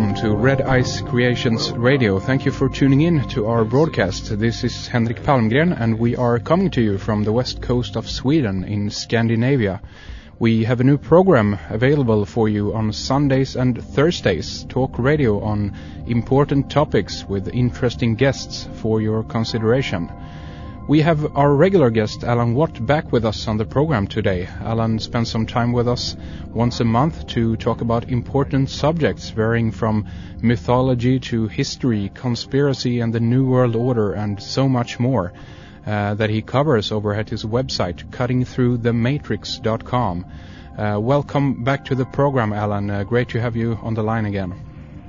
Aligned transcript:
welcome 0.00 0.22
to 0.22 0.34
Red 0.34 0.62
Ice 0.62 1.02
Creations 1.02 1.72
Radio. 1.72 2.18
Thank 2.18 2.46
you 2.46 2.52
for 2.52 2.70
tuning 2.70 3.02
in 3.02 3.28
to 3.28 3.46
our 3.48 3.66
broadcast. 3.66 4.38
This 4.38 4.64
is 4.64 4.86
Henrik 4.86 5.22
Palmgren 5.22 5.78
and 5.78 5.98
we 5.98 6.16
are 6.16 6.38
coming 6.38 6.70
to 6.70 6.80
you 6.80 6.96
from 6.96 7.22
the 7.22 7.32
west 7.32 7.60
coast 7.60 7.96
of 7.96 8.08
Sweden 8.08 8.64
in 8.64 8.88
Scandinavia. 8.88 9.82
We 10.38 10.64
have 10.64 10.80
a 10.80 10.84
new 10.84 10.96
program 10.96 11.58
available 11.68 12.24
for 12.24 12.48
you 12.48 12.72
on 12.72 12.94
Sundays 12.94 13.56
and 13.56 13.84
Thursdays, 13.94 14.64
talk 14.70 14.98
radio 14.98 15.38
on 15.40 15.76
important 16.06 16.70
topics 16.70 17.26
with 17.28 17.48
interesting 17.48 18.14
guests 18.14 18.70
for 18.80 19.02
your 19.02 19.22
consideration. 19.22 20.10
We 20.90 21.02
have 21.02 21.36
our 21.36 21.54
regular 21.54 21.90
guest, 21.90 22.24
Alan 22.24 22.56
Watt, 22.56 22.84
back 22.84 23.12
with 23.12 23.24
us 23.24 23.46
on 23.46 23.58
the 23.58 23.64
program 23.64 24.08
today. 24.08 24.48
Alan 24.60 24.98
spends 24.98 25.30
some 25.30 25.46
time 25.46 25.70
with 25.70 25.86
us 25.86 26.16
once 26.48 26.80
a 26.80 26.84
month 26.84 27.28
to 27.28 27.56
talk 27.56 27.80
about 27.80 28.10
important 28.10 28.70
subjects 28.70 29.30
varying 29.30 29.70
from 29.70 30.08
mythology 30.42 31.20
to 31.20 31.46
history, 31.46 32.10
conspiracy 32.12 32.98
and 32.98 33.14
the 33.14 33.20
New 33.20 33.48
World 33.48 33.76
Order, 33.76 34.14
and 34.14 34.42
so 34.42 34.68
much 34.68 34.98
more 34.98 35.32
uh, 35.86 36.14
that 36.14 36.28
he 36.28 36.42
covers 36.42 36.90
over 36.90 37.14
at 37.14 37.28
his 37.28 37.44
website, 37.44 38.10
cuttingthroughthematrix.com. 38.10 40.26
Uh, 40.76 40.98
welcome 41.00 41.62
back 41.62 41.84
to 41.84 41.94
the 41.94 42.06
program, 42.06 42.52
Alan. 42.52 42.90
Uh, 42.90 43.04
great 43.04 43.28
to 43.28 43.40
have 43.40 43.54
you 43.54 43.78
on 43.80 43.94
the 43.94 44.02
line 44.02 44.24
again. 44.24 44.52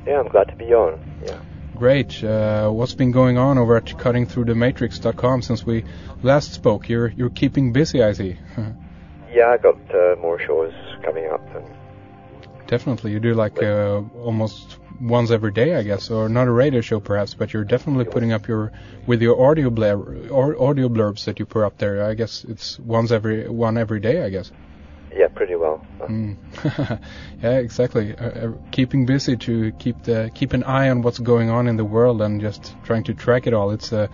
Yeah, 0.05 0.19
I'm 0.19 0.27
glad 0.27 0.47
to 0.49 0.55
be 0.55 0.75
on. 0.75 0.99
Yeah. 1.25 1.39
Great. 1.81 2.23
Uh, 2.23 2.69
what's 2.69 2.93
been 2.93 3.09
going 3.09 3.39
on 3.39 3.57
over 3.57 3.75
at 3.75 3.85
cuttingthroughthematrix.com 3.85 5.41
since 5.41 5.65
we 5.65 5.83
last 6.21 6.53
spoke? 6.53 6.87
You're 6.87 7.07
you're 7.07 7.31
keeping 7.31 7.73
busy, 7.73 8.03
I 8.03 8.13
see. 8.13 8.37
yeah, 9.33 9.47
I 9.47 9.57
got 9.57 9.79
uh, 9.89 10.15
more 10.21 10.37
shows 10.37 10.71
coming 11.03 11.25
up. 11.25 11.41
And 11.55 11.65
definitely, 12.67 13.13
you 13.13 13.19
do 13.19 13.33
like 13.33 13.63
uh, 13.63 14.03
almost 14.19 14.77
once 15.01 15.31
every 15.31 15.51
day, 15.51 15.73
I 15.73 15.81
guess, 15.81 16.11
or 16.11 16.29
not 16.29 16.47
a 16.47 16.51
radio 16.51 16.81
show 16.81 16.99
perhaps, 16.99 17.33
but 17.33 17.51
you're 17.51 17.63
definitely 17.63 18.05
putting 18.05 18.31
up 18.31 18.47
your 18.47 18.71
with 19.07 19.23
your 19.23 19.41
audio 19.43 19.71
blur 19.71 20.27
or 20.29 20.61
audio 20.61 20.87
blurbs 20.87 21.25
that 21.25 21.39
you 21.39 21.47
put 21.47 21.63
up 21.63 21.79
there. 21.79 22.05
I 22.05 22.13
guess 22.13 22.43
it's 22.43 22.77
once 22.77 23.09
every 23.09 23.49
one 23.49 23.79
every 23.79 24.01
day, 24.01 24.23
I 24.23 24.29
guess. 24.29 24.51
Yeah, 25.15 25.27
pretty 25.27 25.55
well. 25.55 25.85
Mm. 25.99 26.37
yeah, 27.43 27.57
exactly. 27.57 28.15
Uh, 28.17 28.25
uh, 28.25 28.51
keeping 28.71 29.05
busy 29.05 29.35
to 29.37 29.71
keep 29.73 30.03
the 30.03 30.31
keep 30.33 30.53
an 30.53 30.63
eye 30.63 30.89
on 30.89 31.01
what's 31.01 31.19
going 31.19 31.49
on 31.49 31.67
in 31.67 31.75
the 31.75 31.85
world 31.85 32.21
and 32.21 32.39
just 32.39 32.75
trying 32.83 33.03
to 33.03 33.13
track 33.13 33.45
it 33.45 33.53
all. 33.53 33.71
It's 33.71 33.91
a 33.91 34.09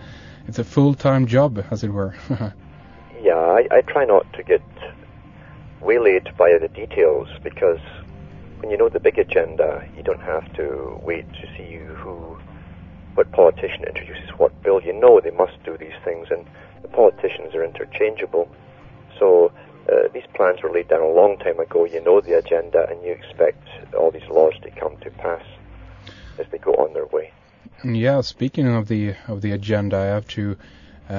it's 0.48 0.58
a 0.58 0.64
full 0.64 0.94
time 0.94 1.26
job, 1.26 1.64
as 1.70 1.84
it 1.84 1.90
were. 1.90 2.14
yeah, 3.22 3.34
I, 3.34 3.68
I 3.70 3.80
try 3.82 4.04
not 4.04 4.32
to 4.32 4.42
get 4.42 4.62
waylaid 5.80 6.36
by 6.36 6.58
the 6.58 6.68
details 6.68 7.28
because 7.42 7.80
when 8.60 8.70
you 8.70 8.76
know 8.76 8.88
the 8.88 9.00
big 9.00 9.18
agenda, 9.18 9.86
you 9.96 10.02
don't 10.02 10.20
have 10.22 10.52
to 10.54 10.98
wait 11.04 11.30
to 11.34 11.48
see 11.56 11.76
who, 11.76 12.36
what 13.14 13.30
politician 13.32 13.84
introduces 13.84 14.30
what 14.36 14.62
bill. 14.62 14.80
You 14.82 14.92
know 14.92 15.20
they 15.20 15.30
must 15.30 15.62
do 15.64 15.76
these 15.76 15.96
things, 16.04 16.28
and 16.30 16.44
the 16.82 16.88
politicians 16.88 17.54
are 17.54 17.64
interchangeable. 17.64 18.48
So 19.18 19.47
plans 20.38 20.62
were 20.62 20.70
laid 20.70 20.86
down 20.86 21.02
a 21.02 21.14
long 21.20 21.36
time 21.38 21.58
ago. 21.58 21.84
You 21.84 22.00
know 22.00 22.20
the 22.20 22.38
agenda, 22.38 22.86
and 22.88 23.02
you 23.04 23.10
expect 23.10 23.66
all 23.98 24.12
these 24.12 24.28
laws 24.30 24.54
to 24.62 24.70
come 24.70 24.96
to 24.98 25.10
pass 25.10 25.42
as 26.38 26.46
they 26.52 26.58
go 26.58 26.72
on 26.74 26.94
their 26.94 27.06
way. 27.06 27.32
Yeah, 27.84 28.20
speaking 28.20 28.68
of 28.68 28.86
the 28.86 29.16
of 29.26 29.42
the 29.42 29.52
agenda, 29.52 29.96
I 29.96 30.04
have 30.04 30.28
to 30.38 30.56
uh, 31.10 31.12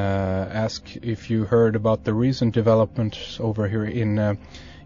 ask 0.65 0.95
if 0.95 1.29
you 1.29 1.43
heard 1.43 1.75
about 1.75 2.05
the 2.05 2.13
recent 2.13 2.53
developments 2.53 3.39
over 3.41 3.67
here 3.67 3.83
in 3.83 4.17
uh, 4.17 4.35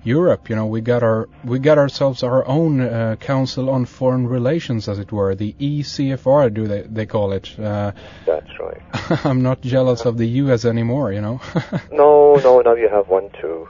Europe. 0.04 0.50
You 0.50 0.56
know, 0.56 0.66
we 0.66 0.82
got 0.82 1.04
our 1.04 1.30
we 1.44 1.60
got 1.60 1.78
ourselves 1.78 2.24
our 2.24 2.46
own 2.46 2.82
uh, 2.82 3.16
Council 3.20 3.70
on 3.70 3.86
Foreign 3.86 4.28
Relations, 4.28 4.90
as 4.90 5.00
it 5.00 5.12
were, 5.12 5.36
the 5.36 5.54
ECFR, 5.60 6.54
do 6.54 6.68
they 6.68 6.82
they 6.82 7.06
call 7.06 7.32
it? 7.32 7.58
Uh, 7.58 7.92
That's 8.26 8.52
right. 8.60 9.26
I'm 9.26 9.42
not 9.42 9.62
jealous 9.62 10.06
of 10.06 10.18
the 10.18 10.28
U.S. 10.44 10.66
anymore. 10.66 11.12
You 11.14 11.22
know. 11.22 11.42
no, 11.92 12.36
no, 12.36 12.62
now 12.62 12.76
you 12.76 12.90
have 12.90 13.08
one 13.08 13.30
too. 13.42 13.68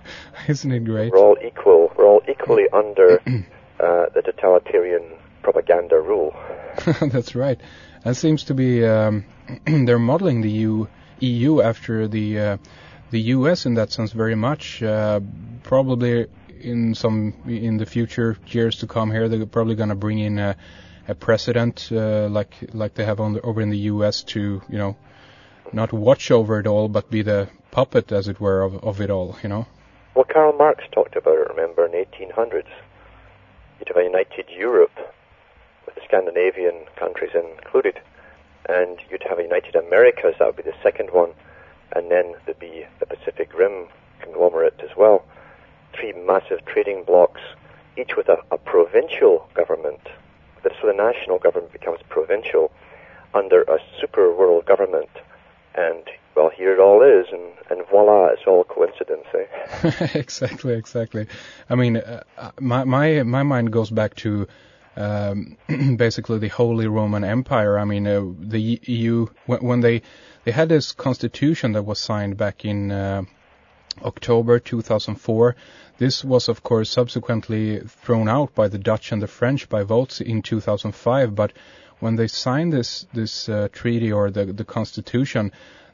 Isn't 0.48 0.72
it 0.72 0.86
great? 0.86 1.12
We're 1.12 1.20
all 1.20 1.38
equal. 1.46 1.92
We're 1.96 2.08
all 2.08 2.22
equally 2.28 2.66
under 2.74 3.20
uh, 3.80 4.06
the 4.14 4.22
totalitarian 4.24 5.04
propaganda 5.44 6.00
rule. 6.00 6.36
That's 7.02 7.36
right. 7.36 7.60
That 8.04 8.16
seems 8.16 8.46
to 8.46 8.54
be 8.54 8.86
um, 8.86 9.26
they're 9.66 10.00
modeling 10.00 10.42
the 10.42 10.50
EU, 10.50 10.88
EU 11.20 11.62
after 11.62 12.08
the 12.08 12.40
uh, 12.40 12.58
the 13.14 13.22
U.S. 13.38 13.68
in 13.68 13.76
that 13.76 13.92
sense 13.92 14.12
very 14.12 14.36
much. 14.36 14.82
Uh, 14.82 15.22
probably 15.62 16.26
in 16.60 16.96
some 16.96 17.34
in 17.46 17.78
the 17.78 17.86
future 17.86 18.36
years 18.48 18.80
to 18.80 18.88
come 18.88 19.12
here, 19.12 19.30
they're 19.30 19.46
probably 19.46 19.76
going 19.76 19.90
to 19.90 20.02
bring 20.06 20.18
in 20.18 20.40
a, 20.40 20.58
a 21.08 21.14
president 21.14 21.90
uh, 21.92 22.28
like 22.28 22.54
like 22.74 22.96
they 22.96 23.06
have 23.06 23.20
on 23.20 23.34
the, 23.34 23.42
over 23.42 23.62
in 23.62 23.70
the 23.70 23.84
U.S. 23.94 24.24
to 24.34 24.62
you 24.68 24.78
know 24.78 24.98
not 25.72 25.94
watch 25.94 26.32
over 26.32 26.60
it 26.60 26.68
all, 26.68 26.90
but 26.90 27.10
be 27.10 27.22
the 27.22 27.50
puppet, 27.72 28.12
as 28.12 28.28
it 28.28 28.40
were, 28.40 28.64
of, 28.64 28.84
of 28.84 29.00
it 29.00 29.12
all. 29.12 29.38
You 29.44 29.50
know. 29.50 29.66
Well, 30.16 30.26
Karl 30.26 30.54
Marx 30.54 30.84
talked 30.92 31.16
about 31.16 31.38
it. 31.38 31.48
Remember 31.56 31.86
in 31.86 31.92
the 31.92 32.06
1800s, 32.06 32.72
you'd 33.80 33.88
have 33.90 33.98
a 33.98 34.04
united 34.04 34.46
Europe 34.50 34.98
with 35.86 35.96
the 35.96 36.02
Scandinavian 36.08 36.86
countries 36.96 37.32
included, 37.36 38.00
and 38.68 38.98
you'd 39.10 39.26
have 39.30 39.38
a 39.38 39.44
united 39.44 39.76
Americas. 39.76 40.36
That 40.40 40.48
would 40.48 40.64
be 40.64 40.64
the 40.64 40.78
second 40.82 41.12
one 41.12 41.34
and 41.96 42.12
then 42.12 42.36
there'd 42.46 42.60
be 42.60 42.86
the 43.00 43.06
Pacific 43.06 43.54
Rim 43.54 43.88
conglomerate 44.22 44.80
as 44.84 44.96
well. 44.98 45.26
Three 45.94 46.14
massive 46.14 46.66
trading 46.66 47.04
blocks, 47.04 47.42
each 47.98 48.16
with 48.18 48.30
a, 48.30 48.38
a 48.52 48.58
provincial 48.58 49.48
government. 49.54 50.02
So 50.64 50.88
the 50.88 50.94
national 50.94 51.40
government 51.40 51.72
becomes 51.72 52.00
provincial 52.10 52.72
under 53.34 53.64
a 53.64 53.80
super 54.00 54.34
world 54.34 54.66
government. 54.66 55.10
And, 55.76 56.04
well, 56.36 56.50
here 56.50 56.74
it 56.74 56.80
all 56.80 57.02
is, 57.02 57.28
and, 57.32 57.52
and 57.70 57.88
voila, 57.90 58.28
it's 58.28 58.44
all 58.46 58.64
coincidence, 58.64 59.26
eh? 59.34 60.12
exactly, 60.14 60.74
exactly. 60.74 61.28
I 61.70 61.76
mean, 61.76 61.98
uh, 61.98 62.24
my, 62.60 62.84
my, 62.84 63.24
my 63.24 63.44
mind 63.44 63.72
goes 63.72 63.90
back 63.90 64.16
to 64.18 64.48
um, 64.96 65.58
basically 65.98 66.40
the 66.40 66.50
Holy 66.50 66.88
Roman 66.88 67.24
Empire. 67.24 67.78
I 67.78 67.86
mean, 67.86 68.08
uh, 68.08 68.24
the 68.40 68.80
EU, 68.84 69.28
when, 69.46 69.60
when 69.60 69.80
they 69.82 70.02
they 70.44 70.52
had 70.52 70.70
this 70.70 70.92
constitution 70.92 71.72
that 71.74 71.84
was 71.84 72.00
signed 72.00 72.38
back 72.38 72.66
in 72.66 72.92
uh, 72.92 73.24
October 74.02 74.60
2004. 74.60 75.56
This 75.98 76.24
was, 76.24 76.50
of 76.50 76.64
course, 76.64 76.90
subsequently 76.90 77.80
thrown 77.80 78.28
out 78.28 78.56
by 78.56 78.68
the 78.68 78.80
Dutch 78.80 79.12
and 79.12 79.22
the 79.22 79.28
French 79.28 79.70
by 79.70 79.84
votes 79.84 80.20
in 80.20 80.42
2005. 80.42 81.36
But 81.36 81.54
when 82.00 82.16
they 82.16 82.28
signed 82.28 82.74
this 82.74 83.06
this 83.14 83.48
uh, 83.48 83.70
treaty 83.72 84.12
or 84.12 84.32
the 84.32 84.46
the 84.46 84.66
constitution, 84.66 85.52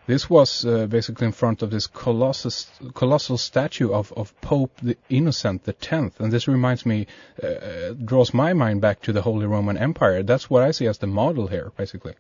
this 0.10 0.28
was 0.28 0.66
uh, 0.66 0.88
basically 0.88 1.28
in 1.28 1.32
front 1.32 1.62
of 1.62 1.70
this 1.70 1.86
colossal 1.86 2.52
colossal 2.96 3.38
statue 3.38 3.92
of, 3.94 4.12
of 4.14 4.34
Pope 4.42 4.72
the 4.82 4.98
Innocent 5.08 5.66
the 5.66 5.74
Tenth, 5.74 6.20
and 6.20 6.32
this 6.32 6.48
reminds 6.48 6.84
me, 6.84 7.06
uh, 7.44 7.94
draws 7.94 8.34
my 8.34 8.54
mind 8.54 8.82
back 8.82 9.02
to 9.04 9.14
the 9.14 9.22
Holy 9.22 9.46
Roman 9.46 9.78
Empire. 9.78 10.24
That's 10.24 10.50
what 10.50 10.64
I 10.64 10.72
see 10.72 10.88
as 10.88 10.98
the 10.98 11.06
model 11.06 11.46
here, 11.46 11.72
basically. 11.78 12.16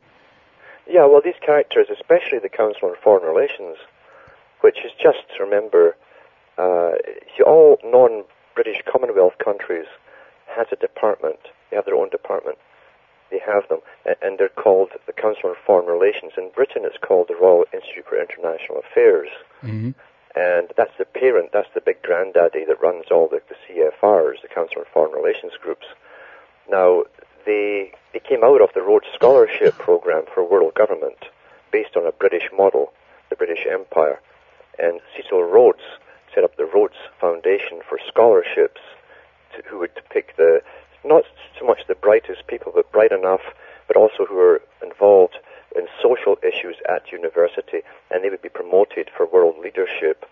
Yeah, 0.87 1.07
well, 1.07 1.21
these 1.25 1.41
characters, 1.43 1.87
especially 1.91 2.37
the 2.37 2.55
Council 2.61 2.89
on 2.89 2.95
Foreign 3.03 3.25
Relations, 3.25 3.77
which 4.61 4.77
is 4.85 4.91
just, 5.01 5.25
remember, 5.39 5.97
uh, 6.59 6.91
all 7.43 7.79
non-British 7.83 8.83
Commonwealth 8.85 9.39
countries 9.43 9.87
has 10.45 10.67
a 10.71 10.75
department. 10.75 11.39
They 11.71 11.75
have 11.77 11.85
their 11.85 11.95
own 11.95 12.09
department. 12.09 12.59
They 13.31 13.39
have 13.45 13.67
them, 13.69 13.79
and 14.21 14.37
they're 14.39 14.49
called 14.49 14.89
the 15.05 15.13
Council 15.13 15.49
on 15.49 15.55
Foreign 15.65 15.85
Relations. 15.85 16.33
In 16.37 16.49
Britain, 16.49 16.81
it's 16.83 16.97
called 16.97 17.27
the 17.27 17.35
Royal 17.35 17.65
Institute 17.73 18.05
for 18.07 18.19
International 18.19 18.79
Affairs. 18.79 19.29
Mm-hmm. 19.61 19.91
And 20.35 20.71
that's 20.77 20.95
the 20.97 21.05
parent, 21.05 21.51
that's 21.51 21.73
the 21.73 21.81
big 21.81 22.01
granddaddy 22.01 22.65
that 22.65 22.81
runs 22.81 23.05
all 23.11 23.27
the, 23.27 23.41
the 23.49 23.55
CFRs, 23.67 24.41
the 24.41 24.47
Council 24.47 24.79
on 24.79 24.85
Foreign 24.93 25.11
Relations 25.11 25.53
groups. 25.61 25.85
Now, 26.69 27.03
they, 27.45 27.91
they 28.13 28.19
came 28.19 28.43
out 28.43 28.61
of 28.61 28.69
the 28.73 28.81
Rhodes 28.81 29.07
Scholarship 29.15 29.77
Program 29.77 30.23
for 30.33 30.43
World 30.43 30.75
Government 30.75 31.17
based 31.71 31.95
on 31.95 32.05
a 32.05 32.11
British 32.11 32.49
model, 32.55 32.93
the 33.29 33.35
British 33.35 33.65
Empire. 33.69 34.21
And 34.77 35.01
Cecil 35.15 35.43
Rhodes 35.43 35.83
set 36.33 36.43
up 36.43 36.55
the 36.57 36.65
Rhodes 36.65 36.97
Foundation 37.19 37.81
for 37.87 37.99
scholarships 38.07 38.81
to, 39.55 39.63
who 39.67 39.79
would 39.79 39.91
pick 40.09 40.35
the, 40.37 40.61
not 41.03 41.23
so 41.59 41.65
much 41.65 41.81
the 41.87 41.95
brightest 41.95 42.47
people, 42.47 42.71
but 42.73 42.91
bright 42.91 43.11
enough, 43.11 43.41
but 43.87 43.97
also 43.97 44.25
who 44.25 44.37
are 44.39 44.61
involved 44.83 45.37
in 45.75 45.87
social 46.01 46.37
issues 46.43 46.75
at 46.87 47.11
university, 47.11 47.81
and 48.09 48.23
they 48.23 48.29
would 48.29 48.41
be 48.41 48.49
promoted 48.49 49.09
for 49.15 49.25
world 49.25 49.55
leadership 49.61 50.25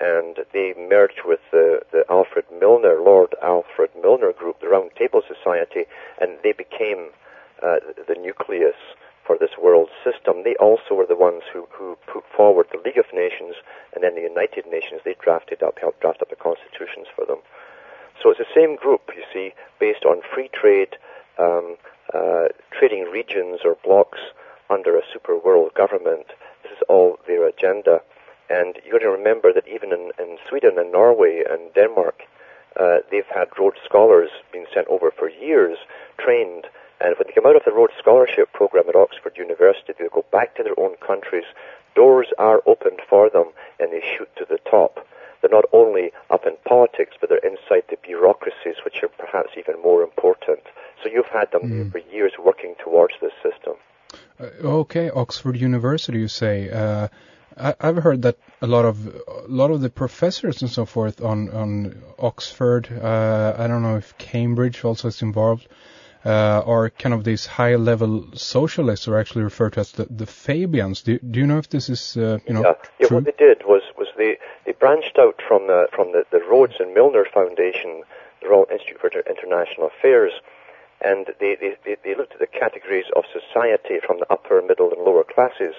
and 0.00 0.38
they 0.52 0.74
merged 0.78 1.20
with 1.24 1.40
the, 1.52 1.80
the 1.92 2.04
Alfred 2.08 2.46
Milner, 2.58 3.00
Lord 3.00 3.34
Alfred 3.42 3.90
Milner 4.00 4.32
group, 4.32 4.60
the 4.60 4.68
Round 4.68 4.90
Table 4.98 5.20
Society, 5.20 5.84
and 6.18 6.38
they 6.42 6.52
became 6.52 7.10
uh, 7.62 7.76
the 8.08 8.16
nucleus 8.18 8.76
for 9.26 9.36
this 9.38 9.50
world 9.60 9.90
system. 10.02 10.42
They 10.42 10.56
also 10.56 10.94
were 10.94 11.06
the 11.06 11.16
ones 11.16 11.42
who, 11.52 11.68
who 11.70 11.98
put 12.10 12.24
forward 12.34 12.66
the 12.72 12.80
League 12.82 12.96
of 12.96 13.12
Nations 13.12 13.54
and 13.94 14.02
then 14.02 14.14
the 14.14 14.22
United 14.22 14.64
Nations. 14.66 15.02
They 15.04 15.14
drafted 15.20 15.62
up, 15.62 15.78
helped 15.78 16.00
draft 16.00 16.22
up 16.22 16.30
the 16.30 16.36
constitutions 16.36 17.06
for 17.14 17.26
them. 17.26 17.44
So 18.22 18.30
it's 18.30 18.38
the 18.38 18.54
same 18.54 18.76
group, 18.76 19.10
you 19.16 19.22
see, 19.32 19.54
based 19.78 20.04
on 20.04 20.20
free 20.34 20.48
trade, 20.52 20.96
um, 21.38 21.76
uh, 22.12 22.48
trading 22.70 23.04
regions 23.04 23.60
or 23.64 23.76
blocks 23.82 24.20
under 24.68 24.96
a 24.96 25.02
super 25.12 25.38
world 25.38 25.72
government. 25.74 26.26
This 26.62 26.72
is 26.72 26.82
all 26.88 27.18
their 27.26 27.46
agenda. 27.46 28.02
And 28.48 28.76
you've 28.84 28.92
got 28.92 28.98
to 28.98 29.10
remember 29.10 29.52
that 29.52 29.68
even 29.68 29.92
in, 29.92 30.10
in 30.18 30.38
Sweden 30.48 30.78
and 30.78 30.92
Norway 30.92 31.44
and 31.48 31.72
Denmark, 31.74 32.22
uh, 32.78 32.98
they've 33.10 33.26
had 33.26 33.48
Rhodes 33.58 33.78
Scholars 33.84 34.30
being 34.52 34.66
sent 34.74 34.88
over 34.88 35.10
for 35.10 35.30
years, 35.30 35.78
trained, 36.18 36.66
and 37.00 37.16
when 37.16 37.26
they 37.26 37.32
come 37.32 37.46
out 37.46 37.56
of 37.56 37.64
the 37.64 37.72
Rhodes 37.72 37.94
Scholarship 37.98 38.52
program 38.52 38.84
at 38.88 38.96
Oxford 38.96 39.36
University, 39.36 39.94
they 39.98 40.08
go 40.12 40.24
back 40.30 40.54
to 40.56 40.62
their 40.62 40.78
own 40.78 40.96
countries. 40.96 41.44
Doors 41.94 42.28
are 42.38 42.62
opened 42.66 43.00
for 43.08 43.30
them, 43.30 43.46
and 43.78 43.92
they 43.92 44.02
shoot 44.02 44.28
to 44.36 44.44
the 44.48 44.58
top. 44.70 45.06
They're 45.40 45.50
not 45.50 45.64
only 45.72 46.12
up 46.28 46.46
in 46.46 46.56
politics, 46.66 47.16
but 47.18 47.30
they're 47.30 47.38
inside 47.38 47.84
the 47.88 47.96
bureaucracies, 48.02 48.84
which 48.84 49.02
are 49.02 49.08
perhaps 49.08 49.50
even 49.56 49.80
more 49.82 50.02
important. 50.02 50.60
So 51.02 51.08
you've 51.08 51.26
had 51.26 51.50
them 51.52 51.62
mm. 51.62 51.92
for 51.92 51.98
years 51.98 52.32
working 52.38 52.74
towards 52.82 53.14
this 53.22 53.32
system. 53.42 53.74
Uh, 54.38 54.46
okay, 54.62 55.10
Oxford 55.30 55.56
University, 55.56 56.18
you 56.18 56.26
say. 56.26 56.68
Uh, 56.68 57.06
I, 57.56 57.86
have 57.86 57.98
heard 57.98 58.22
that 58.22 58.36
a 58.60 58.66
lot 58.66 58.84
of 58.84 59.06
a 59.06 59.46
lot 59.46 59.70
of 59.70 59.80
the 59.80 59.88
professors 59.88 60.60
and 60.60 60.68
so 60.68 60.84
forth 60.84 61.22
on 61.22 61.50
on 61.50 62.02
Oxford. 62.18 62.88
Uh, 62.90 63.54
I 63.56 63.68
don't 63.68 63.82
know 63.82 63.96
if 63.96 64.18
Cambridge 64.18 64.84
also 64.84 65.06
is 65.06 65.22
involved. 65.22 65.68
Uh, 66.24 66.62
are 66.66 66.90
kind 66.90 67.14
of 67.14 67.22
these 67.22 67.46
high-level 67.46 68.12
socialists, 68.34 69.06
or 69.08 69.18
actually 69.20 69.44
referred 69.44 69.72
to 69.74 69.80
as 69.80 69.92
the, 69.92 70.06
the 70.10 70.26
Fabians. 70.26 71.00
Do, 71.02 71.18
do 71.18 71.40
you 71.40 71.46
know 71.46 71.58
if 71.58 71.68
this 71.70 71.88
is, 71.88 72.16
uh, 72.16 72.38
you 72.46 72.52
know, 72.52 72.62
yeah. 72.62 72.74
yeah 72.98 73.06
true? 73.06 73.16
What 73.18 73.24
they 73.24 73.38
did 73.46 73.62
was 73.64 73.82
was 73.96 74.08
they, 74.18 74.36
they 74.66 74.72
branched 74.72 75.16
out 75.16 75.40
from 75.46 75.68
the 75.68 75.86
from 75.94 76.10
the, 76.10 76.24
the 76.32 76.42
Rhodes 76.50 76.74
and 76.80 76.92
Milner 76.92 77.24
Foundation, 77.32 78.02
the 78.42 78.48
Royal 78.48 78.66
Institute 78.70 79.00
for 79.00 79.10
International 79.34 79.86
Affairs, 79.86 80.32
and 81.00 81.26
they, 81.40 81.56
they, 81.56 81.96
they 82.04 82.14
looked 82.14 82.34
at 82.34 82.40
the 82.40 82.46
categories 82.46 83.06
of 83.16 83.24
society 83.32 83.98
from 84.04 84.18
the 84.18 84.30
upper, 84.30 84.60
middle, 84.62 84.92
and 84.92 85.02
lower 85.02 85.24
classes, 85.24 85.74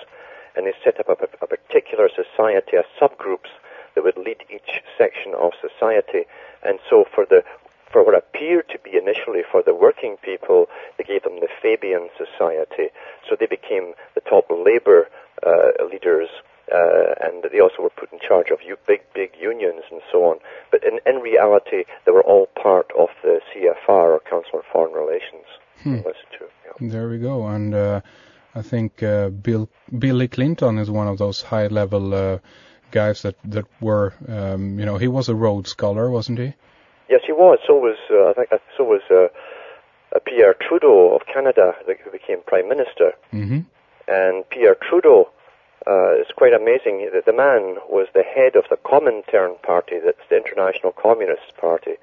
and 0.56 0.66
they 0.66 0.74
set 0.84 1.00
up 1.00 1.10
a, 1.10 1.28
a 1.44 1.48
particular 1.48 2.10
society 2.10 2.78
a 2.78 2.84
subgroups 3.00 3.52
that 3.96 4.04
would 4.04 4.18
lead 4.18 4.44
each 4.50 4.82
section 4.98 5.34
of 5.36 5.52
society. 5.62 6.26
And 6.64 6.80
so 6.90 7.06
for 7.14 7.26
the 7.26 7.44
for 7.92 8.06
what 8.06 8.16
appeared 8.16 8.70
to 8.70 8.80
be 8.80 8.96
initially 8.96 9.42
for 9.52 9.62
the 9.62 9.76
working 9.76 10.16
people, 10.24 10.68
they 10.98 11.04
gave 11.04 11.24
them 11.24 11.42
the 11.42 11.50
Fabian 11.62 12.08
Society. 12.18 12.88
So 13.28 13.36
they 13.38 13.48
became 13.48 13.94
the 14.16 14.22
top 14.22 14.46
labor 14.50 15.10
uh, 15.46 15.72
leaders 15.92 16.30
uh, 16.74 17.16
and 17.22 17.44
they 17.52 17.60
also 17.60 17.84
were 17.84 17.90
put 17.90 18.12
in 18.14 18.20
charge 18.20 18.50
of 18.52 18.60
big, 18.88 19.02
big 19.14 19.32
unions 19.40 19.84
and 19.92 20.02
so 20.12 20.26
on. 20.26 20.38
But 20.72 20.84
in, 20.84 21.00
in 21.06 21.22
reality, 21.22 21.84
they 22.06 22.12
were 22.12 22.24
all 22.24 22.48
part 22.62 22.92
of 22.98 23.10
the 23.24 23.42
CFR, 23.50 24.16
or 24.16 24.20
Council 24.30 24.60
on 24.60 24.62
Foreign 24.72 24.94
Relations. 24.94 25.46
Hmm. 25.84 26.02
True, 26.38 26.48
yeah. 26.66 26.90
There 26.90 27.10
we 27.10 27.18
go. 27.18 27.48
And 27.48 27.74
uh, 27.74 28.02
I 28.56 28.62
think 28.62 29.02
uh, 29.04 29.30
Bill 29.30 29.70
Billy 29.98 30.28
Clinton 30.28 30.78
is 30.78 30.90
one 30.90 31.08
of 31.08 31.18
those 31.18 31.42
high-level 31.42 32.14
uh, 32.14 32.38
guys 32.92 33.22
that 33.24 33.36
that 33.46 33.66
were, 33.80 34.14
um, 34.28 34.80
you 34.80 34.86
know, 34.86 34.98
he 34.98 35.08
was 35.08 35.30
a 35.30 35.36
Rhodes 35.36 35.72
Scholar, 35.72 36.10
wasn't 36.10 36.40
he? 36.40 36.54
Yes, 37.10 37.22
he 37.26 37.34
was. 37.34 37.60
So 37.68 37.76
was 37.76 37.98
uh, 38.10 38.30
I 38.30 38.34
think 38.34 38.50
so 38.78 38.84
was 38.84 39.02
uh, 39.10 40.20
Pierre 40.26 40.56
Trudeau 40.68 41.16
of 41.16 41.22
Canada, 41.26 41.74
who 42.04 42.12
became 42.12 42.42
Prime 42.46 42.70
Minister. 42.70 43.14
Mm-hmm. 43.34 43.62
And 44.08 44.50
Pierre 44.50 44.76
Trudeau 44.90 45.30
uh, 45.88 46.14
it's 46.14 46.32
quite 46.32 46.54
amazing 46.54 47.10
that 47.14 47.26
the 47.26 47.34
man 47.34 47.78
was 47.90 48.08
the 48.14 48.24
head 48.24 48.56
of 48.56 48.66
the 48.70 48.78
Comintern 48.78 49.62
Party, 49.64 50.00
that's 50.04 50.22
the 50.30 50.38
International 50.38 50.92
Communist 50.92 51.58
Party, 51.58 51.96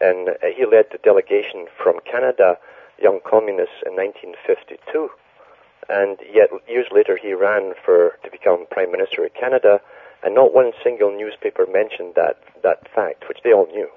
and 0.00 0.28
uh, 0.28 0.34
he 0.54 0.64
led 0.64 0.86
the 0.92 0.98
delegation 0.98 1.66
from 1.76 1.98
Canada, 2.04 2.56
Young 3.02 3.20
Communists, 3.24 3.82
in 3.84 3.96
1952. 3.96 5.10
And 5.88 6.18
yet, 6.32 6.50
years 6.68 6.86
later, 6.92 7.16
he 7.16 7.34
ran 7.34 7.74
for 7.84 8.16
to 8.22 8.30
become 8.30 8.66
Prime 8.70 8.92
Minister 8.92 9.24
of 9.24 9.34
Canada, 9.34 9.80
and 10.22 10.34
not 10.34 10.54
one 10.54 10.72
single 10.82 11.10
newspaper 11.10 11.66
mentioned 11.66 12.14
that 12.14 12.38
that 12.62 12.88
fact, 12.94 13.28
which 13.28 13.38
they 13.42 13.52
all 13.52 13.66
knew. 13.66 13.90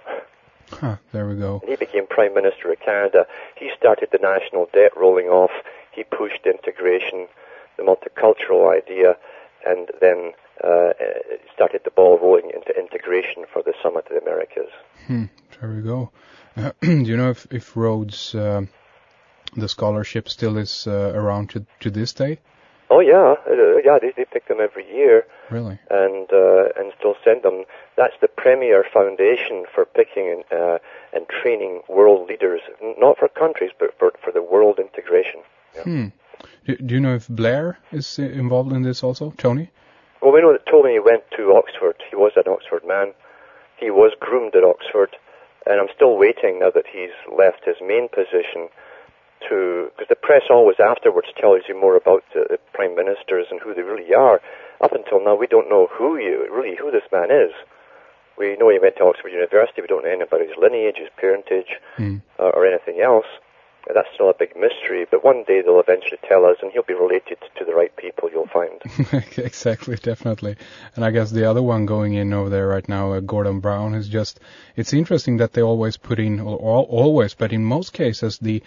Huh, 0.72 0.98
there 1.14 1.28
we 1.28 1.36
go. 1.36 1.60
And 1.62 1.70
he 1.70 1.78
became 1.78 2.08
Prime 2.08 2.34
Minister 2.34 2.72
of 2.72 2.80
Canada. 2.80 3.26
He 3.56 3.72
started 3.78 4.10
the 4.12 4.18
national 4.18 4.70
debt 4.74 4.98
rolling 4.98 5.28
off. 5.28 5.52
He 5.92 6.04
pushed 6.04 6.46
integration 6.46 7.28
the 7.78 7.84
multicultural 7.84 8.76
idea, 8.76 9.16
and 9.66 9.90
then 10.02 10.34
uh, 10.64 10.94
started 11.54 11.82
the 11.84 11.92
ball 11.92 12.18
rolling 12.20 12.52
into 12.54 12.78
integration 12.78 13.46
for 13.52 13.62
the 13.62 13.74
Summit 13.82 14.06
of 14.10 14.14
the 14.14 14.22
Americas. 14.22 14.72
Hmm, 15.06 15.26
there 15.60 15.70
we 15.70 15.82
go. 15.82 16.12
Uh, 16.56 16.72
do 16.82 17.04
you 17.04 17.18
know 17.18 17.30
if, 17.30 17.48
if 17.52 17.76
Rhodes, 17.76 18.34
uh, 18.34 18.62
the 19.56 19.70
scholarship, 19.70 20.30
still 20.30 20.58
is 20.58 20.88
uh, 20.88 21.12
around 21.14 21.52
to, 21.52 21.66
to 21.82 21.92
this 21.92 22.14
day? 22.14 22.40
Oh 22.90 23.02
yeah, 23.02 23.36
uh, 23.46 23.78
yeah. 23.84 24.00
They, 24.02 24.14
they 24.16 24.24
pick 24.24 24.48
them 24.48 24.60
every 24.62 24.90
year. 24.90 25.26
Really? 25.52 25.78
And 25.90 26.32
uh, 26.32 26.70
and 26.78 26.94
still 26.98 27.16
send 27.24 27.44
them. 27.44 27.66
That's 27.98 28.16
the 28.22 28.30
premier 28.30 28.86
foundation 28.94 29.66
for 29.76 29.84
picking 29.84 30.44
and 30.50 30.80
and 31.14 31.28
training 31.28 31.82
world 31.90 32.30
leaders, 32.30 32.62
not 32.98 33.18
for 33.18 33.28
countries, 33.28 33.72
but 33.78 33.94
for 34.00 34.14
for 34.24 34.32
the 34.32 34.42
world 34.42 34.80
integration. 34.80 35.42
Yeah. 35.76 35.84
Hmm. 35.84 36.08
Do, 36.66 36.76
do 36.76 36.96
you 36.96 37.02
know 37.02 37.16
if 37.16 37.28
Blair 37.28 37.80
is 37.92 38.20
involved 38.20 38.72
in 38.74 38.82
this 38.82 39.04
also, 39.04 39.32
Tony? 39.38 39.72
Well, 40.22 40.34
we 40.34 40.42
know 40.42 40.52
that 40.52 40.66
Tony 40.66 41.00
went 41.00 41.24
to 41.38 41.54
Oxford. 41.54 42.02
He 42.10 42.16
was 42.16 42.34
an 42.36 42.52
Oxford 42.52 42.86
man. 42.88 43.14
He 43.80 43.92
was 43.92 44.14
groomed 44.20 44.56
at 44.56 44.64
Oxford, 44.64 45.16
and 45.66 45.80
I'm 45.80 45.94
still 45.96 46.18
waiting 46.18 46.60
now 46.60 46.72
that 46.74 46.86
he's 46.92 47.14
left 47.30 47.66
his 47.66 47.78
main 47.82 48.10
position 48.10 48.70
to, 49.50 49.94
because 49.94 50.10
the 50.10 50.18
press 50.18 50.50
always 50.50 50.78
afterwards 50.82 51.28
tells 51.38 51.62
you 51.70 51.80
more 51.80 51.96
about 51.96 52.24
the, 52.34 52.46
the 52.50 52.60
prime 52.74 52.96
ministers 52.96 53.48
and 53.52 53.62
who 53.62 53.76
they 53.76 53.86
really 53.86 54.14
are. 54.14 54.42
Up 54.82 54.94
until 54.94 55.24
now, 55.24 55.36
we 55.36 55.46
don't 55.46 55.70
know 55.70 55.88
who 55.94 56.18
you 56.18 56.50
really 56.52 56.76
who 56.76 56.90
this 56.90 57.06
man 57.12 57.30
is. 57.30 57.54
We 58.38 58.58
know 58.58 58.70
he 58.70 58.80
went 58.82 58.98
to 58.98 59.06
Oxford 59.06 59.30
University. 59.30 59.82
We 59.82 59.88
don't 59.88 60.04
know 60.04 60.10
anything 60.10 60.28
about 60.28 60.42
his 60.42 60.58
lineage, 60.58 60.98
his 60.98 61.10
parentage, 61.18 61.78
mm. 61.98 62.22
uh, 62.40 62.52
or 62.54 62.66
anything 62.66 63.02
else 63.02 63.26
that's 63.94 64.08
still 64.14 64.30
a 64.30 64.34
big 64.34 64.56
mystery, 64.56 65.06
but 65.10 65.24
one 65.24 65.44
day 65.48 65.62
they'll 65.62 65.80
eventually 65.80 66.18
tell 66.28 66.46
us, 66.46 66.58
and 66.62 66.72
he'll 66.72 66.84
be 66.84 66.94
related 66.94 67.38
to 67.58 67.66
the 67.66 67.74
right 67.74 67.96
people, 67.96 68.30
you'll 68.32 68.48
find. 68.48 68.82
exactly, 69.38 69.96
definitely. 69.96 70.56
And 70.96 71.06
I 71.06 71.12
guess 71.12 71.32
the 71.32 71.50
other 71.50 71.62
one 71.62 71.86
going 71.86 72.14
in 72.14 72.34
over 72.34 72.50
there 72.50 72.68
right 72.68 72.88
now, 72.88 73.14
uh, 73.14 73.20
Gordon 73.20 73.60
Brown, 73.60 73.96
is 73.96 74.10
just, 74.10 74.40
it's 74.76 74.94
interesting 74.94 75.38
that 75.38 75.54
they 75.54 75.62
always 75.62 75.98
put 75.98 76.20
in, 76.20 76.40
or 76.40 76.58
always, 76.58 77.34
but 77.34 77.54
in 77.54 77.64
most 77.64 77.94
cases, 77.94 78.38
the 78.40 78.62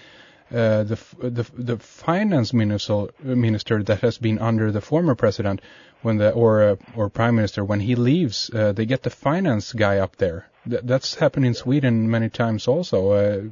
uh, 0.53 0.83
the, 0.83 0.99
the 1.21 1.47
the 1.57 1.79
finance 1.79 2.53
minister 2.53 3.07
minister 3.23 3.85
that 3.85 4.00
has 4.00 4.19
been 4.19 4.37
under 4.41 4.73
the 4.73 4.81
former 4.81 5.15
president 5.15 5.61
when 6.03 6.17
the 6.17 6.33
or 6.33 6.62
uh, 6.71 6.77
or 6.97 7.09
prime 7.09 7.37
minister 7.37 7.65
when 7.65 7.79
he 7.79 7.95
leaves 7.95 8.50
uh, 8.53 8.73
they 8.73 8.85
get 8.85 9.05
the 9.05 9.11
finance 9.11 9.73
guy 9.73 9.99
up 9.99 10.17
there 10.17 10.49
Th- 10.69 10.83
that's 10.83 11.15
happened 11.15 11.47
in 11.47 11.55
Sweden 11.55 12.11
many 12.11 12.31
times 12.31 12.67
also 12.67 13.12
uh, 13.12 13.17
uh, 13.17 13.43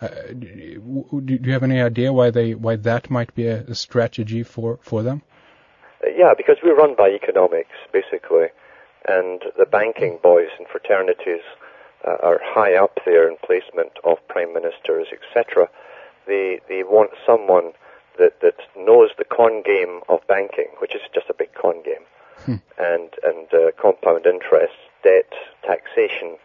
do 0.00 1.38
you 1.42 1.52
have 1.52 1.62
any 1.62 1.80
idea 1.80 2.12
why 2.12 2.30
they 2.30 2.54
why 2.54 2.76
that 2.76 3.10
might 3.10 3.34
be 3.34 3.46
a, 3.46 3.62
a 3.62 3.74
strategy 3.74 4.42
for 4.42 4.78
for 4.82 5.02
them? 5.02 5.22
Uh, 6.04 6.10
yeah, 6.16 6.34
because 6.36 6.56
we're 6.62 6.76
run 6.76 6.94
by 6.96 7.08
economics 7.08 7.76
basically, 7.92 8.48
and 9.06 9.42
the 9.58 9.66
banking 9.66 10.18
boys 10.22 10.50
and 10.58 10.68
fraternities 10.68 11.42
uh, 12.06 12.16
are 12.22 12.40
high 12.42 12.74
up 12.74 12.98
there 13.04 13.28
in 13.28 13.36
placement 13.44 13.92
of 14.04 14.16
prime 14.28 14.52
ministers, 14.52 15.08
etc. 15.12 15.68
They 16.26 16.60
they 16.68 16.84
want 16.84 17.10
someone 17.26 17.72
that 18.18 18.40
that 18.40 18.60
knows 18.76 19.10
the 19.18 19.24
con 19.24 19.62
game 19.62 20.00
of 20.08 20.20
banking, 20.28 20.68
which 20.78 20.94
is 20.94 21.02
just 21.12 21.28
a 21.28 21.34
big 21.34 21.52
con 21.54 21.82
game, 21.82 22.06
hmm. 22.44 22.56
and 22.78 23.10
and 23.24 23.52
uh, 23.52 23.72
compound 23.80 24.26
interest, 24.26 24.74
debt, 25.02 25.32
taxation, 25.64 26.36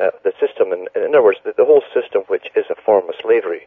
uh, 0.00 0.10
the 0.24 0.32
system, 0.40 0.72
in, 0.72 0.88
in 0.96 1.14
other 1.14 1.22
words, 1.22 1.38
the, 1.44 1.52
the, 1.56 1.64
whole 1.64 1.82
system, 1.92 2.22
which 2.28 2.46
is 2.56 2.64
a 2.70 2.80
form 2.80 3.08
of 3.08 3.14
slavery, 3.20 3.66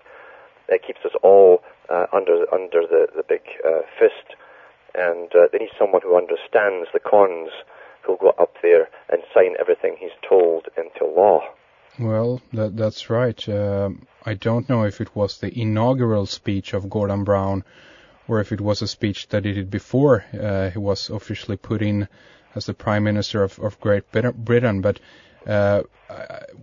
that 0.67 0.81
keeps 0.85 1.05
us 1.05 1.11
all 1.21 1.61
uh, 1.89 2.07
under 2.11 2.45
under 2.53 2.81
the 2.87 3.07
the 3.15 3.23
big 3.23 3.41
uh, 3.65 3.81
fist, 3.99 4.35
and 4.95 5.29
uh, 5.35 5.47
they 5.51 5.59
need 5.59 5.75
someone 5.77 6.01
who 6.01 6.17
understands 6.17 6.87
the 6.93 6.99
cons, 6.99 7.51
who'll 8.01 8.17
go 8.17 8.33
up 8.39 8.55
there 8.61 8.89
and 9.09 9.21
sign 9.33 9.55
everything 9.59 9.95
he's 9.99 10.17
told 10.27 10.67
into 10.77 11.05
law. 11.05 11.41
Well, 11.99 12.41
that, 12.53 12.75
that's 12.75 13.09
right. 13.09 13.47
Um, 13.47 14.07
I 14.25 14.33
don't 14.33 14.67
know 14.67 14.83
if 14.83 15.01
it 15.01 15.15
was 15.15 15.37
the 15.37 15.55
inaugural 15.59 16.25
speech 16.25 16.73
of 16.73 16.89
Gordon 16.89 17.23
Brown, 17.23 17.63
or 18.27 18.39
if 18.39 18.51
it 18.51 18.61
was 18.61 18.81
a 18.81 18.87
speech 18.87 19.27
that 19.27 19.45
he 19.45 19.53
did 19.53 19.69
before 19.69 20.25
uh, 20.33 20.71
he 20.71 20.79
was 20.79 21.11
officially 21.11 21.57
put 21.57 21.83
in 21.83 22.07
as 22.55 22.65
the 22.65 22.73
Prime 22.73 23.03
Minister 23.03 23.43
of, 23.43 23.59
of 23.59 23.79
Great 23.79 24.11
Britain, 24.11 24.81
but 24.81 24.99
uh, 25.47 25.83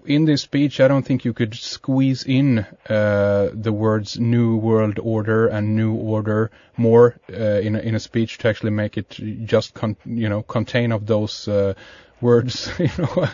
in 0.06 0.24
this 0.24 0.42
speech, 0.42 0.80
I 0.80 0.88
don't 0.88 1.04
think 1.04 1.24
you 1.24 1.32
could 1.32 1.54
squeeze 1.54 2.24
in 2.24 2.60
uh, 2.88 3.50
the 3.52 3.72
words 3.72 4.18
"new 4.18 4.56
world 4.56 4.98
order" 4.98 5.48
and 5.48 5.76
"new 5.76 5.94
order" 5.94 6.50
more 6.76 7.18
uh, 7.32 7.36
in 7.36 7.76
a, 7.76 7.80
in 7.80 7.94
a 7.94 8.00
speech 8.00 8.38
to 8.38 8.48
actually 8.48 8.70
make 8.70 8.96
it 8.96 9.10
just 9.44 9.74
con- 9.74 9.96
you 10.04 10.28
know 10.28 10.42
contain 10.42 10.92
of 10.92 11.06
those 11.06 11.48
uh, 11.48 11.74
words. 12.20 12.70
you 12.78 12.90
know, 12.98 13.12
well, 13.16 13.28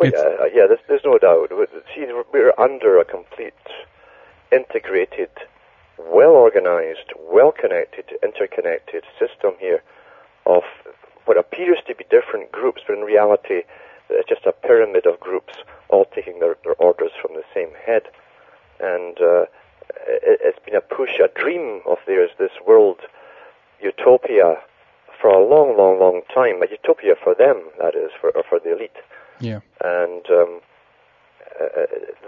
yeah, 0.00 0.46
yeah. 0.52 0.66
There's, 0.66 0.80
there's 0.88 1.04
no 1.04 1.18
doubt. 1.18 1.50
See, 1.94 2.06
we're 2.32 2.52
under 2.58 2.98
a 2.98 3.04
complete 3.04 3.54
integrated, 4.52 5.30
well 5.98 6.32
organized, 6.32 7.12
well 7.18 7.52
connected, 7.52 8.04
interconnected 8.22 9.04
system 9.18 9.52
here 9.58 9.82
of 10.46 10.62
what 11.24 11.38
appears 11.38 11.78
to 11.86 11.94
be 11.94 12.04
different 12.10 12.52
groups, 12.52 12.82
but 12.86 12.96
in 12.96 13.02
reality, 13.02 13.62
it's 14.10 14.28
just 14.28 14.46
a 14.46 14.52
pyramid 14.52 15.06
of 15.06 15.20
groups 15.20 15.54
all 15.88 16.06
taking 16.14 16.40
their, 16.40 16.56
their 16.64 16.74
orders 16.74 17.12
from 17.20 17.34
the 17.34 17.44
same 17.54 17.70
head. 17.86 18.02
And 18.80 19.16
uh, 19.20 19.46
it, 20.06 20.40
it's 20.42 20.58
been 20.64 20.74
a 20.74 20.80
push, 20.80 21.18
a 21.18 21.28
dream 21.28 21.80
of 21.86 21.98
theirs, 22.06 22.30
this 22.38 22.52
world 22.66 23.00
utopia 23.80 24.56
for 25.20 25.30
a 25.30 25.44
long, 25.44 25.76
long, 25.76 25.98
long 25.98 26.22
time. 26.34 26.62
A 26.62 26.70
utopia 26.70 27.14
for 27.22 27.34
them, 27.34 27.70
that 27.78 27.94
is, 27.94 28.10
for, 28.20 28.32
for 28.48 28.58
the 28.58 28.74
elite. 28.76 28.96
Yeah. 29.40 29.60
And 29.82 30.24
um, 30.30 30.60
uh, 31.60 31.86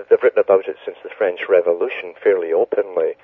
they've 0.09 0.23
written 0.23 0.43
about 0.43 0.69
it 0.69 0.77
since 0.85 0.97
the 1.03 1.11
French 1.17 1.41
Revolution 1.49 2.15
fairly 2.23 2.53
openly, 2.53 3.15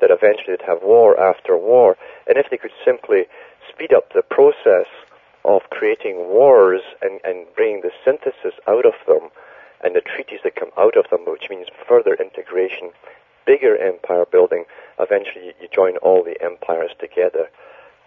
that 0.00 0.10
eventually 0.10 0.56
they'd 0.56 0.66
have 0.66 0.82
war 0.82 1.18
after 1.18 1.56
war. 1.56 1.96
And 2.26 2.36
if 2.36 2.50
they 2.50 2.56
could 2.56 2.74
simply 2.84 3.24
speed 3.68 3.92
up 3.92 4.12
the 4.12 4.22
process 4.22 4.86
of 5.46 5.62
creating 5.70 6.16
wars 6.16 6.82
and, 7.00 7.20
and 7.24 7.46
bringing 7.54 7.80
the 7.80 7.92
synthesis 8.04 8.54
out 8.66 8.84
of 8.84 8.94
them 9.06 9.30
and 9.82 9.94
the 9.94 10.00
treaties 10.00 10.40
that 10.42 10.56
come 10.56 10.70
out 10.76 10.96
of 10.96 11.08
them, 11.10 11.20
which 11.26 11.48
means 11.48 11.68
further 11.88 12.14
integration, 12.14 12.90
bigger 13.46 13.76
empire 13.76 14.24
building, 14.30 14.64
eventually 14.98 15.54
you 15.60 15.68
join 15.72 15.96
all 15.98 16.24
the 16.24 16.40
empires 16.42 16.90
together. 16.98 17.48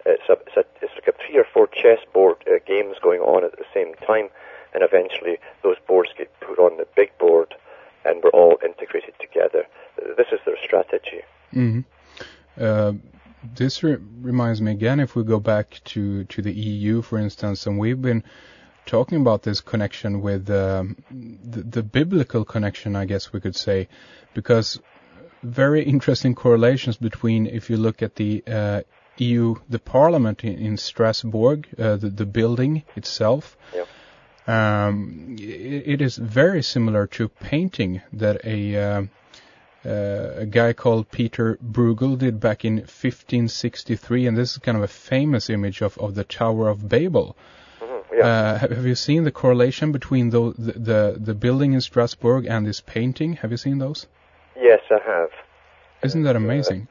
It's, 0.04 0.28
a, 0.28 0.32
it's, 0.32 0.56
a, 0.56 0.64
it's 0.82 0.92
like 0.94 1.08
a 1.08 1.26
three 1.26 1.38
or 1.38 1.46
four 1.52 1.66
chessboard 1.68 2.36
uh, 2.46 2.58
games 2.66 2.96
going 3.02 3.20
on 3.20 3.44
at 3.44 3.52
the 3.52 3.64
same 3.72 3.94
time, 4.06 4.28
and 4.74 4.82
eventually 4.82 5.38
those 5.62 5.76
boards 5.86 6.10
get 6.16 6.28
put 6.40 6.58
on 6.58 6.76
the 6.76 6.86
big 6.94 7.16
board, 7.18 7.54
and 8.04 8.22
we're 8.22 8.30
all 8.30 8.58
integrated 8.64 9.14
together. 9.18 9.66
This 10.16 10.28
is 10.32 10.40
their 10.44 10.56
strategy. 10.62 11.22
Mm-hmm. 11.54 11.80
Uh, 12.58 12.92
this 13.56 13.82
re- 13.82 13.98
reminds 14.20 14.60
me 14.60 14.72
again, 14.72 15.00
if 15.00 15.14
we 15.16 15.24
go 15.24 15.40
back 15.40 15.80
to, 15.86 16.24
to 16.24 16.42
the 16.42 16.52
EU, 16.52 17.02
for 17.02 17.18
instance, 17.18 17.66
and 17.66 17.78
we've 17.78 18.00
been 18.00 18.24
talking 18.86 19.20
about 19.20 19.42
this 19.42 19.60
connection 19.60 20.20
with 20.20 20.50
um, 20.50 20.96
the, 21.10 21.62
the, 21.62 21.82
biblical 21.82 22.44
connection, 22.44 22.96
I 22.96 23.04
guess 23.04 23.32
we 23.32 23.40
could 23.40 23.56
say, 23.56 23.88
because 24.34 24.80
very 25.42 25.82
interesting 25.84 26.34
correlations 26.34 26.96
between, 26.96 27.46
if 27.46 27.70
you 27.70 27.76
look 27.76 28.02
at 28.02 28.16
the 28.16 28.42
uh, 28.46 28.82
EU, 29.18 29.54
the 29.68 29.78
parliament 29.78 30.44
in, 30.44 30.54
in 30.58 30.76
Strasbourg, 30.76 31.68
uh, 31.78 31.96
the, 31.96 32.08
the, 32.10 32.26
building 32.26 32.82
itself. 32.96 33.56
Yep. 33.74 33.88
Um, 34.48 35.36
it, 35.38 35.82
it 35.94 36.02
is 36.02 36.16
very 36.16 36.62
similar 36.62 37.06
to 37.08 37.28
painting 37.28 38.00
that 38.14 38.44
a 38.44 38.76
uh, 38.76 39.02
uh, 39.84 40.32
a 40.36 40.46
guy 40.46 40.72
called 40.72 41.10
Peter 41.10 41.58
Bruegel 41.62 42.18
did 42.18 42.38
back 42.38 42.64
in 42.64 42.76
1563, 42.76 44.26
and 44.26 44.36
this 44.36 44.52
is 44.52 44.58
kind 44.58 44.76
of 44.76 44.82
a 44.82 44.88
famous 44.88 45.48
image 45.48 45.80
of, 45.80 45.96
of 45.98 46.14
the 46.14 46.24
Tower 46.24 46.68
of 46.68 46.88
Babel. 46.88 47.36
Mm-hmm, 47.80 48.14
yeah. 48.14 48.26
uh, 48.26 48.58
have 48.58 48.86
you 48.86 48.94
seen 48.94 49.24
the 49.24 49.32
correlation 49.32 49.90
between 49.92 50.30
the, 50.30 50.52
the 50.56 51.16
the 51.18 51.34
building 51.34 51.72
in 51.72 51.80
Strasbourg 51.80 52.44
and 52.46 52.66
this 52.66 52.80
painting? 52.80 53.34
Have 53.36 53.50
you 53.50 53.56
seen 53.56 53.78
those? 53.78 54.06
Yes, 54.54 54.80
I 54.90 54.98
have. 55.06 55.30
Isn't 56.02 56.24
that 56.24 56.36
amazing? 56.36 56.88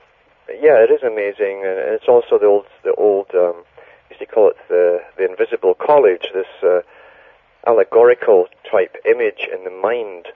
Uh, 0.49 0.53
yeah, 0.53 0.83
it 0.83 0.89
is 0.89 1.03
amazing, 1.03 1.63
and 1.63 1.77
it's 1.93 2.07
also 2.07 2.39
the 2.39 2.47
old 2.47 2.65
the 2.83 2.93
old 2.95 3.27
um, 3.35 3.63
used 4.09 4.19
to 4.19 4.25
call 4.25 4.49
it 4.49 4.57
the 4.67 4.99
the 5.15 5.29
invisible 5.29 5.75
college. 5.75 6.25
This 6.33 6.47
uh, 6.63 6.81
allegorical 7.67 8.47
type 8.71 8.95
image 9.05 9.47
in 9.53 9.63
the 9.63 9.69
mind 9.69 10.27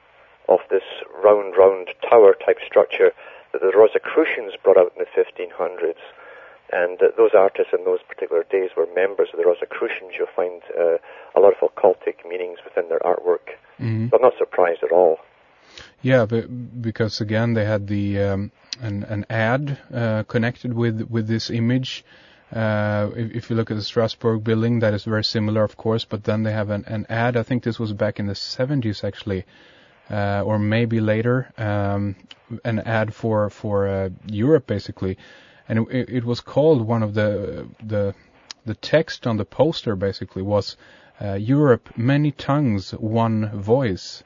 of 0.53 0.60
this 0.69 0.86
round, 1.24 1.55
round 1.57 1.89
tower 2.10 2.36
type 2.45 2.60
structure 2.65 3.12
that 3.51 3.62
the 3.62 3.72
Rosicrucians 3.75 4.53
brought 4.63 4.77
out 4.77 4.93
in 4.95 5.03
the 5.03 5.10
1500s. 5.13 6.01
And 6.72 7.00
uh, 7.01 7.10
those 7.17 7.31
artists 7.38 7.74
in 7.77 7.86
those 7.86 8.00
particular 8.07 8.43
days 8.50 8.72
were 8.75 8.88
members 8.95 9.29
of 9.31 9.38
the 9.38 9.45
Rosicrucians. 9.45 10.13
You'll 10.17 10.33
find 10.36 10.62
uh, 10.77 10.98
a 11.36 11.39
lot 11.39 11.53
of 11.53 11.69
occultic 11.69 12.27
meanings 12.27 12.60
within 12.65 12.89
their 12.89 13.00
artwork. 13.00 13.60
Mm-hmm. 13.79 14.10
So 14.10 14.17
I'm 14.17 14.22
not 14.22 14.33
surprised 14.39 14.83
at 14.83 14.91
all. 14.91 15.19
Yeah, 16.01 16.25
but 16.25 16.81
because 16.81 17.22
again 17.22 17.53
they 17.53 17.65
had 17.65 17.88
the 17.88 18.19
um, 18.19 18.51
an 18.81 19.03
an 19.03 19.25
ad 19.29 19.79
uh, 19.93 20.24
connected 20.24 20.74
with 20.74 21.01
with 21.10 21.27
this 21.27 21.50
image. 21.50 22.05
Uh, 22.51 23.10
if, 23.15 23.31
if, 23.31 23.50
you 23.50 23.55
look 23.55 23.72
at 23.72 23.77
the 23.77 23.83
Strasbourg 23.83 24.43
building, 24.43 24.79
that 24.79 24.93
is 24.93 25.05
very 25.05 25.24
similar, 25.24 25.63
of 25.63 25.75
course. 25.75 26.05
But 26.05 26.24
then 26.24 26.43
they 26.43 26.51
have 26.51 26.69
an, 26.69 26.83
an 26.86 27.07
ad. 27.10 27.36
I 27.36 27.41
think 27.41 27.63
this 27.63 27.79
was 27.79 27.93
back 27.93 28.19
in 28.19 28.27
the 28.27 28.33
70s, 28.33 29.03
actually, 29.03 29.45
uh, 30.10 30.43
or 30.45 30.60
maybe 30.60 31.00
later, 31.00 31.51
um, 31.57 32.15
an 32.63 32.79
ad 32.79 33.13
for 33.13 33.50
for 33.50 33.88
uh, 33.88 34.10
Europe 34.27 34.67
basically, 34.67 35.17
and 35.67 35.88
it, 35.89 36.10
it, 36.10 36.24
was 36.24 36.41
called 36.41 36.81
one 36.81 37.03
of 37.03 37.13
the 37.13 37.67
the 37.83 38.13
the 38.65 38.75
text 38.75 39.25
on 39.27 39.38
the 39.38 39.45
poster 39.45 39.95
basically 39.95 40.41
was 40.41 40.77
uh, 41.22 41.33
Europe 41.33 41.89
many 41.98 42.31
tongues 42.31 42.91
one 42.91 43.50
voice. 43.62 44.24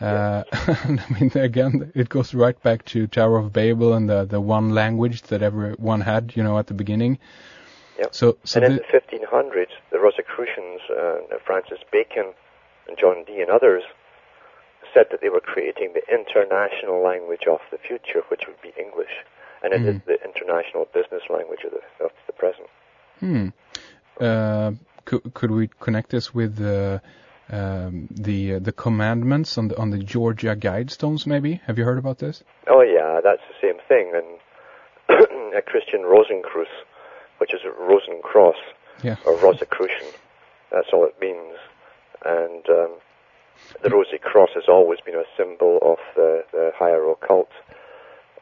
Uh, 0.00 0.42
and 0.84 1.00
I 1.08 1.18
mean, 1.18 1.30
again, 1.34 1.92
it 1.94 2.08
goes 2.08 2.34
right 2.34 2.60
back 2.62 2.84
to 2.86 3.06
Tower 3.06 3.38
of 3.38 3.52
Babel 3.52 3.94
and 3.94 4.08
the 4.08 4.24
the 4.24 4.40
one 4.40 4.70
language 4.70 5.22
that 5.22 5.42
everyone 5.42 6.00
had, 6.00 6.32
you 6.36 6.42
know, 6.42 6.58
at 6.58 6.66
the 6.66 6.74
beginning. 6.74 7.18
Yep. 7.98 8.14
So, 8.14 8.36
so 8.44 8.60
and 8.60 8.72
in 8.72 8.76
the, 8.76 8.82
the 8.92 9.18
1500s, 9.18 9.68
the 9.92 10.00
Rosicrucians, 10.00 10.80
uh, 10.90 11.38
Francis 11.46 11.78
Bacon, 11.92 12.34
and 12.88 12.98
John 12.98 13.24
Dee, 13.24 13.40
and 13.40 13.50
others 13.50 13.84
said 14.94 15.06
that 15.10 15.20
they 15.20 15.28
were 15.28 15.40
creating 15.40 15.92
the 15.92 16.02
international 16.08 17.02
language 17.02 17.44
of 17.50 17.60
the 17.70 17.78
future, 17.78 18.22
which 18.28 18.46
would 18.46 18.60
be 18.62 18.72
English, 18.80 19.10
and 19.62 19.74
it 19.74 19.82
mm. 19.82 19.96
is 19.96 20.00
the 20.06 20.18
international 20.24 20.86
business 20.94 21.22
language 21.28 21.60
of 21.66 21.72
the, 21.72 22.04
of 22.04 22.12
the 22.26 22.32
present. 22.32 22.68
Hmm. 23.20 23.48
Uh, 24.20 24.72
could, 25.04 25.34
could 25.34 25.50
we 25.50 25.68
connect 25.80 26.10
this 26.10 26.32
with 26.32 26.60
uh, 26.60 27.00
um, 27.50 28.08
the 28.10 28.54
uh, 28.54 28.58
the 28.58 28.72
commandments 28.72 29.58
on 29.58 29.68
the 29.68 29.78
on 29.78 29.90
the 29.90 29.98
Georgia 29.98 30.56
Guidestones? 30.56 31.26
Maybe 31.26 31.60
have 31.66 31.78
you 31.78 31.84
heard 31.84 31.98
about 31.98 32.18
this? 32.18 32.42
Oh 32.68 32.82
yeah, 32.82 33.20
that's 33.22 33.42
the 33.48 33.58
same 33.60 33.80
thing. 33.88 34.12
And 34.14 35.54
a 35.54 35.62
Christian 35.62 36.02
Rosenkreuz, 36.02 36.72
which 37.38 37.52
is 37.52 37.60
a 37.64 37.82
Rosencross 37.82 38.56
yeah. 39.02 39.16
or 39.26 39.36
Rosicrucian, 39.38 40.08
that's 40.70 40.88
all 40.92 41.04
it 41.04 41.16
means. 41.20 41.56
And 42.24 42.64
um, 42.70 42.90
the 43.82 43.90
Rosy 43.90 44.18
Cross 44.18 44.50
has 44.54 44.64
always 44.68 45.00
been 45.04 45.14
a 45.14 45.28
symbol 45.36 45.78
of 45.82 45.98
the, 46.14 46.44
the 46.52 46.70
higher 46.76 47.08
occult, 47.08 47.50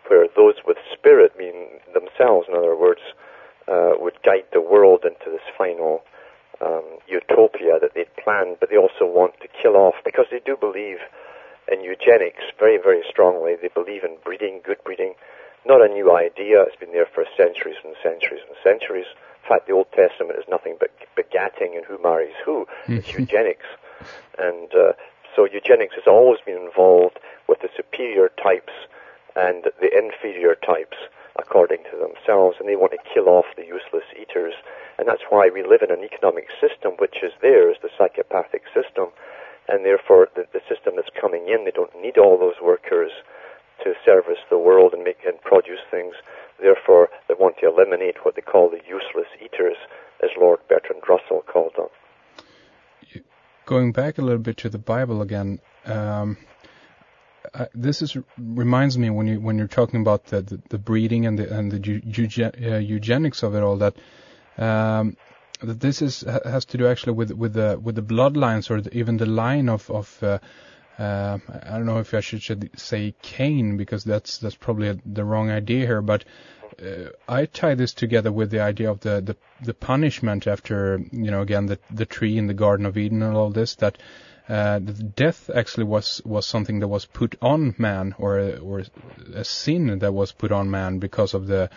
where 0.08 0.26
those 0.36 0.54
with 0.66 0.76
spirit, 0.92 1.32
mean 1.38 1.80
themselves, 1.94 2.46
in 2.48 2.56
other 2.56 2.76
words, 2.76 3.00
uh, 3.68 3.92
would 3.98 4.18
guide 4.24 4.46
the 4.52 4.60
world 4.60 5.04
into 5.04 5.30
this 5.30 5.46
final 5.56 6.02
um, 6.60 6.98
utopia 7.08 7.78
that 7.80 7.94
they'd 7.94 8.14
planned, 8.22 8.56
but 8.60 8.70
they 8.70 8.76
also 8.76 9.06
want 9.06 9.34
to 9.40 9.48
kill 9.60 9.76
off 9.76 9.94
because 10.04 10.26
they 10.30 10.40
do 10.44 10.56
believe 10.56 10.98
in 11.70 11.82
eugenics 11.82 12.42
very, 12.58 12.78
very 12.78 13.02
strongly. 13.08 13.54
They 13.60 13.70
believe 13.72 14.04
in 14.04 14.16
breeding, 14.24 14.60
good 14.64 14.82
breeding. 14.84 15.14
Not 15.66 15.80
a 15.80 15.88
new 15.88 16.14
idea. 16.14 16.62
It's 16.62 16.76
been 16.76 16.92
there 16.92 17.06
for 17.06 17.24
centuries 17.36 17.76
and 17.84 17.94
centuries 18.02 18.42
and 18.46 18.56
centuries. 18.62 19.06
In 19.42 19.48
fact, 19.48 19.66
the 19.66 19.74
Old 19.74 19.90
Testament 19.94 20.38
is 20.38 20.44
nothing 20.48 20.76
but 20.78 20.90
begatting 21.16 21.76
and 21.76 21.84
who 21.86 22.02
marries 22.02 22.34
who. 22.44 22.66
It's 22.88 23.12
eugenics. 23.18 23.66
And 24.38 24.70
uh, 24.74 24.92
so 25.34 25.46
eugenics 25.46 25.94
has 25.94 26.06
always 26.06 26.40
been 26.44 26.60
involved 26.60 27.18
with 27.48 27.60
the 27.60 27.70
superior 27.76 28.30
types 28.42 28.72
and 29.34 29.64
the 29.80 29.88
inferior 29.88 30.54
types 30.54 30.96
according 31.36 31.80
to 31.88 31.96
themselves, 31.96 32.56
and 32.60 32.68
they 32.68 32.76
want 32.76 32.92
to 32.92 33.08
kill 33.14 33.28
off 33.28 33.46
the 33.56 33.64
useless 33.64 34.04
eaters. 34.20 34.52
And 34.98 35.08
that's 35.08 35.24
why 35.30 35.48
we 35.48 35.64
live 35.64 35.80
in 35.80 35.90
an 35.90 36.04
economic 36.04 36.48
system 36.60 36.92
which 36.98 37.22
is 37.22 37.32
theirs, 37.40 37.78
the 37.80 37.88
psychopathic 37.96 38.64
system, 38.74 39.08
and 39.68 39.84
therefore 39.84 40.28
the, 40.36 40.44
the 40.52 40.60
system 40.68 40.94
that's 40.96 41.12
coming 41.18 41.48
in, 41.48 41.64
they 41.64 41.72
don't 41.72 41.96
need 41.96 42.18
all 42.18 42.36
those 42.36 42.60
workers 42.60 43.10
to 43.82 43.94
service 44.04 44.44
the 44.50 44.58
world 44.58 44.92
and 44.92 45.02
make 45.02 45.24
and 45.24 45.40
produce 45.40 45.80
things. 45.90 46.14
Therefore, 46.60 47.08
they 47.26 47.34
want 47.34 47.56
to 47.58 47.68
eliminate 47.68 48.24
what 48.24 48.36
they 48.36 48.42
call 48.44 48.68
the 48.68 48.84
useless 48.84 49.32
eaters, 49.40 49.80
as 50.22 50.30
Lord 50.38 50.60
Bertrand 50.68 51.02
Russell 51.08 51.42
called 51.48 51.72
them 51.76 51.88
going 53.72 53.92
back 53.92 54.18
a 54.18 54.22
little 54.22 54.44
bit 54.48 54.58
to 54.58 54.68
the 54.68 54.78
Bible 54.78 55.22
again, 55.22 55.58
um, 55.86 56.36
uh, 57.54 57.66
this 57.74 58.02
is 58.02 58.16
reminds 58.38 58.98
me 58.98 59.08
when 59.08 59.26
you 59.26 59.40
when 59.40 59.56
you're 59.58 59.76
talking 59.80 60.00
about 60.02 60.26
the 60.26 60.42
the, 60.42 60.60
the 60.68 60.78
breeding 60.78 61.24
and 61.26 61.38
the 61.38 61.46
and 61.58 61.72
the 61.72 61.80
eugen, 62.18 62.52
uh, 62.62 62.76
eugenics 62.76 63.42
of 63.42 63.54
it 63.54 63.62
all 63.62 63.78
that 63.78 63.94
um, 64.58 65.16
that 65.62 65.80
this 65.80 66.02
is 66.02 66.20
has 66.44 66.66
to 66.66 66.76
do 66.76 66.86
actually 66.86 67.14
with 67.14 67.30
with 67.32 67.54
the 67.54 67.78
with 67.82 67.94
the 67.94 68.02
bloodlines 68.14 68.70
or 68.70 68.82
the, 68.82 68.94
even 68.94 69.16
the 69.16 69.30
line 69.42 69.70
of 69.70 69.90
of 69.90 70.22
uh, 70.22 70.38
uh, 70.98 71.38
I 71.70 71.70
don't 71.78 71.86
know 71.86 71.98
if 71.98 72.12
I 72.12 72.20
should, 72.20 72.42
should 72.42 72.70
say 72.76 73.14
Cain 73.22 73.78
because 73.78 74.04
that's 74.04 74.36
that's 74.38 74.54
probably 74.66 74.88
a, 74.88 74.96
the 75.06 75.24
wrong 75.24 75.50
idea 75.50 75.86
here, 75.86 76.02
but 76.02 76.26
I 77.28 77.46
tie 77.46 77.74
this 77.74 77.94
together 77.94 78.32
with 78.32 78.50
the 78.50 78.60
idea 78.60 78.90
of 78.90 79.00
the, 79.00 79.20
the, 79.20 79.36
the 79.62 79.74
punishment 79.74 80.46
after, 80.46 81.00
you 81.12 81.30
know, 81.30 81.42
again, 81.42 81.66
the, 81.66 81.78
the 81.90 82.06
tree 82.06 82.36
in 82.38 82.46
the 82.46 82.54
Garden 82.54 82.86
of 82.86 82.96
Eden 82.96 83.22
and 83.22 83.36
all 83.36 83.50
this, 83.50 83.76
that 83.76 83.98
uh, 84.48 84.78
death 84.80 85.50
actually 85.54 85.84
was 85.84 86.20
was 86.24 86.46
something 86.46 86.80
that 86.80 86.88
was 86.88 87.04
put 87.04 87.36
on 87.40 87.74
man, 87.78 88.14
or 88.18 88.38
a, 88.38 88.56
or 88.56 88.82
a 89.34 89.44
sin 89.44 90.00
that 90.00 90.12
was 90.12 90.32
put 90.32 90.50
on 90.50 90.70
man 90.70 90.98
because 90.98 91.32
of 91.32 91.46
the 91.46 91.70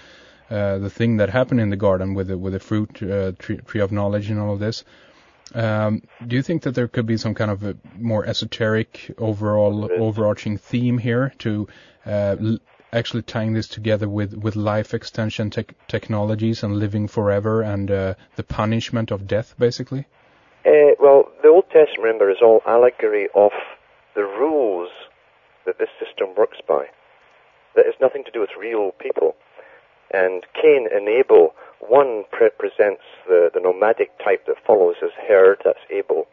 uh, 0.50 0.79
the 0.79 0.89
thing 0.89 1.17
that 1.17 1.29
happened 1.29 1.59
in 1.59 1.69
the 1.69 1.75
garden 1.75 2.15
with 2.15 2.27
the 2.27 2.38
with 2.38 2.53
the 2.53 2.59
fruit 2.59 3.01
uh, 3.03 3.31
tree, 3.38 3.57
tree 3.57 3.81
of 3.81 3.91
knowledge 3.91 4.29
and 4.29 4.39
all 4.39 4.53
of 4.53 4.59
this. 4.59 4.83
Um, 5.53 6.01
do 6.25 6.35
you 6.35 6.41
think 6.41 6.63
that 6.63 6.74
there 6.74 6.88
could 6.88 7.05
be 7.05 7.17
some 7.17 7.35
kind 7.35 7.51
of 7.51 7.63
a 7.63 7.77
more 7.97 8.25
esoteric 8.25 9.12
overall 9.19 9.89
overarching 10.00 10.57
theme 10.57 10.97
here 10.97 11.33
to 11.39 11.67
uh, 12.05 12.35
l- 12.39 12.59
actually 12.95 13.23
tying 13.23 13.53
this 13.53 13.67
together 13.67 14.07
with, 14.07 14.33
with 14.33 14.55
life 14.55 14.93
extension 14.93 15.49
tech 15.49 15.73
technologies 15.87 16.63
and 16.63 16.77
living 16.77 17.07
forever 17.07 17.61
and 17.61 17.91
uh, 17.91 18.13
the 18.35 18.43
punishment 18.43 19.11
of 19.11 19.27
death, 19.27 19.53
basically? 19.59 20.05
Uh, 20.65 20.95
well, 20.99 21.29
the 21.43 21.49
Old 21.49 21.65
Testament, 21.65 21.99
remember, 21.99 22.31
is 22.31 22.37
all 22.41 22.61
allegory 22.65 23.27
of 23.35 23.51
the 24.15 24.23
rules 24.23 24.89
that 25.65 25.77
this 25.77 25.89
system 25.99 26.29
works 26.35 26.57
by. 26.67 26.85
That 27.75 27.85
has 27.85 27.95
nothing 28.01 28.23
to 28.23 28.31
do 28.31 28.39
with 28.39 28.49
real 28.57 28.91
people. 28.99 29.35
And 30.11 30.43
Cain 30.53 30.87
and 30.91 31.07
Abel, 31.09 31.53
one 31.79 32.23
represents 32.39 33.03
the, 33.27 33.49
the 33.53 33.59
nomadic 33.59 34.17
type 34.19 34.45
that 34.47 34.55
follows 34.65 34.95
his 35.01 35.11
herd, 35.27 35.61
that's 35.65 35.79
Abel. 35.89 36.27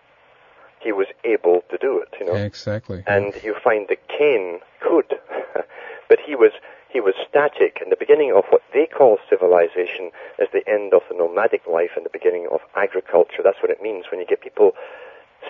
He 0.81 0.92
was 0.92 1.07
able 1.25 1.62
to 1.71 1.78
do 1.78 1.99
it, 2.00 2.09
you 2.19 2.26
know. 2.26 2.35
Exactly. 2.35 3.02
And 3.07 3.35
you 3.42 3.54
find 3.62 3.87
that 3.88 4.09
Cain 4.09 4.61
could, 4.81 5.19
but 6.12 6.21
he 6.21 6.37
was 6.37 6.52
he 6.92 7.00
was 7.00 7.14
static, 7.26 7.78
and 7.81 7.90
the 7.90 7.97
beginning 7.97 8.35
of 8.37 8.45
what 8.50 8.61
they 8.75 8.85
call 8.85 9.16
civilization 9.31 10.12
is 10.38 10.49
the 10.52 10.61
end 10.69 10.92
of 10.92 11.00
the 11.09 11.16
nomadic 11.16 11.66
life 11.66 11.97
and 11.97 12.04
the 12.04 12.12
beginning 12.12 12.47
of 12.52 12.61
agriculture. 12.76 13.40
That's 13.42 13.62
what 13.62 13.71
it 13.71 13.81
means 13.81 14.04
when 14.11 14.21
you 14.21 14.26
get 14.26 14.42
people 14.42 14.73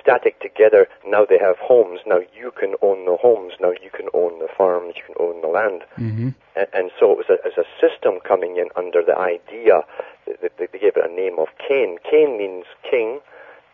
static 0.00 0.38
together. 0.38 0.86
Now 1.04 1.24
they 1.24 1.38
have 1.38 1.58
homes. 1.58 1.98
Now 2.06 2.20
you 2.32 2.52
can 2.54 2.76
own 2.80 3.06
the 3.06 3.16
homes. 3.16 3.54
Now 3.60 3.72
you 3.82 3.90
can 3.90 4.06
own 4.14 4.38
the 4.38 4.46
farms. 4.56 4.94
You 4.94 5.02
can 5.02 5.18
own 5.18 5.42
the 5.42 5.48
land. 5.48 5.82
Mm-hmm. 5.98 6.28
And, 6.54 6.68
and 6.72 6.90
so 6.94 7.10
it 7.10 7.18
was 7.18 7.26
a, 7.28 7.44
as 7.44 7.58
a 7.58 7.66
system 7.82 8.20
coming 8.22 8.56
in 8.56 8.68
under 8.76 9.02
the 9.02 9.18
idea 9.18 9.82
that 10.26 10.52
they, 10.58 10.68
they 10.70 10.78
gave 10.78 10.94
it 10.94 11.02
a 11.02 11.12
name 11.12 11.40
of 11.42 11.48
Cain. 11.58 11.98
Cain 12.08 12.38
means 12.38 12.66
king. 12.88 13.18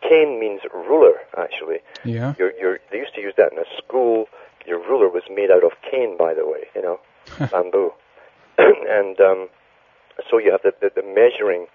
Cain 0.01 0.39
means 0.39 0.61
ruler, 0.73 1.21
actually. 1.37 1.85
Yeah. 2.03 2.33
You're, 2.39 2.53
you're, 2.59 2.79
they 2.89 2.97
used 2.97 3.13
to 3.13 3.21
use 3.21 3.35
that 3.37 3.53
in 3.53 3.59
a 3.59 3.69
school. 3.77 4.25
Your 4.65 4.79
ruler 4.79 5.09
was 5.09 5.23
made 5.29 5.51
out 5.51 5.63
of 5.63 5.71
cane, 5.89 6.17
by 6.17 6.33
the 6.33 6.45
way, 6.45 6.65
you 6.75 6.81
know, 6.81 6.99
bamboo. 7.51 7.93
and 8.57 9.19
um, 9.19 9.49
so 10.29 10.37
you 10.37 10.51
have 10.51 10.61
the, 10.63 10.73
the, 10.81 11.01
the 11.01 11.07
measuring 11.07 11.67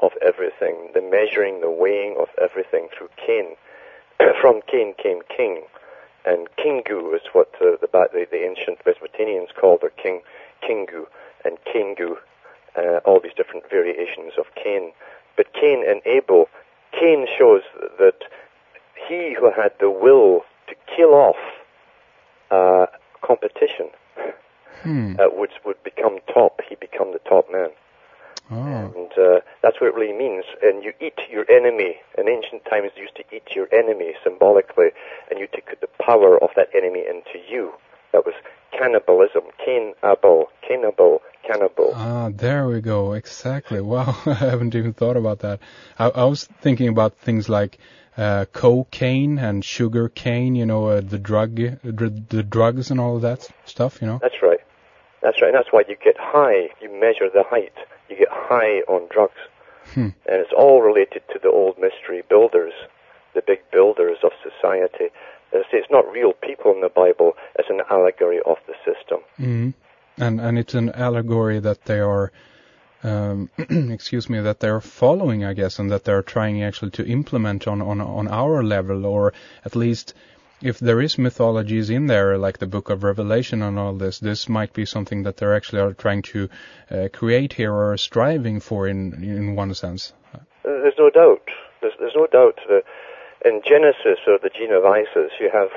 of 0.00 0.12
everything, 0.20 0.90
the 0.94 1.00
measuring, 1.00 1.60
the 1.60 1.70
weighing 1.70 2.16
of 2.18 2.28
everything 2.40 2.88
through 2.96 3.08
Cain. 3.16 3.56
From 4.40 4.60
Cain 4.66 4.94
came 5.00 5.20
king, 5.34 5.62
and 6.24 6.48
Kingu 6.58 7.14
is 7.14 7.22
what 7.32 7.54
uh, 7.60 7.76
the, 7.80 7.88
the, 7.92 8.26
the 8.30 8.44
ancient 8.44 8.84
Mesopotamians 8.84 9.54
called 9.54 9.80
their 9.82 9.90
king, 9.90 10.22
Kingu, 10.62 11.06
and 11.44 11.58
Kingu, 11.64 12.16
uh, 12.76 12.98
all 13.04 13.20
these 13.20 13.34
different 13.36 13.68
variations 13.70 14.32
of 14.38 14.46
Cain. 14.56 14.92
But 15.36 15.52
Cain 15.52 15.84
and 15.86 16.02
Abel, 16.04 16.48
Cain 16.92 17.26
shows 17.38 17.62
that 17.98 18.24
he 19.08 19.34
who 19.38 19.50
had 19.52 19.72
the 19.78 19.90
will 19.90 20.42
to 20.68 20.74
kill 20.96 21.14
off 21.14 21.36
uh, 22.50 22.86
competition 23.22 23.88
Hmm. 24.92 25.14
uh, 25.18 25.28
would 25.32 25.50
would 25.64 25.82
become 25.82 26.18
top. 26.32 26.60
He 26.68 26.74
become 26.76 27.12
the 27.12 27.20
top 27.20 27.46
man, 27.50 27.70
Oh. 28.50 28.92
and 28.94 29.10
uh, 29.16 29.40
that's 29.62 29.80
what 29.80 29.88
it 29.88 29.94
really 29.94 30.12
means. 30.12 30.44
And 30.62 30.84
you 30.84 30.92
eat 31.00 31.18
your 31.30 31.46
enemy. 31.50 31.96
In 32.18 32.28
ancient 32.28 32.64
times, 32.66 32.90
you 32.96 33.02
used 33.08 33.16
to 33.16 33.24
eat 33.34 33.48
your 33.56 33.68
enemy 33.72 34.12
symbolically, 34.22 34.90
and 35.30 35.40
you 35.40 35.46
took 35.46 35.80
the 35.80 35.88
power 36.04 36.36
of 36.42 36.50
that 36.56 36.68
enemy 36.74 37.00
into 37.08 37.38
you. 37.48 37.72
That 38.12 38.26
was 38.26 38.34
cannibalism. 38.78 39.44
Cain 39.64 39.94
Abel, 40.04 40.48
cannibal, 40.66 41.22
cannibal. 41.46 41.92
Ah, 41.94 42.28
there 42.34 42.66
we 42.68 42.80
go. 42.82 43.12
Exactly. 43.14 43.80
Wow, 43.80 44.14
I 44.26 44.34
haven't 44.34 44.74
even 44.74 44.92
thought 44.92 45.16
about 45.16 45.38
that. 45.40 45.60
I, 45.98 46.08
I 46.08 46.24
was 46.24 46.44
thinking 46.60 46.88
about 46.88 47.16
things 47.18 47.48
like 47.48 47.78
uh, 48.18 48.44
cocaine 48.52 49.38
and 49.38 49.64
sugar 49.64 50.08
cane. 50.10 50.54
You 50.54 50.66
know, 50.66 50.86
uh, 50.88 51.00
the 51.00 51.18
drug, 51.18 51.56
the, 51.56 52.24
the 52.28 52.42
drugs 52.42 52.90
and 52.90 53.00
all 53.00 53.16
of 53.16 53.22
that 53.22 53.48
stuff. 53.64 53.98
You 54.02 54.08
know. 54.08 54.18
That's 54.20 54.42
right. 54.42 54.60
That's 55.22 55.40
right. 55.40 55.48
And 55.48 55.56
that's 55.56 55.72
why 55.72 55.82
you 55.88 55.96
get 56.02 56.16
high. 56.18 56.70
You 56.80 56.90
measure 57.00 57.30
the 57.32 57.44
height. 57.44 57.74
You 58.08 58.16
get 58.16 58.28
high 58.30 58.80
on 58.88 59.08
drugs. 59.10 59.40
Hmm. 59.94 60.10
And 60.26 60.40
it's 60.40 60.52
all 60.56 60.82
related 60.82 61.22
to 61.32 61.38
the 61.42 61.50
old 61.50 61.78
mystery 61.78 62.22
builders, 62.28 62.72
the 63.34 63.42
big 63.46 63.60
builders 63.70 64.18
of 64.22 64.32
society. 64.42 65.06
As 65.52 65.62
I 65.68 65.70
say, 65.70 65.78
it's 65.78 65.90
not 65.90 66.10
real 66.10 66.32
people 66.32 66.72
in 66.72 66.80
the 66.80 66.88
Bible. 66.88 67.36
It's 67.58 67.70
an 67.70 67.80
allegory 67.90 68.40
of 68.44 68.56
the 68.66 68.74
system. 68.84 69.20
hmm 69.36 69.70
And 70.18 70.40
and 70.40 70.58
it's 70.58 70.74
an 70.74 70.90
allegory 70.90 71.60
that 71.60 71.84
they 71.84 72.00
are, 72.00 72.32
um, 73.02 73.50
excuse 73.58 74.28
me, 74.28 74.40
that 74.40 74.60
they 74.60 74.68
are 74.68 74.80
following, 74.80 75.44
I 75.44 75.54
guess, 75.54 75.78
and 75.78 75.90
that 75.90 76.04
they 76.04 76.12
are 76.12 76.22
trying 76.22 76.62
actually 76.62 76.92
to 76.92 77.06
implement 77.06 77.66
on 77.66 77.82
on 77.82 78.00
on 78.00 78.28
our 78.28 78.62
level, 78.62 79.06
or 79.06 79.32
at 79.64 79.76
least 79.76 80.14
if 80.62 80.78
there 80.78 81.00
is 81.00 81.18
mythologies 81.18 81.90
in 81.90 82.06
there, 82.06 82.38
like 82.38 82.58
the 82.58 82.66
Book 82.66 82.90
of 82.90 83.02
Revelation 83.02 83.62
and 83.62 83.78
all 83.78 83.94
this, 83.94 84.18
this 84.18 84.48
might 84.48 84.72
be 84.72 84.86
something 84.86 85.24
that 85.24 85.36
they're 85.36 85.54
actually 85.54 85.80
are 85.80 85.92
trying 85.92 86.22
to 86.22 86.48
uh, 86.90 87.08
create 87.12 87.52
here 87.52 87.72
or 87.72 87.96
striving 87.96 88.60
for 88.60 88.86
in 88.88 89.24
in 89.24 89.56
one 89.56 89.74
sense. 89.74 90.12
Uh, 90.34 90.38
There's 90.64 90.98
no 90.98 91.10
doubt. 91.10 91.48
There's, 91.80 91.94
there's 91.98 92.14
no 92.16 92.26
doubt. 92.26 92.58
that 92.68 92.84
in 93.44 93.60
Genesis 93.66 94.20
or 94.26 94.38
the 94.38 94.50
gene 94.50 94.72
of 94.72 94.84
Isis, 94.84 95.32
you 95.40 95.50
have 95.52 95.70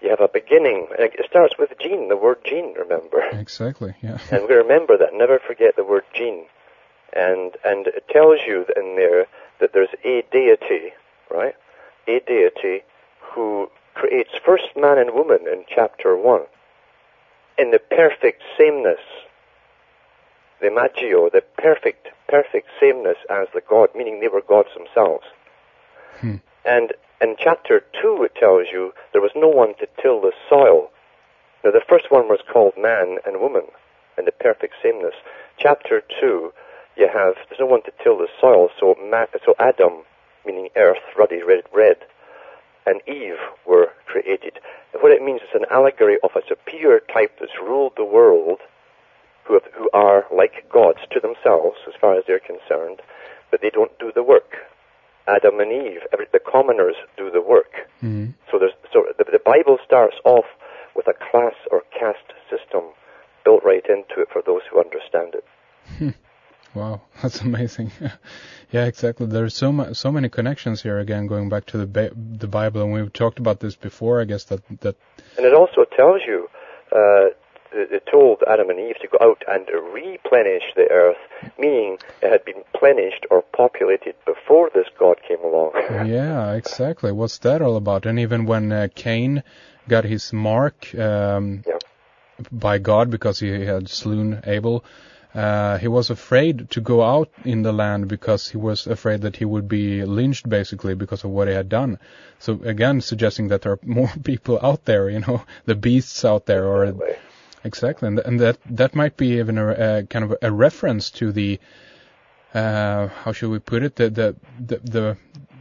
you 0.00 0.10
have 0.10 0.20
a 0.20 0.28
beginning. 0.28 0.88
It 0.98 1.26
starts 1.28 1.54
with 1.58 1.70
gene, 1.80 2.08
the 2.08 2.16
word 2.16 2.38
gene. 2.44 2.74
Remember. 2.78 3.22
Exactly. 3.32 3.94
Yeah. 4.02 4.18
And 4.30 4.48
we 4.48 4.54
remember 4.54 4.96
that. 4.98 5.10
Never 5.12 5.38
forget 5.38 5.76
the 5.76 5.84
word 5.84 6.04
gene. 6.14 6.46
And 7.12 7.56
and 7.64 7.86
it 7.88 8.04
tells 8.08 8.40
you 8.46 8.64
in 8.76 8.96
there 8.96 9.26
that 9.60 9.72
there's 9.72 9.94
a 10.04 10.22
deity, 10.32 10.92
right? 11.30 11.54
A 12.08 12.20
deity 12.26 12.82
who 13.20 13.68
creates 13.94 14.30
first 14.44 14.76
man 14.76 14.98
and 14.98 15.12
woman 15.12 15.40
in 15.46 15.64
chapter 15.68 16.16
one 16.16 16.42
in 17.58 17.70
the 17.70 17.78
perfect 17.78 18.42
sameness. 18.58 19.00
The 20.60 20.68
magio, 20.68 21.30
the 21.30 21.42
perfect, 21.58 22.08
perfect 22.28 22.68
sameness 22.80 23.18
as 23.28 23.48
the 23.52 23.62
God, 23.68 23.90
meaning 23.94 24.20
they 24.20 24.28
were 24.28 24.42
gods 24.42 24.70
themselves. 24.76 25.24
Hmm. 26.20 26.36
And 26.64 26.92
in 27.20 27.36
chapter 27.38 27.84
two, 28.00 28.22
it 28.22 28.34
tells 28.36 28.66
you 28.72 28.92
there 29.12 29.20
was 29.20 29.32
no 29.34 29.48
one 29.48 29.74
to 29.78 29.88
till 30.00 30.20
the 30.20 30.32
soil. 30.48 30.90
Now, 31.64 31.70
the 31.70 31.82
first 31.88 32.10
one 32.10 32.28
was 32.28 32.40
called 32.52 32.74
man 32.76 33.18
and 33.26 33.40
woman 33.40 33.64
in 34.18 34.24
the 34.24 34.32
perfect 34.32 34.74
sameness. 34.82 35.14
Chapter 35.58 36.02
two, 36.20 36.52
you 36.96 37.08
have 37.08 37.34
there's 37.48 37.60
no 37.60 37.66
one 37.66 37.82
to 37.82 37.92
till 38.02 38.18
the 38.18 38.28
soil, 38.40 38.68
so 38.78 38.96
ma- 39.00 39.26
so 39.44 39.54
Adam, 39.58 40.02
meaning 40.44 40.68
earth, 40.76 41.02
ruddy 41.16 41.42
red, 41.42 41.64
red, 41.74 41.96
and 42.86 43.00
Eve 43.06 43.38
were 43.66 43.88
created. 44.06 44.58
And 44.92 45.02
what 45.02 45.12
it 45.12 45.22
means 45.22 45.40
is 45.42 45.54
an 45.54 45.66
allegory 45.70 46.18
of 46.22 46.30
a 46.34 46.42
superior 46.48 47.00
type 47.12 47.38
that's 47.40 47.58
ruled 47.62 47.92
the 47.96 48.04
world, 48.04 48.60
who 49.44 49.54
have, 49.54 49.64
who 49.74 49.90
are 49.92 50.26
like 50.34 50.68
gods 50.70 50.98
to 51.10 51.20
themselves 51.20 51.76
as 51.88 51.94
far 52.00 52.16
as 52.16 52.24
they're 52.26 52.38
concerned, 52.40 53.00
but 53.50 53.60
they 53.60 53.70
don't 53.70 53.96
do 53.98 54.12
the 54.14 54.22
work. 54.22 54.56
Adam 55.26 55.60
and 55.60 55.70
Eve, 55.72 56.00
every, 56.12 56.26
the 56.32 56.40
commoners 56.40 56.96
do 57.16 57.30
the 57.30 57.40
work. 57.40 57.88
Mhm. 58.02 58.34
So 58.50 58.58
there's 58.58 58.72
so 58.92 59.06
the, 59.18 59.24
the 59.24 59.38
Bible 59.44 59.78
starts 59.84 60.16
off 60.24 60.46
with 60.94 61.06
a 61.06 61.14
class 61.14 61.54
or 61.70 61.82
caste 61.98 62.32
system 62.50 62.82
built 63.44 63.62
right 63.64 63.84
into 63.88 64.20
it 64.20 64.28
for 64.32 64.42
those 64.44 64.62
who 64.70 64.80
understand 64.80 65.34
it. 65.34 66.14
Wow, 66.74 67.02
that's 67.22 67.40
amazing. 67.40 67.92
yeah, 68.70 68.86
exactly. 68.86 69.26
There's 69.26 69.54
so 69.54 69.72
mu- 69.72 69.94
so 69.94 70.10
many 70.10 70.28
connections 70.28 70.82
here. 70.82 70.98
Again, 70.98 71.26
going 71.26 71.48
back 71.48 71.66
to 71.66 71.78
the 71.78 71.86
ba- 71.86 72.12
the 72.14 72.46
Bible, 72.48 72.82
and 72.82 72.92
we've 72.92 73.12
talked 73.12 73.38
about 73.38 73.60
this 73.60 73.76
before. 73.76 74.20
I 74.20 74.24
guess 74.24 74.44
that 74.44 74.62
that 74.80 74.96
And 75.36 75.46
it 75.46 75.54
also 75.54 75.84
tells 75.96 76.22
you, 76.26 76.48
uh, 76.90 77.26
it 77.72 77.92
it 77.92 78.02
told 78.10 78.42
Adam 78.46 78.70
and 78.70 78.78
Eve 78.80 78.96
to 79.02 79.08
go 79.08 79.18
out 79.20 79.42
and 79.48 79.66
replenish 79.92 80.62
the 80.76 80.88
earth, 80.90 81.18
meaning 81.58 81.98
it 82.22 82.30
had 82.30 82.44
been 82.44 82.62
plenished 82.74 83.26
or 83.30 83.42
populated 83.42 84.14
before 84.24 84.70
this 84.74 84.86
God 84.98 85.18
came 85.28 85.42
along. 85.44 85.72
yeah, 86.08 86.52
exactly. 86.52 87.12
What's 87.12 87.38
that 87.38 87.60
all 87.62 87.76
about? 87.76 88.06
And 88.06 88.18
even 88.18 88.46
when 88.46 88.72
uh, 88.72 88.88
Cain 88.94 89.42
got 89.88 90.04
his 90.04 90.32
mark 90.32 90.94
um, 90.94 91.64
Yeah. 91.66 91.78
by 92.50 92.78
God 92.78 93.10
because 93.10 93.40
he 93.40 93.50
had 93.64 93.88
slain 93.88 94.40
Abel, 94.44 94.84
uh, 95.34 95.78
he 95.78 95.88
was 95.88 96.10
afraid 96.10 96.68
to 96.70 96.80
go 96.80 97.02
out 97.02 97.30
in 97.44 97.62
the 97.62 97.72
land 97.72 98.08
because 98.08 98.50
he 98.50 98.58
was 98.58 98.86
afraid 98.86 99.22
that 99.22 99.36
he 99.36 99.44
would 99.44 99.66
be 99.66 100.04
lynched 100.04 100.48
basically 100.48 100.94
because 100.94 101.24
of 101.24 101.30
what 101.30 101.48
he 101.48 101.54
had 101.54 101.68
done. 101.68 101.98
So 102.38 102.60
again, 102.64 103.00
suggesting 103.00 103.48
that 103.48 103.62
there 103.62 103.72
are 103.72 103.78
more 103.84 104.12
people 104.22 104.58
out 104.62 104.84
there, 104.84 105.08
you 105.08 105.20
know, 105.20 105.42
the 105.64 105.74
beasts 105.74 106.24
out 106.24 106.46
there, 106.46 106.66
or. 106.66 106.94
Exactly, 107.64 108.08
and, 108.08 108.18
and 108.18 108.40
that 108.40 108.58
that 108.70 108.96
might 108.96 109.16
be 109.16 109.38
even 109.38 109.56
a, 109.56 109.68
a 109.68 110.02
kind 110.02 110.24
of 110.24 110.34
a 110.42 110.50
reference 110.50 111.12
to 111.12 111.30
the 111.30 111.60
uh, 112.54 113.06
how 113.06 113.30
should 113.30 113.50
we 113.50 113.60
put 113.60 113.84
it 113.84 113.94
the 113.94 114.10
the 114.10 114.36
the 114.58 114.78
the, 114.78 115.16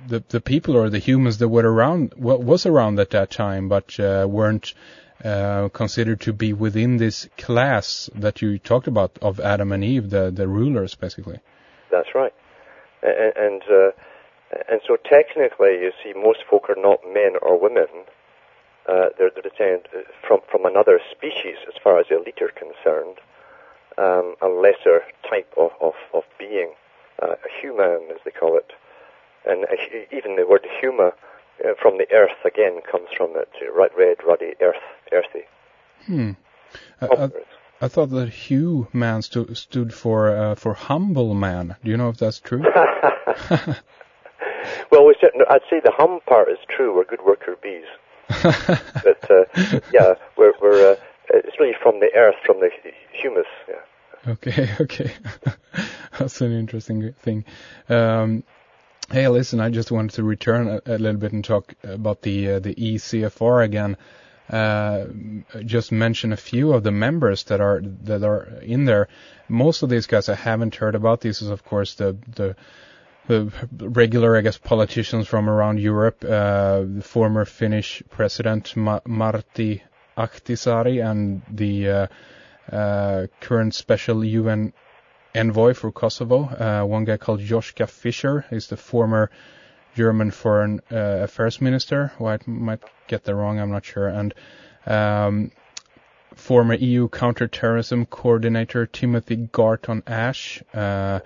the 0.08 0.24
the 0.30 0.42
people 0.42 0.76
or 0.76 0.90
the 0.90 0.98
humans 0.98 1.38
that 1.38 1.48
were 1.48 1.72
around 1.72 2.16
what 2.18 2.44
was 2.44 2.66
around 2.66 3.00
at 3.00 3.12
that 3.12 3.30
time, 3.30 3.70
but 3.70 4.00
uh, 4.00 4.26
weren't 4.28 4.74
uh, 5.24 5.70
considered 5.70 6.22
to 6.22 6.34
be 6.34 6.54
within 6.54 6.98
this 6.98 7.28
class 7.38 8.10
that 8.16 8.42
you 8.42 8.58
talked 8.58 8.88
about 8.88 9.18
of 9.22 9.40
Adam 9.40 9.72
and 9.72 9.84
Eve, 9.84 10.10
the 10.10 10.32
the 10.32 10.48
rulers, 10.48 10.96
basically. 10.96 11.40
That's 11.92 12.10
right, 12.16 12.34
and 13.04 13.34
and, 13.36 13.62
uh, 13.64 13.92
and 14.70 14.82
so 14.88 14.98
technically, 14.98 15.82
you 15.82 15.92
see, 16.04 16.14
most 16.14 16.40
folk 16.50 16.70
are 16.70 16.82
not 16.82 17.00
men 17.06 17.34
or 17.42 17.60
women. 17.60 17.88
Uh, 18.90 19.10
they're, 19.18 19.30
they're 19.30 19.44
descended 19.44 19.88
from 20.28 20.40
from 20.50 20.66
another 20.66 21.00
species, 21.12 21.58
as 21.68 21.76
far 21.84 22.00
as 22.00 22.08
elite 22.10 22.42
are 22.42 22.50
concerned, 22.50 23.18
um, 23.98 24.36
a 24.42 24.48
lesser 24.48 25.04
type 25.30 25.54
of 25.58 25.72
of, 25.80 25.94
of 26.14 26.24
being, 26.40 26.74
uh, 27.22 27.34
a 27.34 27.62
human, 27.62 28.10
as 28.10 28.18
they 28.26 28.32
call 28.32 28.58
it, 28.58 28.74
and 29.46 29.66
even 30.12 30.36
the 30.36 30.48
word 30.48 30.66
"huma" 30.82 31.14
uh, 31.64 31.74
from 31.82 31.98
the 31.98 32.08
earth 32.12 32.46
again 32.46 32.82
comes 32.90 33.10
from 33.16 33.32
it, 33.36 33.50
red, 33.76 33.92
red, 33.98 34.18
ruddy, 34.26 34.54
earth, 34.62 34.76
earthy. 35.12 35.46
Hmm. 36.06 36.32
I, 37.02 37.30
I, 37.82 37.88
thought 37.88 38.10
that 38.12 38.30
Hugh 38.30 38.88
man 38.94 39.22
stu- 39.22 39.54
stood 39.56 39.94
for 39.94 40.30
uh, 40.30 40.56
for 40.56 40.74
humble 40.74 41.34
man. 41.34 41.76
Do 41.84 41.92
you 41.92 41.98
know 41.98 42.10
if 42.10 42.18
that's 42.18 42.40
true? 42.40 42.64
well, 44.92 45.06
we 45.06 45.16
said, 45.20 45.32
I'd 45.50 45.62
say 45.70 45.82
the 45.84 45.92
hum 45.96 46.20
part 46.28 46.50
is 46.50 46.58
true. 46.70 46.96
We're 46.96 47.06
good 47.06 47.26
worker 47.26 47.56
bees. 47.62 47.86
but 48.44 49.30
uh, 49.30 49.80
yeah, 49.92 50.14
we're 50.38 50.54
we're 50.62 50.94
uh, 50.94 50.96
it's 51.30 51.60
really 51.60 51.76
from 51.82 52.00
the 52.00 52.10
earth, 52.16 52.36
from 52.46 52.60
the 52.60 52.70
humus. 53.12 53.46
Yeah. 53.68 53.76
Okay, 54.34 54.70
okay, 54.80 55.12
that's 56.18 56.42
an 56.42 56.52
interesting 56.52 57.14
thing. 57.14 57.44
Um, 57.90 58.44
Hey, 59.12 59.28
listen, 59.28 59.60
I 59.60 59.70
just 59.70 59.92
wanted 59.92 60.12
to 60.16 60.24
return 60.24 60.70
a, 60.70 60.82
a 60.86 60.98
little 60.98 61.20
bit 61.20 61.34
and 61.34 61.44
talk 61.44 61.74
about 61.84 62.22
the 62.22 62.52
uh, 62.54 62.60
the 62.60 62.74
ECFR 62.74 63.62
again. 63.62 63.98
Uh, 64.50 65.06
just 65.66 65.92
mention 65.92 66.32
a 66.32 66.38
few 66.38 66.72
of 66.72 66.84
the 66.84 66.92
members 66.94 67.44
that 67.46 67.60
are 67.60 67.82
that 68.04 68.24
are 68.24 68.44
in 68.62 68.86
there. 68.86 69.10
Most 69.50 69.84
of 69.84 69.90
these 69.90 70.08
guys 70.08 70.30
I 70.30 70.36
haven't 70.36 70.76
heard 70.76 70.96
about. 70.96 71.20
This 71.20 71.42
is, 71.42 71.50
of 71.50 71.66
course, 71.66 71.96
the 71.96 72.18
the 72.38 72.56
the 73.28 73.52
regular, 73.90 74.38
I 74.38 74.42
guess, 74.42 74.58
politicians 74.58 75.28
from 75.28 75.50
around 75.50 75.82
Europe. 75.82 76.24
Uh, 76.24 76.84
the 76.88 77.04
former 77.04 77.44
Finnish 77.44 78.02
president 78.12 78.78
Ma- 78.78 79.02
Martti 79.06 79.82
Ahtisaari 80.18 81.04
and 81.06 81.42
the 81.52 81.90
uh, 81.90 82.08
uh, 82.72 83.28
current 83.42 83.76
special 83.76 84.24
UN 84.24 84.72
envoy 85.34 85.74
for 85.74 85.92
Kosovo, 85.92 86.44
uh, 86.44 86.86
one 86.86 87.06
guy 87.06 87.18
called 87.18 87.40
Joschka 87.40 87.88
Fischer. 87.90 88.46
is 88.52 88.68
the 88.68 88.78
former 88.78 89.30
German 89.96 90.32
foreign 90.32 90.80
uh, 90.92 90.96
affairs 91.24 91.62
minister. 91.62 92.12
Well, 92.20 92.34
I 92.34 92.50
might 92.50 92.82
get 93.08 93.24
that 93.26 93.36
wrong, 93.36 93.60
I'm 93.60 93.72
not 93.72 93.86
sure. 93.86 94.08
And 94.08 94.34
um, 94.86 95.52
former 96.36 96.76
EU 96.76 97.08
counterterrorism 97.10 98.06
coordinator 98.06 98.86
Timothy 98.86 99.36
Garton 99.36 100.04
Ash. 100.08 100.64
Uh, 100.74 101.20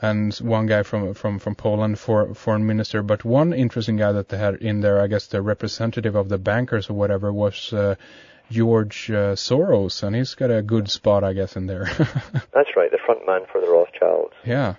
and 0.00 0.34
one 0.36 0.66
guy 0.66 0.82
from 0.82 1.14
from 1.14 1.38
from 1.38 1.54
Poland, 1.54 1.98
for 1.98 2.34
foreign 2.34 2.66
minister. 2.66 3.02
But 3.02 3.24
one 3.24 3.52
interesting 3.52 3.96
guy 3.96 4.12
that 4.12 4.28
they 4.28 4.36
had 4.38 4.56
in 4.56 4.80
there, 4.80 5.00
I 5.00 5.06
guess 5.06 5.26
the 5.28 5.40
representative 5.42 6.16
of 6.16 6.28
the 6.28 6.38
bankers 6.38 6.90
or 6.90 6.94
whatever, 6.94 7.32
was 7.32 7.72
uh, 7.72 7.94
George 8.50 9.10
uh, 9.10 9.34
Soros, 9.34 10.02
and 10.02 10.14
he's 10.14 10.34
got 10.34 10.50
a 10.50 10.62
good 10.62 10.90
spot, 10.90 11.24
I 11.24 11.32
guess, 11.32 11.56
in 11.56 11.66
there. 11.66 11.84
That's 12.52 12.76
right, 12.76 12.90
the 12.90 12.98
front 13.04 13.26
man 13.26 13.42
for 13.50 13.60
the 13.60 13.68
Rothschilds. 13.68 14.34
Yeah. 14.44 14.74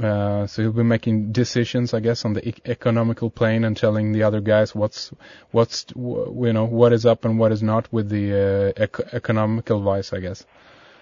Uh, 0.00 0.46
so 0.46 0.62
he'll 0.62 0.72
be 0.72 0.82
making 0.82 1.32
decisions, 1.32 1.92
I 1.92 2.00
guess, 2.00 2.24
on 2.24 2.32
the 2.32 2.48
e- 2.48 2.54
economical 2.64 3.28
plane 3.30 3.64
and 3.64 3.76
telling 3.76 4.12
the 4.12 4.22
other 4.22 4.40
guys 4.40 4.74
what's, 4.74 5.12
what's, 5.50 5.84
you 5.94 6.52
know, 6.52 6.64
what 6.64 6.92
is 6.94 7.04
up 7.04 7.24
and 7.26 7.38
what 7.38 7.52
is 7.52 7.62
not 7.62 7.92
with 7.92 8.08
the 8.08 8.72
uh, 8.78 8.82
ec- 8.82 9.12
economical 9.12 9.82
vice, 9.82 10.12
I 10.14 10.20
guess. 10.20 10.46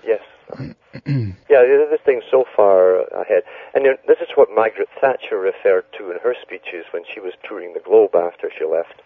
Yes. 0.04 0.20
yeah, 1.06 1.62
this 1.88 2.00
thing's 2.04 2.24
so 2.30 2.44
far 2.56 3.02
ahead. 3.14 3.44
And 3.74 3.84
this 4.08 4.18
is 4.20 4.28
what 4.34 4.48
Margaret 4.52 4.88
Thatcher 5.00 5.38
referred 5.38 5.84
to 5.98 6.10
in 6.10 6.18
her 6.24 6.34
speeches 6.42 6.84
when 6.90 7.04
she 7.14 7.20
was 7.20 7.32
touring 7.48 7.74
the 7.74 7.80
globe 7.80 8.16
after 8.16 8.50
she 8.58 8.64
left 8.64 9.02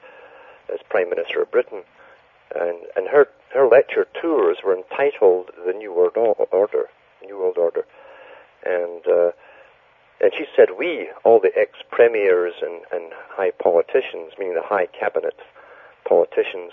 as 0.72 0.80
Prime 0.88 1.10
Minister 1.10 1.42
of 1.42 1.50
Britain 1.50 1.82
and 2.54 2.78
and 2.96 3.08
her 3.08 3.28
her 3.52 3.66
lecture 3.66 4.06
tours 4.20 4.58
were 4.64 4.76
entitled 4.76 5.50
"The 5.66 5.72
New 5.72 5.92
World 5.92 6.16
Order," 6.16 6.88
New 7.24 7.38
World 7.38 7.58
Order, 7.58 7.84
and 8.64 9.06
uh, 9.06 9.30
and 10.20 10.32
she 10.36 10.46
said 10.56 10.70
we, 10.78 11.08
all 11.24 11.40
the 11.40 11.56
ex 11.56 11.78
premiers 11.90 12.54
and 12.62 12.80
and 12.92 13.12
high 13.28 13.50
politicians, 13.50 14.32
meaning 14.38 14.54
the 14.54 14.62
high 14.62 14.86
cabinet 14.86 15.36
politicians, 16.04 16.72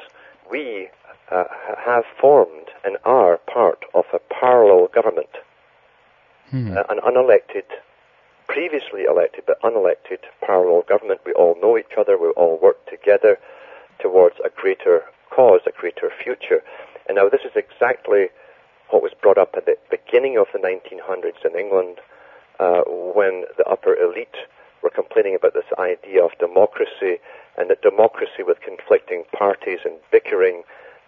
we 0.50 0.90
uh, 1.30 1.46
have 1.78 2.04
formed 2.20 2.70
and 2.84 2.98
are 3.06 3.38
part 3.38 3.86
of 3.94 4.06
a 4.14 4.20
parallel 4.20 4.88
government, 4.88 5.30
hmm. 6.50 6.78
uh, 6.78 6.84
an 6.90 7.00
unelected. 7.00 7.64
Previously 8.48 9.04
elected 9.04 9.46
but 9.48 9.62
unelected 9.62 10.20
parallel 10.42 10.82
government. 10.82 11.22
We 11.26 11.32
all 11.32 11.56
know 11.62 11.78
each 11.78 11.94
other. 11.98 12.18
We 12.18 12.32
all 12.32 12.60
work 12.62 12.86
together 12.86 13.40
towards 13.98 14.36
a 14.44 14.50
greater 14.50 15.06
cause 15.32 15.62
a 15.66 15.72
greater 15.72 16.12
future. 16.24 16.62
And 17.08 17.16
now 17.16 17.30
this 17.30 17.42
is 17.44 17.56
exactly 17.56 18.28
what 18.90 19.02
was 19.02 19.14
brought 19.20 19.38
up 19.38 19.56
at 19.56 19.66
the 19.66 19.76
beginning 19.90 20.38
of 20.38 20.48
the 20.54 20.60
1900s 20.60 21.44
in 21.46 21.58
England 21.58 22.00
uh, 22.60 22.82
when 22.86 23.46
the 23.58 23.66
upper 23.66 23.96
elite 23.96 24.36
were 24.84 24.90
complaining 24.90 25.36
about 25.36 25.54
this 25.54 25.72
idea 25.80 26.24
of 26.24 26.32
democracy 26.40 27.18
and 27.58 27.70
that 27.70 27.82
democracy 27.82 28.44
with 28.46 28.60
conflicting 28.62 29.24
parties 29.32 29.80
and 29.86 29.96
bickering 30.12 30.64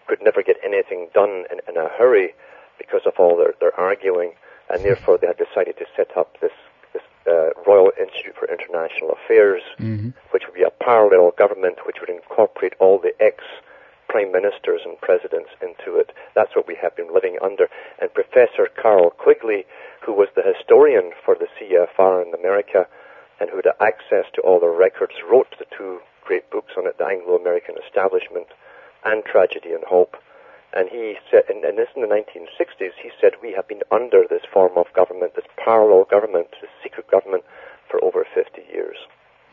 could 0.07 0.21
never 0.21 0.43
get 0.43 0.57
anything 0.63 1.07
done 1.13 1.45
in, 1.51 1.59
in 1.67 1.77
a 1.77 1.89
hurry 1.89 2.33
because 2.77 3.01
of 3.05 3.13
all 3.17 3.37
their, 3.37 3.53
their 3.59 3.77
arguing. 3.79 4.33
And 4.69 4.83
therefore 4.83 5.17
they 5.17 5.27
had 5.27 5.37
decided 5.37 5.77
to 5.77 5.85
set 5.95 6.15
up 6.17 6.39
this 6.41 6.51
this 6.93 7.01
uh, 7.27 7.49
Royal 7.65 7.91
Institute 7.99 8.35
for 8.37 8.47
International 8.47 9.11
Affairs, 9.11 9.63
mm-hmm. 9.79 10.09
which 10.29 10.43
would 10.45 10.53
be 10.53 10.61
a 10.61 10.69
parallel 10.69 11.31
government 11.37 11.87
which 11.87 11.97
would 11.99 12.09
incorporate 12.09 12.73
all 12.79 12.99
the 12.99 13.13
ex 13.19 13.43
prime 14.13 14.31
ministers 14.31 14.81
and 14.85 15.01
presidents 15.01 15.49
into 15.59 15.97
it. 15.97 16.13
That's 16.35 16.55
what 16.55 16.67
we 16.67 16.77
have 16.79 16.95
been 16.95 17.11
living 17.11 17.39
under. 17.41 17.65
And 17.99 18.13
Professor 18.13 18.69
Carroll 18.79 19.09
Quigley, 19.09 19.65
who 20.05 20.13
was 20.13 20.27
the 20.35 20.45
historian 20.45 21.13
for 21.25 21.33
the 21.33 21.49
CFR 21.57 22.21
in 22.21 22.31
America 22.35 22.85
and 23.39 23.49
who 23.49 23.55
had 23.55 23.73
access 23.81 24.29
to 24.35 24.41
all 24.41 24.59
the 24.59 24.69
records, 24.69 25.13
wrote 25.27 25.55
the 25.57 25.65
two 25.75 25.97
great 26.23 26.47
books 26.51 26.73
on 26.77 26.85
it, 26.85 26.99
The 26.99 27.05
Anglo-American 27.05 27.73
Establishment 27.83 28.53
and 29.03 29.25
Tragedy 29.25 29.73
and 29.73 29.83
Hope. 29.83 30.15
And 30.77 30.89
he 30.89 31.15
said, 31.31 31.49
and, 31.49 31.63
this 31.63 31.89
in 31.95 32.03
the 32.03 32.07
1960s, 32.07 32.93
he 33.01 33.09
said, 33.19 33.33
we 33.41 33.53
have 33.53 33.67
been 33.67 33.81
under 33.89 34.25
this 34.29 34.43
form 34.53 34.77
of 34.77 34.93
government, 34.93 35.33
this 35.33 35.49
parallel 35.57 36.05
government, 36.05 36.49
this 36.61 36.69
secret 36.83 37.09
government, 37.09 37.45
for 37.89 38.03
over 38.03 38.27
50 38.31 38.61
years. 38.71 38.97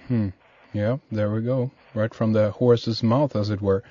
Hmm. 0.07 0.29
Yeah, 0.75 0.99
there 1.11 1.31
we 1.31 1.40
go. 1.40 1.70
Right 1.94 2.14
from 2.14 2.35
the 2.35 2.51
horse's 2.51 3.03
mouth, 3.03 3.35
as 3.35 3.49
it 3.49 3.62
were. 3.62 3.83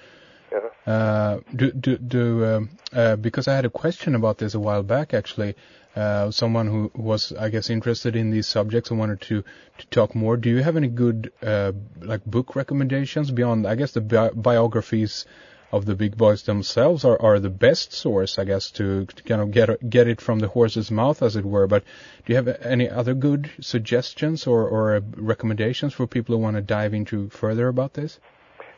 Uh, 0.85 1.39
do 1.55 1.71
do 1.71 1.97
do 1.97 2.45
um, 2.45 2.69
uh, 2.93 3.15
because 3.15 3.47
I 3.47 3.55
had 3.55 3.65
a 3.65 3.69
question 3.69 4.15
about 4.15 4.37
this 4.37 4.55
a 4.55 4.59
while 4.59 4.83
back 4.83 5.13
actually. 5.13 5.55
Uh, 5.95 6.29
someone 6.31 6.67
who 6.67 6.91
was, 6.95 7.33
I 7.33 7.49
guess, 7.49 7.69
interested 7.69 8.15
in 8.15 8.29
these 8.29 8.47
subjects 8.47 8.91
and 8.91 8.99
wanted 8.99 9.21
to 9.21 9.43
to 9.79 9.87
talk 9.87 10.15
more. 10.15 10.37
Do 10.37 10.49
you 10.49 10.63
have 10.63 10.77
any 10.77 10.87
good 10.87 11.31
uh, 11.41 11.71
like 11.99 12.23
book 12.25 12.55
recommendations 12.55 13.31
beyond, 13.31 13.67
I 13.67 13.75
guess, 13.75 13.91
the 13.91 14.01
bi- 14.01 14.29
biographies 14.29 15.25
of 15.71 15.85
the 15.85 15.95
big 15.95 16.17
boys 16.17 16.43
themselves 16.43 17.05
are, 17.05 17.21
are 17.21 17.39
the 17.39 17.49
best 17.49 17.93
source, 17.93 18.39
I 18.39 18.45
guess, 18.45 18.71
to, 18.71 19.05
to 19.05 19.23
kind 19.23 19.41
of 19.41 19.51
get 19.51 19.89
get 19.89 20.07
it 20.07 20.21
from 20.21 20.39
the 20.39 20.47
horse's 20.47 20.89
mouth, 20.89 21.21
as 21.21 21.35
it 21.35 21.45
were. 21.45 21.67
But 21.67 21.83
do 22.25 22.33
you 22.33 22.35
have 22.35 22.47
any 22.47 22.89
other 22.89 23.13
good 23.13 23.49
suggestions 23.59 24.47
or, 24.47 24.67
or 24.67 25.01
recommendations 25.17 25.93
for 25.93 26.07
people 26.07 26.35
who 26.35 26.41
want 26.41 26.55
to 26.55 26.61
dive 26.61 26.93
into 26.93 27.29
further 27.29 27.67
about 27.67 27.93
this? 27.93 28.19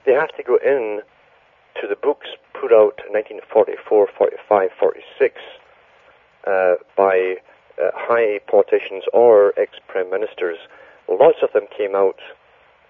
They 0.06 0.14
have 0.14 0.36
to 0.38 0.44
go 0.44 0.58
in 0.58 1.02
to 1.80 1.88
the 1.88 1.96
books 1.96 2.28
put 2.54 2.72
out 2.72 3.00
in 3.06 3.14
1944, 3.14 4.10
45, 4.18 4.70
46 4.80 5.42
uh, 6.48 6.76
by 6.98 7.36
uh, 7.82 7.90
high 7.94 8.40
politicians 8.50 9.04
or 9.14 9.54
ex-prime 9.58 10.10
ministers. 10.10 10.58
Lots 11.08 11.38
of 11.42 11.52
them 11.54 11.66
came 11.76 11.96
out 11.96 12.20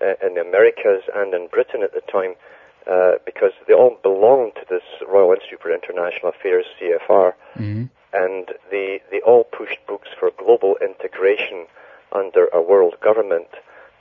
uh, 0.02 0.14
in 0.26 0.36
the 0.36 0.42
Americas 0.42 1.04
and 1.16 1.34
in 1.34 1.48
Britain 1.48 1.84
at 1.84 1.94
the 1.94 2.02
time 2.12 2.36
uh, 2.90 3.14
because 3.26 3.52
they 3.68 3.74
all 3.74 3.98
belonged 4.02 4.54
to 4.56 4.66
this 4.70 4.84
Royal 5.08 5.32
Institute 5.34 5.62
for 5.62 5.74
International 5.74 6.30
Affairs, 6.30 6.66
CFR, 6.80 7.34
mm-hmm. 7.56 7.86
and 8.14 8.48
they, 8.70 9.02
they 9.12 9.22
all 9.22 9.44
pushed 9.44 9.78
books 9.88 10.10
for 10.20 10.32
global 10.38 10.78
integration 10.82 11.68
under 12.12 12.48
a 12.48 12.62
world 12.62 12.96
government 13.02 13.48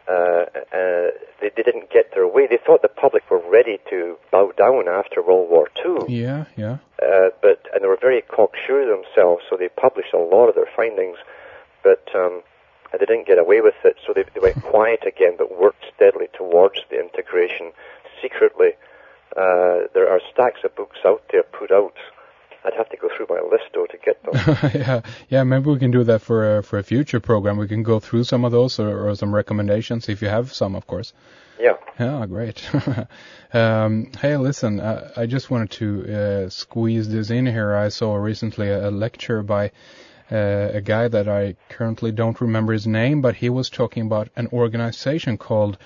uh, 0.09 0.47
uh, 0.73 1.11
they, 1.41 1.51
they, 1.57 1.63
didn't 1.63 1.91
get 1.91 2.13
their 2.15 2.27
way. 2.27 2.47
They 2.49 2.59
thought 2.65 2.83
the 2.83 2.89
public 2.89 3.31
were 3.31 3.43
ready 3.51 3.79
to 3.91 4.17
bow 4.33 4.53
down 4.57 4.89
after 4.89 5.23
World 5.23 5.51
War 5.51 5.69
II. 5.85 6.09
Yeah, 6.09 6.47
yeah. 6.57 6.79
Uh, 7.03 7.31
but 7.43 7.67
and 7.73 7.83
they 7.83 7.87
were 7.87 7.99
very 8.01 8.23
cocksure 8.23 8.87
themselves, 8.87 9.45
so 9.49 9.57
they 9.57 9.69
published 9.69 10.13
a 10.13 10.19
lot 10.19 10.49
of 10.49 10.55
their 10.55 10.69
findings. 10.75 11.19
But 11.83 12.09
um, 12.15 12.43
they 12.93 12.99
didn't 12.99 13.27
get 13.27 13.39
away 13.39 13.61
with 13.61 13.75
it, 13.85 13.97
so 14.07 14.13
they, 14.13 14.25
they 14.35 14.41
went 14.41 14.63
quiet 14.63 15.05
again, 15.07 15.35
but 15.39 15.59
worked 15.59 15.85
steadily 15.95 16.29
towards 16.37 16.81
the 16.91 16.99
integration 16.99 17.73
secretly. 18.21 18.71
Uh, 19.37 19.87
there 19.95 20.11
are 20.11 20.21
stacks 20.33 20.61
of 20.65 20.75
books 20.75 20.99
out 21.05 21.23
there 21.31 21.45
put 21.45 21.71
out. 21.71 21.95
I'd 22.64 22.75
have 22.75 22.88
to 22.90 22.96
go 22.96 23.09
through 23.16 23.27
my 23.29 23.40
list 23.40 23.64
though 23.75 23.87
to 23.87 23.99
get 23.99 24.23
them. 24.23 24.70
yeah, 24.81 25.01
yeah. 25.29 25.44
Maybe 25.44 25.70
we 25.70 25.79
can 25.79 25.90
do 25.90 26.05
that 26.05 26.20
for 26.20 26.59
a, 26.59 26.62
for 26.62 26.79
a 26.79 26.83
future 26.83 27.20
program. 27.20 27.57
We 27.57 27.68
can 27.68 27.83
go 27.83 28.01
through 28.01 28.25
some 28.25 28.44
of 28.44 28.53
those 28.53 28.79
or, 28.79 29.09
or 29.09 29.14
some 29.14 29.35
recommendations 29.35 30.09
if 30.09 30.20
you 30.20 30.29
have 30.29 30.53
some, 30.53 30.75
of 30.75 30.87
course. 30.87 31.12
Yeah. 31.59 31.77
Yeah, 31.99 32.27
great. 32.27 32.62
um, 33.53 34.11
hey, 34.18 34.37
listen, 34.37 34.81
uh, 34.81 35.11
I 35.16 35.27
just 35.27 35.51
wanted 35.51 35.70
to 35.73 36.14
uh, 36.14 36.49
squeeze 36.49 37.09
this 37.09 37.31
in 37.31 37.46
here. 37.46 37.75
I 37.75 37.88
saw 37.88 38.16
recently 38.16 38.68
a, 38.68 38.88
a 38.88 38.90
lecture 38.90 39.42
by 39.42 39.73
uh, 40.31 40.70
a 40.73 40.81
guy 40.81 41.09
that 41.09 41.29
I 41.29 41.57
currently 41.68 42.12
don't 42.12 42.40
remember 42.40 42.73
his 42.73 42.87
name, 42.87 43.20
but 43.20 43.37
he 43.37 43.51
was 43.51 43.68
talking 43.68 44.07
about 44.07 44.29
an 44.37 44.49
organization 44.53 45.37
called 45.37 45.77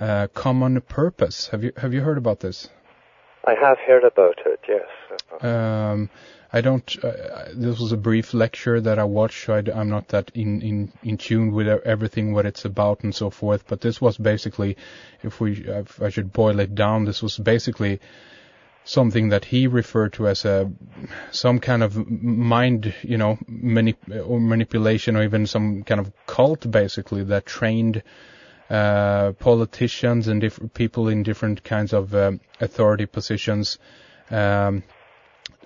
uh, 0.00 0.28
Common 0.28 0.80
Purpose. 0.80 1.48
Have 1.48 1.64
you 1.64 1.72
have 1.76 1.92
you 1.92 2.00
heard 2.00 2.18
about 2.18 2.40
this? 2.40 2.68
I 3.44 3.54
have 3.54 3.78
heard 3.78 4.04
about 4.04 4.38
it. 4.46 4.60
Yes. 4.68 5.42
Um, 5.42 6.10
I 6.52 6.60
don't. 6.60 7.04
Uh, 7.04 7.48
this 7.54 7.78
was 7.78 7.92
a 7.92 7.96
brief 7.96 8.32
lecture 8.32 8.80
that 8.80 8.98
I 8.98 9.04
watched. 9.04 9.44
So 9.44 9.54
I, 9.54 9.80
am 9.80 9.90
not 9.90 10.08
that 10.08 10.30
in, 10.34 10.62
in 10.62 10.92
in 11.02 11.18
tune 11.18 11.52
with 11.52 11.68
everything 11.68 12.32
what 12.32 12.46
it's 12.46 12.64
about 12.64 13.02
and 13.02 13.14
so 13.14 13.30
forth. 13.30 13.64
But 13.68 13.80
this 13.80 14.00
was 14.00 14.16
basically, 14.16 14.76
if 15.22 15.40
we 15.40 15.52
if 15.52 16.00
I 16.00 16.08
should 16.08 16.32
boil 16.32 16.58
it 16.60 16.74
down, 16.74 17.04
this 17.04 17.22
was 17.22 17.36
basically 17.38 18.00
something 18.84 19.28
that 19.28 19.44
he 19.44 19.66
referred 19.66 20.14
to 20.14 20.26
as 20.26 20.46
a 20.46 20.70
some 21.30 21.58
kind 21.60 21.82
of 21.82 21.94
mind, 22.10 22.94
you 23.02 23.18
know, 23.18 23.38
manip- 23.50 24.26
or 24.26 24.40
manipulation, 24.40 25.16
or 25.16 25.22
even 25.22 25.46
some 25.46 25.82
kind 25.82 26.00
of 26.00 26.10
cult, 26.26 26.70
basically 26.70 27.24
that 27.24 27.44
trained 27.44 28.02
uh, 28.70 29.32
politicians 29.32 30.28
and 30.28 30.40
diff- 30.40 30.60
people 30.74 31.08
in 31.08 31.22
different 31.22 31.64
kinds 31.64 31.92
of 31.92 32.14
um, 32.14 32.40
authority 32.60 33.06
positions. 33.06 33.78
Um, 34.30 34.82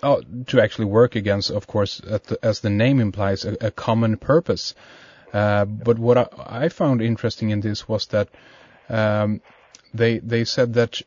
oh, 0.03 0.23
to 0.47 0.61
actually 0.61 0.87
work 0.87 1.17
against, 1.17 1.51
of 1.51 1.67
course, 1.67 1.99
the, 1.99 2.38
as 2.43 2.61
the 2.61 2.71
name 2.71 3.01
implies, 3.01 3.45
a, 3.45 3.57
a 3.61 3.71
common 3.71 4.17
purpose. 4.17 4.75
Uh, 5.33 5.65
but 5.65 5.99
what 5.99 6.19
I, 6.19 6.27
I, 6.65 6.69
found 6.69 7.01
interesting 7.01 7.51
in 7.51 7.61
this 7.61 7.88
was 7.88 8.07
that 8.09 8.29
um, 8.91 9.41
they 9.95 10.19
they 10.19 10.45
said 10.45 10.75
that 10.75 11.01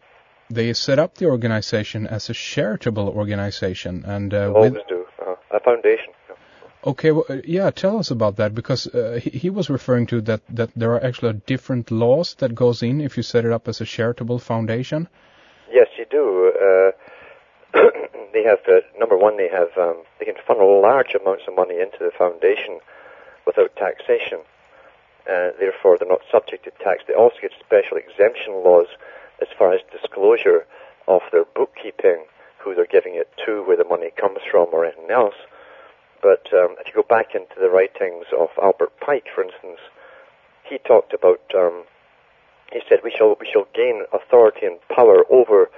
they 0.50 0.74
set 0.74 0.98
up 0.98 1.16
the 1.16 1.28
organization 1.28 2.08
as 2.08 2.30
a 2.30 2.34
charitable 2.34 3.10
organization, 3.10 4.04
and 4.04 4.34
uh, 4.34 4.52
always 4.52 4.74
with, 4.74 4.88
do 4.88 5.06
uh, 5.26 5.36
a 5.52 5.60
foundation. 5.60 6.14
Okay, 6.86 7.12
well, 7.12 7.26
uh, 7.28 7.38
yeah, 7.44 7.72
tell 7.72 7.98
us 7.98 8.12
about 8.12 8.36
that 8.36 8.54
because 8.54 8.86
uh, 8.88 9.20
he, 9.22 9.32
he, 9.32 9.50
was 9.50 9.72
referring 9.72 10.06
to 10.08 10.22
that 10.22 10.42
that 10.50 10.70
there 10.76 10.92
are 10.92 11.04
actually 11.04 11.34
different 11.48 11.90
laws 11.90 12.36
that 12.36 12.54
goes 12.54 12.84
in 12.84 13.02
if 13.02 13.18
you 13.18 13.24
set 13.24 13.44
it 13.44 13.52
up 13.52 13.68
as 13.68 13.82
a 13.82 13.86
charitable 13.86 14.38
foundation. 14.38 15.08
Yes, 15.72 15.88
you 15.98 16.06
do. 16.12 16.54
Uh, 16.54 16.92
they 18.34 18.44
have 18.44 18.60
uh, 18.68 18.82
number 19.00 19.18
one, 19.18 19.36
they 19.38 19.50
have 19.50 19.76
um, 19.78 20.04
they 20.20 20.26
can 20.26 20.36
funnel 20.46 20.80
large 20.80 21.16
amounts 21.16 21.46
of 21.48 21.56
money 21.56 21.80
into 21.80 21.98
the 22.00 22.12
foundation 22.16 22.80
without 23.48 23.76
taxation. 23.76 24.40
therefore, 25.26 25.98
they're 25.98 26.08
not 26.08 26.22
subject 26.32 26.66
to 26.66 26.72
tax. 26.84 27.04
They 27.08 27.16
also 27.16 27.38
get 27.42 27.52
special 27.60 27.98
exemption 27.98 28.62
laws 28.64 28.88
as 29.42 29.48
far 29.58 29.74
as 29.74 29.82
disclosure 29.92 30.68
of 31.08 31.22
their 31.32 31.46
bookkeeping, 31.46 32.26
who 32.60 32.76
they're 32.76 32.86
giving 32.86 33.16
it 33.16 33.30
to, 33.46 33.64
where 33.64 33.78
the 33.78 33.86
money 33.86 34.12
comes 34.16 34.40
from, 34.52 34.68
or 34.72 34.86
anything 34.86 35.10
else. 35.10 35.36
But 36.26 36.50
um, 36.58 36.74
if 36.82 36.88
you 36.88 36.94
go 36.96 37.06
back 37.08 37.36
into 37.36 37.54
the 37.62 37.70
writings 37.70 38.26
of 38.34 38.50
Albert 38.58 39.00
Pike, 39.00 39.28
for 39.30 39.44
instance, 39.44 39.78
he 40.64 40.80
talked 40.80 41.14
about. 41.14 41.42
Um, 41.54 41.84
he 42.74 42.82
said 42.90 43.02
we 43.04 43.14
shall 43.16 43.38
we 43.40 43.46
shall 43.46 43.68
gain 43.76 44.06
authority 44.12 44.66
and 44.66 44.80
power 44.90 45.22
over 45.30 45.70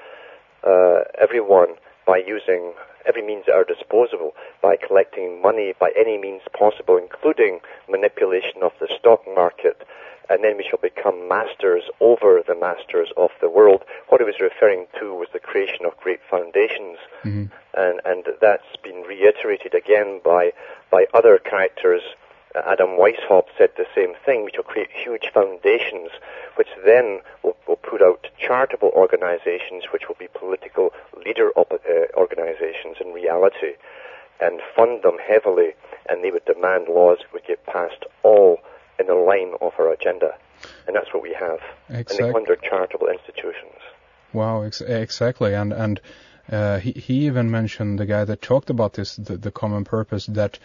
uh, 0.64 1.04
everyone 1.20 1.76
by 2.08 2.24
using 2.26 2.72
every 3.06 3.22
means 3.22 3.44
at 3.50 3.56
our 3.56 3.66
disposal, 3.66 4.32
by 4.64 4.78
collecting 4.78 5.42
money 5.42 5.74
by 5.78 5.92
any 6.00 6.18
means 6.18 6.44
possible, 6.58 6.96
including 6.96 7.60
manipulation 7.90 8.64
of 8.64 8.72
the 8.80 8.88
stock 8.98 9.28
market, 9.28 9.84
and 10.30 10.44
then 10.44 10.58
we 10.58 10.66
shall 10.68 10.80
become 10.80 11.28
masters 11.28 11.84
over 12.00 12.42
the 12.46 12.56
masters 12.56 13.10
of 13.18 13.32
the 13.42 13.50
world. 13.50 13.84
What 14.10 14.22
he 14.22 14.26
was 14.26 14.40
referring 14.40 14.88
to 15.00 15.14
was 15.14 15.30
the 15.34 15.40
creation 15.40 15.86
of 15.86 15.98
great 15.98 16.20
foundations, 16.30 16.98
mm-hmm. 17.24 17.46
and 17.74 18.02
and 18.06 18.26
that's 18.42 18.76
been 18.84 19.04
reiterated 19.04 19.74
again 19.74 20.22
by 20.24 20.52
by 20.92 21.06
other 21.14 21.38
characters. 21.38 22.02
Adam 22.56 22.98
Weishaupt 22.98 23.50
said 23.56 23.70
the 23.78 23.86
same 23.94 24.14
thing. 24.26 24.44
We 24.44 24.52
shall 24.52 24.64
create 24.64 24.90
huge 24.92 25.30
foundations, 25.32 26.10
which 26.56 26.70
then 26.84 27.20
will, 27.44 27.56
will 27.68 27.76
put 27.76 28.02
out 28.02 28.28
charitable 28.40 28.90
organizations, 28.96 29.84
which 29.94 30.08
will 30.08 30.16
be 30.18 30.28
political 30.34 30.92
leader 31.24 31.52
op- 31.56 31.74
uh, 31.74 32.18
organizations 32.18 32.98
in 33.00 33.14
reality, 33.14 33.74
and 34.42 34.60
fund 34.76 35.04
them 35.04 35.18
heavily, 35.20 35.74
and 36.10 36.24
they 36.24 36.32
would 36.32 36.46
demand 36.46 36.88
laws 36.88 37.20
would 37.32 37.46
get 37.46 37.64
passed 37.68 38.06
all 38.24 38.60
in 39.00 39.08
the 39.08 39.16
line 39.16 39.54
of 39.62 39.74
our 39.80 39.92
agenda. 39.92 40.36
And 40.88 40.96
that's 40.96 41.14
what 41.14 41.24
we 41.24 41.36
have. 41.40 41.60
Exactly. 41.90 42.26
And 42.26 42.34
they 42.34 42.38
under 42.38 42.56
charitable 42.56 43.08
institutions. 43.08 43.76
Wow, 44.34 44.64
ex- 44.64 44.82
exactly. 44.82 45.54
And, 45.54 45.72
and 45.72 46.02
uh, 46.52 46.80
he, 46.80 46.92
he 46.92 47.26
even 47.26 47.52
mentioned 47.52 48.00
the 48.00 48.06
guy 48.06 48.26
that 48.26 48.42
talked 48.42 48.70
about 48.70 48.94
this, 48.94 49.16
the, 49.16 49.38
the 49.38 49.52
common 49.52 49.84
purpose, 49.84 50.26
that 50.28 50.60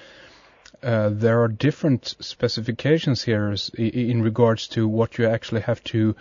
uh, 0.82 1.10
there 1.10 1.42
are 1.42 1.48
different 1.48 2.14
specifications 2.20 3.22
here 3.22 3.54
in 3.76 4.22
regards 4.22 4.68
to 4.68 4.88
what 4.88 5.18
you 5.18 5.26
actually 5.26 5.60
have 5.60 5.82
to 5.84 6.16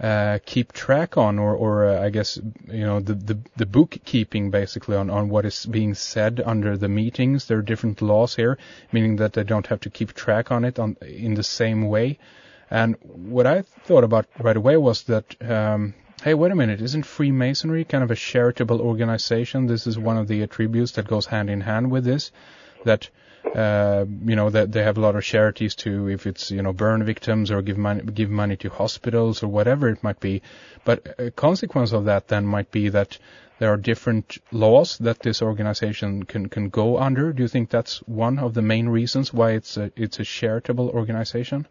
uh, 0.00 0.38
keep 0.44 0.72
track 0.72 1.16
on, 1.16 1.38
or, 1.38 1.54
or 1.54 1.86
uh, 1.86 2.02
I 2.02 2.10
guess 2.10 2.38
you 2.68 2.84
know 2.84 3.00
the, 3.00 3.14
the, 3.14 3.38
the 3.56 3.66
bookkeeping 3.66 4.50
basically 4.50 4.96
on, 4.96 5.08
on 5.08 5.28
what 5.28 5.46
is 5.46 5.64
being 5.64 5.94
said 5.94 6.42
under 6.44 6.76
the 6.76 6.88
meetings. 6.88 7.46
There 7.46 7.58
are 7.58 7.62
different 7.62 8.02
laws 8.02 8.36
here, 8.36 8.58
meaning 8.92 9.16
that 9.16 9.32
they 9.32 9.44
don't 9.44 9.66
have 9.68 9.80
to 9.80 9.90
keep 9.90 10.12
track 10.12 10.50
on 10.50 10.64
it 10.64 10.78
on 10.78 10.96
in 11.00 11.34
the 11.34 11.42
same 11.42 11.88
way. 11.88 12.18
And 12.70 12.96
what 13.02 13.46
I 13.46 13.62
thought 13.62 14.04
about 14.04 14.26
right 14.38 14.56
away 14.56 14.76
was 14.76 15.04
that, 15.04 15.36
um, 15.40 15.94
hey, 16.22 16.34
wait 16.34 16.52
a 16.52 16.56
minute, 16.56 16.80
isn't 16.80 17.06
Freemasonry 17.06 17.84
kind 17.84 18.02
of 18.02 18.10
a 18.10 18.16
charitable 18.16 18.80
organization? 18.80 19.66
This 19.66 19.86
is 19.86 19.98
one 19.98 20.18
of 20.18 20.26
the 20.26 20.42
attributes 20.42 20.92
that 20.92 21.06
goes 21.06 21.26
hand 21.26 21.48
in 21.48 21.60
hand 21.60 21.90
with 21.90 22.04
this, 22.04 22.32
that 22.84 23.08
uh, 23.54 24.04
you 24.24 24.36
know 24.36 24.50
that 24.50 24.72
they 24.72 24.82
have 24.82 24.98
a 24.98 25.00
lot 25.00 25.16
of 25.16 25.24
charities 25.24 25.74
to 25.76 26.08
if 26.08 26.26
it's 26.26 26.50
you 26.50 26.62
know 26.62 26.72
burn 26.72 27.04
victims 27.04 27.50
or 27.50 27.62
give 27.62 27.78
money 27.78 28.02
give 28.02 28.30
money 28.30 28.56
to 28.56 28.68
hospitals 28.68 29.42
or 29.42 29.48
whatever 29.48 29.88
it 29.88 30.02
might 30.02 30.20
be. 30.20 30.42
But 30.84 31.14
a 31.18 31.30
consequence 31.30 31.92
of 31.92 32.06
that 32.06 32.28
then 32.28 32.46
might 32.46 32.70
be 32.70 32.88
that 32.90 33.18
there 33.58 33.72
are 33.72 33.76
different 33.76 34.38
laws 34.52 34.98
that 34.98 35.20
this 35.20 35.42
organization 35.42 36.24
can 36.24 36.48
can 36.48 36.68
go 36.68 36.98
under. 36.98 37.32
Do 37.32 37.42
you 37.42 37.48
think 37.48 37.70
that's 37.70 37.98
one 38.06 38.38
of 38.38 38.54
the 38.54 38.62
main 38.62 38.88
reasons 38.88 39.32
why 39.32 39.52
it's 39.52 39.76
a 39.76 39.90
it's 39.96 40.18
a 40.18 40.24
charitable 40.24 40.90
organization? 40.90 41.66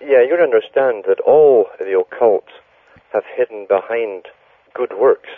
Yeah 0.00 0.22
you 0.22 0.36
understand 0.36 1.04
that 1.08 1.20
all 1.26 1.66
the 1.78 1.98
occult 1.98 2.46
have 3.12 3.24
hidden 3.36 3.66
behind 3.68 4.26
good 4.74 4.92
works 4.98 5.30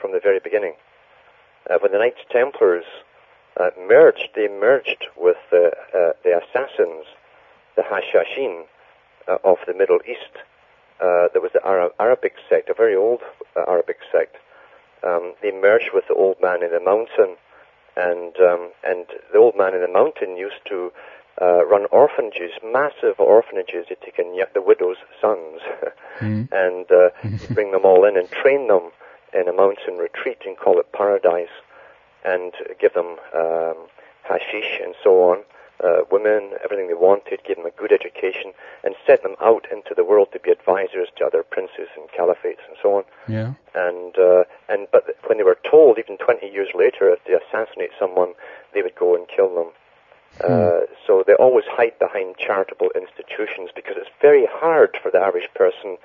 from 0.00 0.12
the 0.12 0.20
very 0.22 0.40
beginning. 0.42 0.74
Uh, 1.68 1.78
when 1.80 1.92
the 1.92 1.98
knights 1.98 2.24
templars 2.30 2.84
uh, 3.58 3.70
merged, 3.88 4.28
they 4.34 4.48
merged 4.48 5.06
with 5.16 5.36
the, 5.50 5.72
uh, 5.94 6.12
the 6.22 6.40
assassins, 6.40 7.06
the 7.76 7.82
Hashashin 7.82 8.64
uh, 9.26 9.38
of 9.44 9.58
the 9.66 9.74
Middle 9.74 9.98
East. 10.08 10.44
Uh, 11.00 11.28
there 11.32 11.42
was 11.42 11.52
the 11.52 11.64
Arab, 11.64 11.92
Arabic 12.00 12.34
sect, 12.48 12.68
a 12.68 12.74
very 12.74 12.96
old 12.96 13.20
uh, 13.56 13.64
Arabic 13.68 13.98
sect. 14.10 14.36
Um, 15.04 15.34
they 15.42 15.52
merged 15.52 15.90
with 15.94 16.04
the 16.08 16.14
old 16.14 16.36
man 16.42 16.62
in 16.62 16.72
the 16.72 16.80
mountain, 16.80 17.36
and 17.96 18.34
um, 18.40 18.70
and 18.82 19.06
the 19.32 19.38
old 19.38 19.56
man 19.56 19.74
in 19.74 19.80
the 19.80 19.88
mountain 19.88 20.36
used 20.36 20.62
to 20.68 20.90
uh, 21.40 21.64
run 21.66 21.86
orphanages, 21.92 22.50
massive 22.64 23.20
orphanages. 23.20 23.86
He'd 23.88 24.00
take 24.04 24.18
in 24.18 24.36
the 24.54 24.62
widow's 24.62 24.96
sons 25.20 25.60
mm. 26.18 26.48
and 26.50 26.86
uh, 26.90 27.10
bring 27.54 27.70
them 27.70 27.84
all 27.84 28.04
in 28.04 28.16
and 28.16 28.28
train 28.28 28.66
them 28.66 28.90
in 29.32 29.46
a 29.46 29.52
mountain 29.52 29.98
retreat 29.98 30.38
and 30.44 30.56
call 30.56 30.80
it 30.80 30.92
paradise 30.92 31.54
and 32.24 32.52
give 32.80 32.94
them 32.94 33.16
um, 33.34 33.76
hashish 34.24 34.80
and 34.82 34.94
so 35.02 35.30
on, 35.30 35.38
uh, 35.82 36.02
women, 36.10 36.50
everything 36.64 36.88
they 36.88 36.94
wanted, 36.94 37.40
give 37.46 37.56
them 37.56 37.66
a 37.66 37.70
good 37.70 37.92
education, 37.92 38.52
and 38.82 38.94
set 39.06 39.22
them 39.22 39.36
out 39.40 39.66
into 39.70 39.94
the 39.94 40.04
world 40.04 40.28
to 40.32 40.40
be 40.40 40.50
advisors 40.50 41.08
to 41.16 41.24
other 41.24 41.42
princes 41.42 41.88
and 41.96 42.08
caliphates 42.10 42.66
and 42.66 42.76
so 42.82 42.96
on. 42.96 43.04
Yeah. 43.28 43.54
And 43.74 44.18
uh, 44.18 44.44
and 44.68 44.88
but 44.90 45.16
when 45.26 45.38
they 45.38 45.44
were 45.44 45.58
told, 45.68 45.98
even 45.98 46.18
20 46.18 46.48
years 46.48 46.68
later, 46.74 47.10
if 47.10 47.20
they 47.24 47.34
assassinate 47.34 47.90
someone, 47.98 48.34
they 48.74 48.82
would 48.82 48.96
go 48.96 49.14
and 49.14 49.26
kill 49.28 49.54
them. 49.54 49.72
Hmm. 50.40 50.52
Uh, 50.52 50.80
so 51.06 51.24
they 51.26 51.34
always 51.34 51.64
hide 51.68 51.98
behind 51.98 52.36
charitable 52.38 52.90
institutions 52.94 53.70
because 53.74 53.94
it's 53.96 54.10
very 54.20 54.46
hard 54.50 54.96
for 55.02 55.10
the 55.10 55.18
average 55.18 55.48
person 55.54 55.96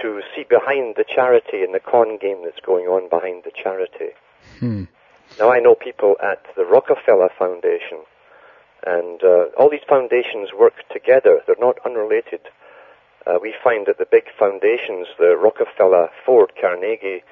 to 0.00 0.22
see 0.34 0.44
behind 0.48 0.96
the 0.96 1.04
charity 1.04 1.62
and 1.62 1.74
the 1.74 1.80
con 1.80 2.18
game 2.18 2.42
that's 2.44 2.60
going 2.60 2.86
on 2.86 3.08
behind 3.08 3.44
the 3.44 3.50
charity. 3.50 4.12
Hmm. 4.58 4.84
Now, 5.38 5.50
I 5.50 5.60
know 5.60 5.74
people 5.74 6.16
at 6.22 6.44
the 6.56 6.64
Rockefeller 6.64 7.30
Foundation, 7.38 7.98
And 8.84 9.22
uh, 9.22 9.44
all 9.56 9.70
these 9.70 9.86
foundations 9.88 10.50
work 10.58 10.74
together. 10.90 11.40
They're 11.46 11.56
not 11.58 11.78
unrelated. 11.84 12.40
Uh, 13.26 13.38
we 13.40 13.54
find 13.62 13.86
that 13.86 13.98
the 13.98 14.06
big 14.10 14.24
foundations, 14.36 15.06
the 15.18 15.36
Rockefeller, 15.36 16.10
Ford, 16.26 16.52
Carnegie, 16.60 17.22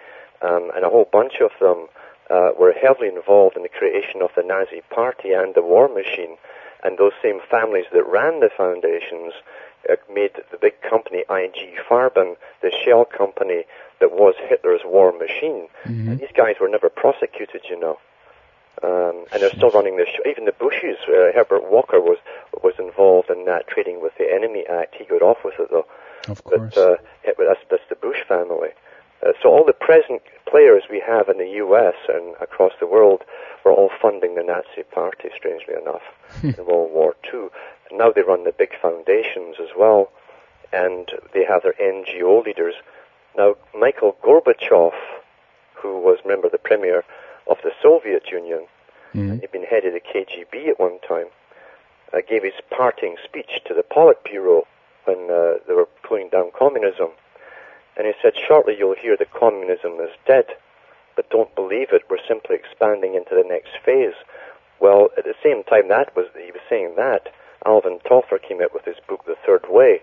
um, 0.42 0.70
and 0.74 0.84
a 0.84 0.88
whole 0.88 1.08
bunch 1.10 1.40
of 1.40 1.50
them, 1.60 1.88
uh, 2.30 2.50
were 2.58 2.72
heavily 2.72 3.08
involved 3.08 3.56
in 3.56 3.62
the 3.62 3.68
creation 3.68 4.22
of 4.22 4.30
the 4.36 4.44
Nazi 4.44 4.82
Party 4.90 5.32
and 5.32 5.54
the 5.54 5.62
war 5.62 5.88
machine. 5.88 6.36
And 6.82 6.98
those 6.98 7.12
same 7.22 7.40
families 7.50 7.86
that 7.92 8.06
ran 8.06 8.40
the 8.40 8.50
foundations 8.56 9.32
uh, 9.88 9.96
made 10.12 10.32
the 10.50 10.58
big 10.58 10.80
company 10.82 11.24
IG 11.28 11.76
Farben, 11.88 12.36
the 12.62 12.72
shell 12.84 13.04
company 13.04 13.64
that 14.00 14.12
was 14.12 14.34
Hitler's 14.48 14.80
war 14.84 15.12
machine. 15.12 15.68
Mm-hmm. 15.84 16.16
These 16.16 16.32
guys 16.34 16.56
were 16.60 16.68
never 16.68 16.88
prosecuted, 16.88 17.62
you 17.68 17.78
know. 17.78 17.98
Um, 18.82 19.26
and 19.32 19.42
they're 19.42 19.50
still 19.50 19.70
running 19.70 19.96
the 19.98 20.06
show. 20.06 20.28
Even 20.28 20.46
the 20.46 20.52
Bushes, 20.52 20.96
uh, 21.06 21.32
Herbert 21.34 21.70
Walker 21.70 22.00
was 22.00 22.16
was 22.62 22.74
involved 22.78 23.28
in 23.28 23.44
that 23.44 23.66
Trading 23.68 24.00
with 24.00 24.16
the 24.16 24.32
Enemy 24.32 24.64
Act. 24.70 24.94
He 24.96 25.04
got 25.04 25.20
off 25.20 25.38
with 25.44 25.54
it 25.58 25.68
though. 25.70 25.86
Of 26.28 26.42
course. 26.44 26.72
But 26.74 26.78
uh, 26.78 26.96
it, 27.24 27.36
that's, 27.38 27.60
that's 27.70 27.88
the 27.90 27.96
Bush 27.96 28.22
family. 28.26 28.70
Uh, 29.24 29.32
so 29.42 29.50
all 29.50 29.64
the 29.64 29.72
present 29.72 30.22
players 30.46 30.84
we 30.90 31.00
have 31.06 31.28
in 31.28 31.38
the 31.38 31.50
U.S. 31.56 31.94
and 32.08 32.34
across 32.40 32.72
the 32.80 32.86
world 32.86 33.22
were 33.64 33.72
all 33.72 33.90
funding 34.00 34.34
the 34.34 34.42
Nazi 34.42 34.82
Party, 34.90 35.28
strangely 35.36 35.74
enough, 35.74 36.02
in 36.42 36.54
World 36.64 36.90
War 36.92 37.14
II. 37.32 37.48
And 37.90 37.98
now 37.98 38.10
they 38.10 38.22
run 38.22 38.44
the 38.44 38.52
big 38.52 38.70
foundations 38.80 39.56
as 39.60 39.68
well, 39.76 40.10
and 40.72 41.10
they 41.34 41.44
have 41.44 41.62
their 41.62 41.74
NGO 41.74 42.44
leaders. 42.44 42.74
Now, 43.36 43.56
Michael 43.78 44.16
Gorbachev, 44.24 44.92
who 45.74 45.98
was, 46.00 46.18
remember, 46.24 46.48
the 46.48 46.58
premier 46.58 47.04
of 47.46 47.58
the 47.62 47.72
Soviet 47.82 48.30
Union, 48.30 48.66
Mhm. 49.14 49.40
he'd 49.40 49.50
been 49.50 49.64
head 49.64 49.84
of 49.84 49.92
the 49.92 50.00
KGB 50.00 50.68
at 50.70 50.78
one 50.78 50.98
time, 51.00 51.26
uh, 52.12 52.20
gave 52.26 52.44
his 52.44 52.54
parting 52.70 53.16
speech 53.24 53.60
to 53.64 53.74
the 53.74 53.82
Politburo 53.82 54.66
when 55.04 55.28
uh, 55.30 55.54
they 55.66 55.74
were 55.74 55.88
pulling 56.04 56.28
down 56.28 56.52
communism. 56.56 57.08
And 58.00 58.06
he 58.06 58.14
said, 58.22 58.32
shortly 58.48 58.74
you'll 58.78 58.94
hear 58.94 59.14
that 59.18 59.34
communism 59.34 60.00
is 60.00 60.08
dead, 60.26 60.46
but 61.16 61.28
don't 61.28 61.54
believe 61.54 61.88
it, 61.92 62.08
we're 62.08 62.26
simply 62.26 62.56
expanding 62.56 63.14
into 63.14 63.34
the 63.34 63.46
next 63.46 63.76
phase. 63.84 64.14
Well, 64.80 65.10
at 65.18 65.24
the 65.24 65.34
same 65.42 65.64
time 65.64 65.88
that 65.88 66.16
was, 66.16 66.24
he 66.34 66.50
was 66.50 66.62
saying 66.66 66.94
that, 66.96 67.28
Alvin 67.66 67.98
Toffler 68.06 68.40
came 68.40 68.62
out 68.62 68.72
with 68.72 68.86
his 68.86 68.96
book, 69.06 69.26
The 69.26 69.36
Third 69.44 69.66
Way. 69.68 70.00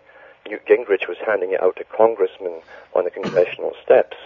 Newt 0.48 0.64
Gingrich 0.68 1.08
was 1.08 1.18
handing 1.26 1.54
it 1.54 1.64
out 1.64 1.78
to 1.78 1.86
congressmen 1.86 2.62
on 2.94 3.06
the 3.06 3.10
congressional 3.10 3.74
steps. 3.84 4.18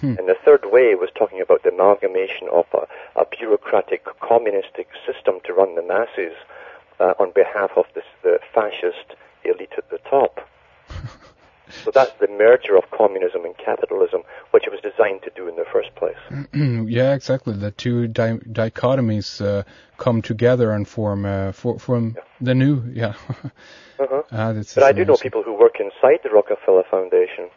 Hmm. 0.00 0.18
And 0.18 0.28
the 0.28 0.36
third 0.44 0.64
way 0.64 0.96
was 0.96 1.10
talking 1.14 1.40
about 1.40 1.62
the 1.62 1.68
amalgamation 1.68 2.48
of 2.52 2.66
a, 2.74 2.88
a 3.14 3.26
bureaucratic 3.26 4.06
communistic 4.18 4.88
system 5.06 5.38
to 5.44 5.52
run 5.52 5.76
the 5.76 5.82
masses 5.82 6.34
uh, 6.98 7.14
on 7.20 7.30
behalf 7.30 7.70
of 7.76 7.84
this, 7.94 8.06
the 8.24 8.40
fascist 8.52 9.14
elite 9.44 9.74
at 9.78 9.88
the 9.88 9.98
top. 9.98 10.40
so 11.84 11.90
that's 11.92 12.12
the 12.20 12.28
merger 12.28 12.76
of 12.76 12.84
communism 12.90 13.44
and 13.44 13.56
capitalism, 13.56 14.22
which 14.50 14.66
it 14.66 14.70
was 14.70 14.80
designed 14.80 15.22
to 15.22 15.30
do 15.34 15.48
in 15.48 15.56
the 15.56 15.64
first 15.72 15.94
place. 15.94 16.16
yeah, 16.88 17.14
exactly. 17.14 17.54
The 17.54 17.70
two 17.70 18.06
di- 18.08 18.38
dichotomies 18.38 19.44
uh, 19.44 19.64
come 19.98 20.22
together 20.22 20.72
and 20.72 20.86
form 20.86 21.24
uh, 21.24 21.52
for, 21.52 21.78
form 21.78 22.16
the 22.40 22.54
new. 22.54 22.82
Yeah. 22.92 23.14
Uh-huh. 23.98 24.22
ah, 24.32 24.52
But 24.74 24.84
I 24.84 24.92
do 24.92 25.04
know 25.04 25.16
people 25.16 25.42
who 25.42 25.54
work 25.54 25.80
inside 25.80 26.20
the 26.22 26.30
Rockefeller 26.30 26.84
Foundation, 26.90 27.48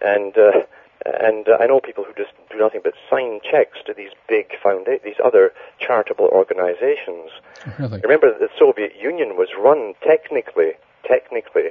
and 0.00 0.36
uh, 0.36 0.62
and 1.06 1.48
uh, 1.48 1.56
I 1.60 1.66
know 1.66 1.80
people 1.80 2.04
who 2.04 2.12
just 2.14 2.32
do 2.50 2.58
nothing 2.58 2.80
but 2.82 2.94
sign 3.10 3.40
checks 3.48 3.78
to 3.86 3.94
these 3.94 4.10
big 4.28 4.50
founda- 4.64 5.02
these 5.02 5.20
other 5.24 5.52
charitable 5.78 6.26
organizations. 6.26 7.30
Really. 7.78 8.00
Remember 8.00 8.30
that 8.32 8.40
the 8.40 8.50
Soviet 8.58 8.92
Union 9.00 9.36
was 9.36 9.48
run 9.58 9.94
technically, 10.02 10.72
technically, 11.06 11.70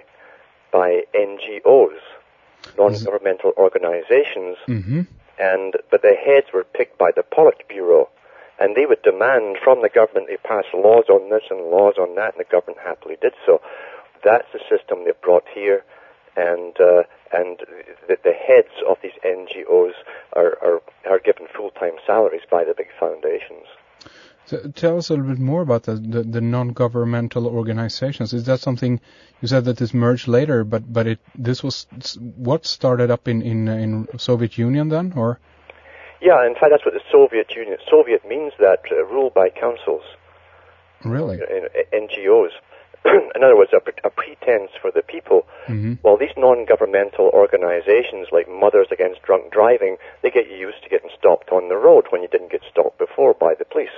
by 0.71 1.03
NGOs, 1.15 1.99
non-governmental 2.77 3.53
organizations, 3.57 4.57
Mm-hmm. 4.67 5.01
and 5.39 5.73
but 5.91 6.01
the 6.01 6.13
heads 6.15 6.47
were 6.53 6.63
picked 6.63 6.97
by 6.97 7.11
the 7.15 7.23
Politburo, 7.23 8.07
and 8.59 8.75
they 8.75 8.85
would 8.85 9.01
demand 9.03 9.57
from 9.63 9.81
the 9.81 9.89
government 9.89 10.27
they 10.27 10.37
pass 10.37 10.65
laws 10.73 11.05
on 11.09 11.29
this 11.29 11.43
and 11.49 11.59
laws 11.71 11.95
on 11.99 12.15
that, 12.15 12.33
and 12.35 12.39
the 12.45 12.51
government 12.51 12.79
happily 12.83 13.17
did 13.21 13.33
so. 13.45 13.61
That's 14.23 14.47
the 14.51 14.59
system 14.69 15.05
they 15.05 15.11
brought 15.21 15.45
here, 15.53 15.83
and 16.35 16.75
uh, 16.79 17.03
and 17.31 17.59
the, 18.07 18.17
the 18.23 18.33
heads 18.33 18.73
of 18.87 18.97
these 19.01 19.17
NGOs 19.23 19.93
are 20.33 20.57
are, 20.61 20.81
are 21.09 21.19
given 21.19 21.47
full-time 21.55 21.97
salaries 22.05 22.43
by 22.49 22.63
the 22.63 22.73
big 22.75 22.89
foundations. 22.99 23.67
So 24.47 24.71
tell 24.75 24.97
us 24.97 25.09
a 25.09 25.13
little 25.13 25.27
bit 25.27 25.39
more 25.39 25.61
about 25.61 25.83
the, 25.83 25.95
the, 25.95 26.23
the 26.23 26.39
non-governmental 26.39 27.47
organizations. 27.47 28.33
Is 28.33 28.45
that 28.45 28.61
something 28.61 29.01
you 29.41 29.47
said 29.49 29.65
that 29.65 29.77
this 29.77 29.93
merged 29.93 30.27
later, 30.29 30.63
but 30.63 30.91
but 30.91 31.05
it 31.05 31.19
this 31.35 31.61
was 31.61 31.85
what 32.37 32.65
started 32.65 33.11
up 33.11 33.27
in 33.27 33.41
in, 33.41 33.67
in 33.67 34.07
Soviet 34.17 34.57
Union 34.57 34.87
then, 34.87 35.13
or 35.17 35.39
Yeah, 36.21 36.47
in 36.47 36.53
fact, 36.53 36.71
that's 36.71 36.85
what 36.85 36.93
the 36.93 37.03
Soviet 37.11 37.51
Union. 37.55 37.77
Soviet 37.91 38.25
means 38.25 38.53
that 38.59 38.79
uh, 38.89 39.03
ruled 39.05 39.33
by 39.33 39.49
councils. 39.49 40.03
really? 41.03 41.37
NGOs. 41.93 42.53
In 43.35 43.43
other 43.43 43.55
words, 43.55 43.71
a, 43.75 43.79
pre- 43.79 43.93
a 44.03 44.09
pretense 44.09 44.71
for 44.81 44.91
the 44.91 45.01
people. 45.01 45.45
hmm 45.67 45.93
Well, 46.03 46.17
these 46.17 46.35
non-governmental 46.35 47.29
organizations 47.33 48.27
like 48.31 48.47
Mothers 48.49 48.87
Against 48.91 49.21
Drunk 49.21 49.51
Driving, 49.51 49.97
they 50.23 50.31
get 50.31 50.49
you 50.49 50.57
used 50.57 50.81
to 50.83 50.89
getting 50.89 51.11
stopped 51.17 51.49
on 51.51 51.69
the 51.69 51.77
road 51.77 52.05
when 52.09 52.21
you 52.21 52.27
didn't 52.27 52.51
get 52.51 52.63
stopped 52.69 52.97
before 52.97 53.33
by 53.33 53.53
the 53.59 53.65
police, 53.65 53.95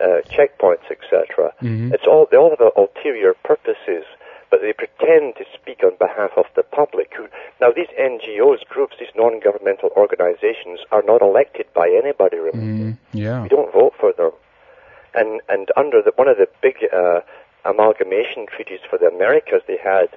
uh, 0.00 0.20
checkpoints, 0.28 0.86
etc. 0.90 1.52
Mhm. 1.62 1.92
It's 1.94 2.06
all 2.06 2.26
they 2.30 2.36
all 2.36 2.50
have 2.50 2.72
ulterior 2.76 3.34
purposes, 3.44 4.04
but 4.50 4.60
they 4.62 4.72
pretend 4.72 5.36
to 5.36 5.44
speak 5.54 5.82
on 5.84 5.92
behalf 5.98 6.32
of 6.36 6.46
the 6.56 6.62
public. 6.62 7.12
Who 7.16 7.28
now 7.60 7.70
these 7.72 7.88
NGOs 7.98 8.64
groups, 8.68 8.96
these 8.98 9.14
non-governmental 9.16 9.90
organizations, 9.96 10.80
are 10.90 11.02
not 11.02 11.20
elected 11.22 11.66
by 11.74 11.86
anybody. 12.02 12.36
Remember, 12.38 12.58
mm 12.60 12.96
Yeah. 13.12 13.42
we 13.42 13.48
don't 13.48 13.72
vote 13.72 13.94
for 13.98 14.12
them. 14.12 14.32
And 15.14 15.40
and 15.48 15.70
under 15.76 16.02
the, 16.02 16.12
one 16.16 16.28
of 16.28 16.36
the 16.36 16.48
big 16.62 16.76
uh, 16.92 17.20
amalgamation 17.64 18.46
treaties 18.46 18.80
for 18.88 18.98
the 18.98 19.06
Americas 19.06 19.62
they 19.66 19.78
had 19.78 20.08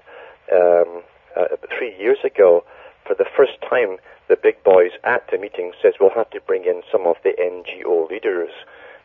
um, 0.51 1.03
uh, 1.35 1.55
three 1.77 1.95
years 1.97 2.19
ago, 2.23 2.63
for 3.05 3.15
the 3.15 3.25
first 3.37 3.53
time, 3.69 3.97
the 4.27 4.35
big 4.35 4.63
boys 4.63 4.91
at 5.03 5.27
the 5.31 5.37
meeting 5.37 5.71
says 5.81 5.93
we'll 5.99 6.13
have 6.15 6.29
to 6.31 6.39
bring 6.41 6.63
in 6.65 6.81
some 6.91 7.05
of 7.07 7.15
the 7.23 7.33
NGO 7.39 8.09
leaders 8.09 8.51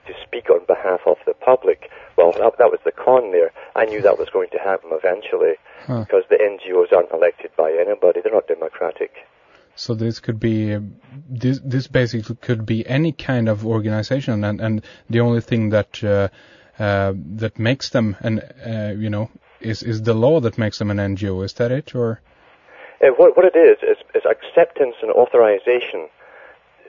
to 0.06 0.14
speak 0.26 0.50
on 0.50 0.64
behalf 0.66 1.00
of 1.06 1.16
the 1.26 1.34
public. 1.34 1.90
Well, 2.16 2.32
that, 2.32 2.58
that 2.58 2.70
was 2.70 2.80
the 2.84 2.92
con 2.92 3.32
there. 3.32 3.52
I 3.74 3.84
knew 3.84 4.00
that 4.02 4.18
was 4.18 4.30
going 4.30 4.50
to 4.50 4.58
happen 4.58 4.90
eventually 4.92 5.54
Huh. 5.86 6.00
because 6.00 6.24
the 6.28 6.36
NGOs 6.36 6.92
aren't 6.92 7.12
elected 7.12 7.52
by 7.56 7.70
anybody. 7.72 8.20
They're 8.20 8.32
not 8.32 8.48
democratic. 8.48 9.12
So 9.76 9.94
this 9.94 10.20
could 10.20 10.40
be 10.40 10.76
this 11.28 11.60
this 11.62 11.86
basically 11.86 12.36
could 12.36 12.64
be 12.64 12.86
any 12.86 13.12
kind 13.12 13.48
of 13.48 13.66
organization, 13.66 14.42
and 14.42 14.60
and 14.60 14.84
the 15.10 15.20
only 15.20 15.42
thing 15.42 15.70
that 15.70 16.02
uh, 16.02 16.28
uh, 16.82 17.12
that 17.36 17.58
makes 17.58 17.90
them 17.90 18.16
an 18.20 18.40
uh, 18.40 18.94
you 18.96 19.10
know 19.10 19.30
is 19.60 19.82
is 19.82 20.02
the 20.02 20.14
law 20.14 20.40
that 20.40 20.56
makes 20.56 20.78
them 20.78 20.90
an 20.90 20.96
NGO. 20.96 21.44
Is 21.44 21.52
that 21.54 21.70
it, 21.70 21.94
or 21.94 22.20
Uh, 23.02 23.08
what, 23.18 23.36
what 23.36 23.44
it 23.44 23.56
is, 23.56 23.76
is, 23.82 23.98
is 24.14 24.22
acceptance 24.24 24.96
and 25.02 25.10
authorization 25.12 26.08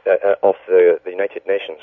uh, 0.06 0.12
uh, 0.12 0.50
of 0.50 0.56
the, 0.68 1.00
the 1.04 1.12
United 1.12 1.46
Nations. 1.46 1.80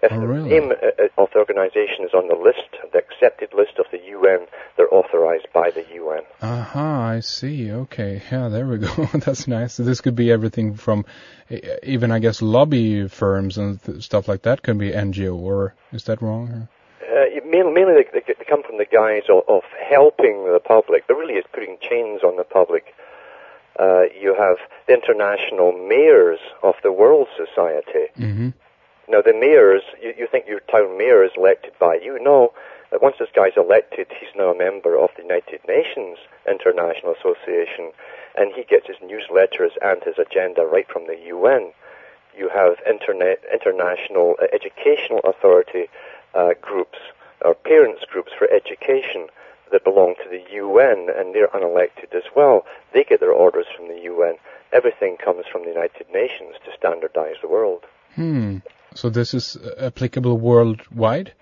If 0.00 0.12
Oh, 0.12 0.20
the 0.20 0.26
really? 0.28 0.48
name 0.50 0.70
uh, 0.70 0.74
uh, 0.74 1.22
of 1.22 1.30
the 1.32 1.38
organization 1.40 2.04
is 2.04 2.14
on 2.14 2.28
the 2.28 2.36
list, 2.36 2.68
the 2.92 2.98
accepted 2.98 3.52
list 3.52 3.78
of 3.78 3.86
the 3.90 3.98
UN, 3.98 4.46
they're 4.76 4.92
authorized 4.94 5.48
by 5.52 5.70
the 5.70 5.84
UN. 5.94 6.22
Aha, 6.40 7.08
I 7.16 7.20
see. 7.20 7.72
Okay, 7.72 8.22
yeah, 8.30 8.48
there 8.48 8.66
we 8.66 8.78
go. 8.86 8.88
That's 9.14 9.48
nice. 9.48 9.74
So 9.74 9.82
this 9.82 10.00
could 10.00 10.14
be 10.14 10.30
everything 10.30 10.74
from 10.74 11.04
uh, 11.50 11.56
even, 11.82 12.12
I 12.12 12.20
guess, 12.20 12.40
lobby 12.40 13.08
firms 13.08 13.58
and 13.58 13.82
th- 13.82 14.02
stuff 14.04 14.28
like 14.28 14.42
that 14.42 14.62
can 14.62 14.78
be 14.78 14.90
NGO, 14.92 15.34
or 15.34 15.74
is 15.92 16.04
that 16.04 16.22
wrong? 16.22 16.68
Uh, 17.02 17.40
mainly, 17.44 17.72
mainly 17.72 18.02
they, 18.12 18.20
they 18.26 18.44
come 18.48 18.62
from 18.62 18.78
the 18.78 18.86
guise 18.86 19.24
of, 19.28 19.42
of 19.48 19.62
helping 19.90 20.44
the 20.44 20.60
public. 20.64 21.08
There 21.08 21.16
really 21.16 21.34
is 21.34 21.44
putting 21.52 21.76
chains 21.80 22.22
on 22.22 22.36
the 22.36 22.44
public. 22.44 22.94
Uh, 23.78 24.02
you 24.20 24.34
have 24.38 24.56
the 24.86 24.94
international 24.94 25.72
mayors 25.72 26.38
of 26.62 26.74
the 26.82 26.92
World 26.92 27.28
Society. 27.36 28.06
Mm-hmm. 28.18 28.48
Now, 29.08 29.22
the 29.22 29.32
mayors, 29.32 29.82
you, 30.02 30.14
you 30.18 30.26
think 30.30 30.46
your 30.46 30.60
town 30.60 30.98
mayor 30.98 31.24
is 31.24 31.32
elected 31.36 31.72
by 31.78 31.94
you. 32.02 32.18
No, 32.20 32.52
uh, 32.92 32.98
once 33.00 33.16
this 33.18 33.28
guy's 33.34 33.56
elected, 33.56 34.06
he's 34.20 34.34
now 34.36 34.50
a 34.50 34.58
member 34.58 34.98
of 34.98 35.10
the 35.16 35.22
United 35.22 35.60
Nations 35.66 36.18
International 36.48 37.14
Association, 37.14 37.92
and 38.36 38.52
he 38.54 38.64
gets 38.64 38.86
his 38.86 38.96
newsletters 38.96 39.72
and 39.82 40.02
his 40.04 40.18
agenda 40.18 40.64
right 40.64 40.88
from 40.88 41.06
the 41.06 41.18
UN. 41.26 41.72
You 42.36 42.48
have 42.50 42.76
internet, 42.88 43.42
international 43.52 44.36
uh, 44.40 44.46
educational 44.52 45.20
authority 45.24 45.88
uh, 46.34 46.54
groups, 46.60 46.98
or 47.42 47.54
parents 47.54 48.04
groups 48.10 48.32
for 48.36 48.48
education 48.50 49.28
that 49.72 49.84
belong 49.84 50.14
to 50.22 50.28
the 50.30 50.42
UN, 50.52 51.08
and 51.14 51.34
they're 51.34 51.48
unelected 51.48 52.14
as 52.14 52.24
well. 52.34 52.64
They 52.92 53.04
get 53.04 53.20
their 53.20 53.32
orders 53.32 53.66
from 53.76 53.88
the 53.88 54.00
UN. 54.02 54.36
Everything 54.72 55.16
comes 55.16 55.46
from 55.50 55.62
the 55.62 55.68
United 55.70 56.06
Nations 56.12 56.56
to 56.64 56.72
standardize 56.76 57.36
the 57.42 57.48
world. 57.48 57.84
Hmm. 58.14 58.58
So 58.98 59.10
this 59.10 59.32
is 59.32 59.56
uh, 59.56 59.86
applicable 59.86 60.36
worldwide? 60.38 61.32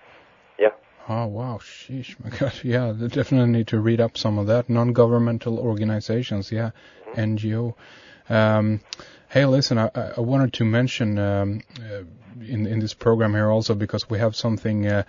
Yeah. 0.59 0.73
Oh 1.09 1.25
wow, 1.25 1.57
sheesh, 1.59 2.15
my 2.23 2.29
God, 2.37 2.53
yeah, 2.63 2.91
they 2.91 3.07
definitely 3.07 3.51
need 3.51 3.67
to 3.69 3.79
read 3.79 3.99
up 3.99 4.15
some 4.15 4.37
of 4.37 4.45
that. 4.45 4.69
Non-governmental 4.69 5.57
organizations, 5.57 6.51
yeah, 6.51 6.69
mm-hmm. 7.07 7.19
NGO. 7.19 7.73
Um, 8.29 8.81
hey, 9.29 9.45
listen, 9.45 9.79
I, 9.79 9.89
I, 9.95 10.19
wanted 10.19 10.53
to 10.53 10.65
mention 10.65 11.17
um, 11.17 11.61
uh, 11.79 12.03
in 12.45 12.67
in 12.67 12.77
this 12.77 12.93
program 12.93 13.33
here 13.33 13.49
also 13.49 13.73
because 13.73 14.07
we 14.07 14.19
have 14.19 14.35
something, 14.35 14.85
uh, 14.85 15.03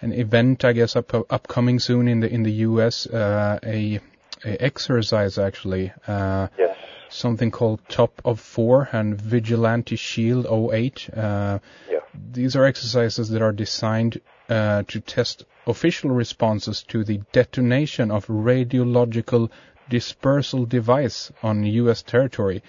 an 0.00 0.12
event, 0.12 0.64
I 0.64 0.72
guess, 0.72 0.96
up, 0.96 1.14
upcoming 1.30 1.78
soon 1.78 2.08
in 2.08 2.18
the 2.18 2.28
in 2.28 2.42
the 2.42 2.66
U.S. 2.68 3.06
Uh, 3.06 3.60
a, 3.62 4.00
a 4.44 4.56
exercise 4.60 5.38
actually. 5.38 5.92
Uh, 6.08 6.48
yes. 6.58 6.76
Something 7.12 7.50
called 7.50 7.86
TOPOFF 7.88 8.38
4 8.38 8.88
and 8.92 9.20
Vigilant 9.20 9.98
Shield 9.98 10.46
08. 10.46 11.10
Uh, 11.14 11.58
yeah. 11.90 11.98
These 12.32 12.56
are 12.56 12.64
exercises 12.64 13.28
that 13.28 13.42
are 13.42 13.52
designed 13.52 14.20
uh, 14.48 14.82
to 14.88 15.00
test 15.00 15.44
official 15.66 16.10
responses 16.10 16.82
to 16.84 17.04
the 17.04 17.20
detonation 17.32 18.10
of 18.10 18.26
radiological 18.26 19.50
dispersal 19.90 20.64
device 20.64 21.30
on 21.42 21.64
U.S. 21.64 22.02
territory. 22.02 22.62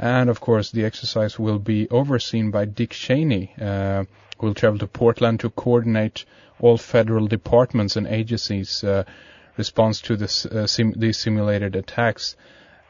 And 0.00 0.28
of 0.28 0.40
course, 0.40 0.72
the 0.72 0.84
exercise 0.84 1.38
will 1.38 1.60
be 1.60 1.88
overseen 1.88 2.50
by 2.50 2.64
Dick 2.64 2.90
Cheney, 2.90 3.54
uh, 3.60 4.04
who 4.38 4.48
will 4.48 4.54
travel 4.54 4.80
to 4.80 4.88
Portland 4.88 5.40
to 5.40 5.50
coordinate 5.50 6.24
all 6.58 6.76
federal 6.76 7.28
departments 7.28 7.94
and 7.94 8.08
agencies' 8.08 8.82
uh, 8.82 9.04
response 9.56 10.00
to 10.02 10.16
this, 10.16 10.44
uh, 10.44 10.66
sim- 10.66 10.94
these 10.96 11.18
simulated 11.18 11.76
attacks. 11.76 12.36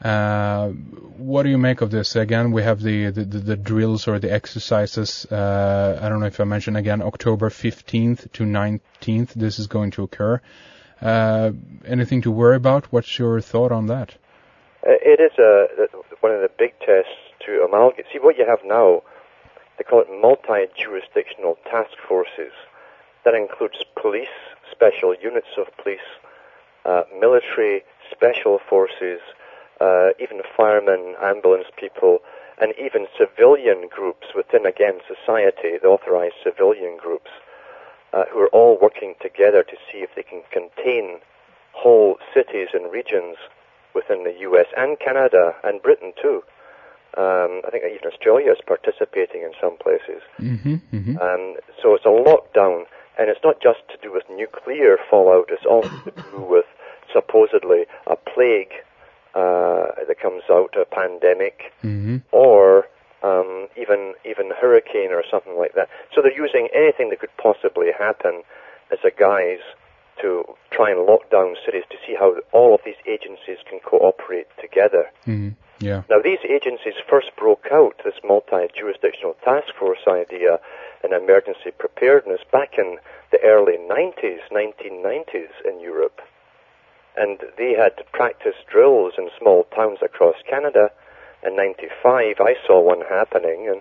Uh, 0.03 0.69
what 0.69 1.45
do 1.45 1.49
you 1.49 1.59
make 1.59 1.81
of 1.81 1.91
this? 1.91 2.17
Again, 2.17 2.53
we 2.53 2.63
have 2.63 2.83
the, 2.83 3.11
the, 3.11 3.25
the 3.25 3.57
drills 3.57 4.09
or 4.09 4.19
the 4.19 4.33
exercises. 4.33 5.27
Uh, 5.31 5.99
I 6.01 6.09
don't 6.09 6.21
know 6.21 6.27
if 6.27 6.39
I 6.39 6.45
mentioned 6.45 6.77
again, 6.77 7.01
October 7.01 7.49
15th 7.49 8.31
to 8.33 8.45
19th, 8.45 9.33
this 9.35 9.59
is 9.59 9.67
going 9.67 9.93
to 9.93 10.03
occur. 10.03 10.41
Uh, 11.01 11.53
anything 11.87 12.23
to 12.23 12.31
worry 12.31 12.57
about? 12.57 12.93
What's 12.93 13.19
your 13.19 13.41
thought 13.41 13.73
on 13.73 13.87
that? 13.87 14.15
Uh, 14.87 14.93
it 15.03 15.21
is 15.21 15.39
a, 15.39 15.89
one 16.21 16.33
of 16.33 16.41
the 16.41 16.51
big 16.59 16.79
tests 16.81 17.11
to 17.47 17.63
amalgamate. 17.63 18.07
See, 18.13 18.19
what 18.19 18.37
you 18.37 18.47
have 18.47 18.61
now, 18.65 19.03
they 19.79 19.85
call 19.85 20.01
it 20.01 20.09
multi-jurisdictional 20.11 21.59
task 21.71 21.97
forces. 22.07 22.53
That 23.25 23.35
includes 23.35 23.83
police, 24.01 24.29
special 24.71 25.15
units 25.21 25.49
of 25.59 25.67
police, 25.83 25.99
uh, 26.85 27.03
military, 27.19 27.83
special 28.13 28.61
forces, 28.69 29.21
uh, 29.81 30.11
even 30.21 30.41
firemen, 30.57 31.15
ambulance 31.23 31.67
people, 31.77 32.21
and 32.61 32.73
even 32.81 33.07
civilian 33.19 33.89
groups 33.89 34.29
within, 34.35 34.65
again, 34.65 35.01
society, 35.07 35.77
the 35.83 35.89
authorized 35.89 36.37
civilian 36.43 36.97
groups, 36.97 37.31
uh, 38.13 38.25
who 38.33 38.41
are 38.41 38.49
all 38.49 38.79
working 38.81 39.15
together 39.21 39.63
to 39.63 39.77
see 39.91 39.99
if 39.99 40.11
they 40.17 40.23
can 40.23 40.43
contain 40.51 41.19
whole 41.73 42.17
cities 42.33 42.69
and 42.73 42.91
regions 42.91 43.37
within 43.95 44.25
the 44.25 44.33
US 44.41 44.67
and 44.77 44.99
Canada 44.99 45.55
and 45.63 45.83
Britain 45.83 46.13
too. 46.21 46.43
Um, 47.17 47.63
I 47.67 47.71
think 47.71 47.85
even 47.85 48.11
Australia 48.13 48.53
is 48.53 48.59
participating 48.67 49.43
in 49.43 49.53
some 49.61 49.77
places. 49.79 50.23
Mm-hmm, 50.39 50.75
mm-hmm. 50.93 51.17
Um, 51.19 51.57
so 51.83 51.95
it's 51.95 52.05
a 52.05 52.09
lockdown, 52.09 52.85
and 53.19 53.31
it's 53.31 53.41
not 53.43 53.61
just 53.61 53.81
to 53.89 53.97
do 54.03 54.13
with 54.13 54.25
nuclear 54.31 54.99
fallout, 55.11 55.49
it's 55.49 55.65
also 55.65 55.89
to 56.05 56.11
do 56.31 56.41
with 56.41 56.67
supposedly 57.13 57.85
a 58.07 58.17
plague 58.17 58.73
uh, 59.37 59.93
that 60.09 60.17
comes 60.19 60.45
out, 60.51 60.75
a 60.81 60.87
pandemic, 60.87 61.73
mm-hmm. 61.85 62.17
or 62.33 62.87
um, 63.23 63.69
even 63.77 64.15
even 64.25 64.51
hurricane 64.59 65.13
or 65.13 65.23
something 65.31 65.59
like 65.59 65.75
that. 65.75 65.89
So 66.15 66.23
they're 66.23 66.33
using 66.33 66.69
anything 66.75 67.11
that 67.11 67.21
could 67.21 67.37
possibly 67.37 67.89
happen 67.93 68.43
as 68.91 68.99
a 69.05 69.11
guise 69.11 69.65
to 70.23 70.45
try 70.71 70.91
and 70.91 71.05
lock 71.05 71.29
down 71.31 71.55
cities 71.67 71.85
to 71.91 71.97
see 72.07 72.17
how 72.19 72.37
all 72.53 72.75
of 72.75 72.81
these 72.87 72.97
agencies 73.07 73.59
can 73.69 73.79
cooperate 73.81 74.47
together. 74.59 75.13
Mm-hmm. 75.27 75.51
Yeah. 75.85 76.03
Now 76.09 76.25
these 76.25 76.41
agencies 76.49 76.95
first 77.07 77.37
broke 77.37 77.67
out 77.71 78.01
this 78.05 78.17
multi-jurisdictional 78.25 79.37
task 79.45 79.75
force 79.79 80.01
idea 80.09 80.59
in 81.05 81.13
emergency 81.13 81.77
preparedness 81.77 82.41
back 82.51 82.79
in 82.79 82.97
the 83.33 83.41
early 83.45 83.77
90s, 83.77 84.41
1990s 84.51 85.53
in 85.69 85.81
Europe 85.81 86.23
and 87.17 87.39
they 87.59 87.73
had 87.73 87.93
practice 88.13 88.57
drills 88.71 89.15
in 89.19 89.29
small 89.39 89.65
towns 89.75 89.99
across 90.03 90.37
Canada. 90.49 90.91
In 91.43 91.57
'95, 91.57 92.37
I 92.41 92.55
saw 92.67 92.81
one 92.81 93.03
happening, 93.09 93.69
and 93.71 93.81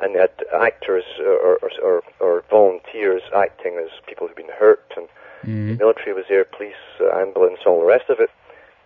and 0.00 0.14
they 0.14 0.20
had 0.20 0.30
actors 0.54 1.04
or, 1.20 1.58
or, 1.82 2.02
or 2.20 2.44
volunteers 2.48 3.22
acting 3.36 3.78
as 3.82 3.90
people 4.06 4.26
who'd 4.26 4.36
been 4.36 4.48
hurt, 4.58 4.92
and 4.96 5.06
mm-hmm. 5.42 5.68
the 5.68 5.74
military 5.74 6.14
was 6.14 6.24
there, 6.28 6.44
police, 6.44 6.72
uh, 7.00 7.18
ambulance, 7.18 7.60
all 7.66 7.80
the 7.80 7.86
rest 7.86 8.08
of 8.08 8.18
it. 8.18 8.30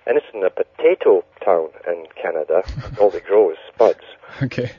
And 0.06 0.18
it's 0.18 0.26
in 0.34 0.44
a 0.44 0.50
potato 0.50 1.24
town 1.42 1.68
in 1.86 2.06
Canada. 2.20 2.62
all 3.00 3.10
they 3.10 3.20
grow 3.20 3.50
is 3.50 3.56
spuds. 3.72 4.04
Okay. 4.42 4.70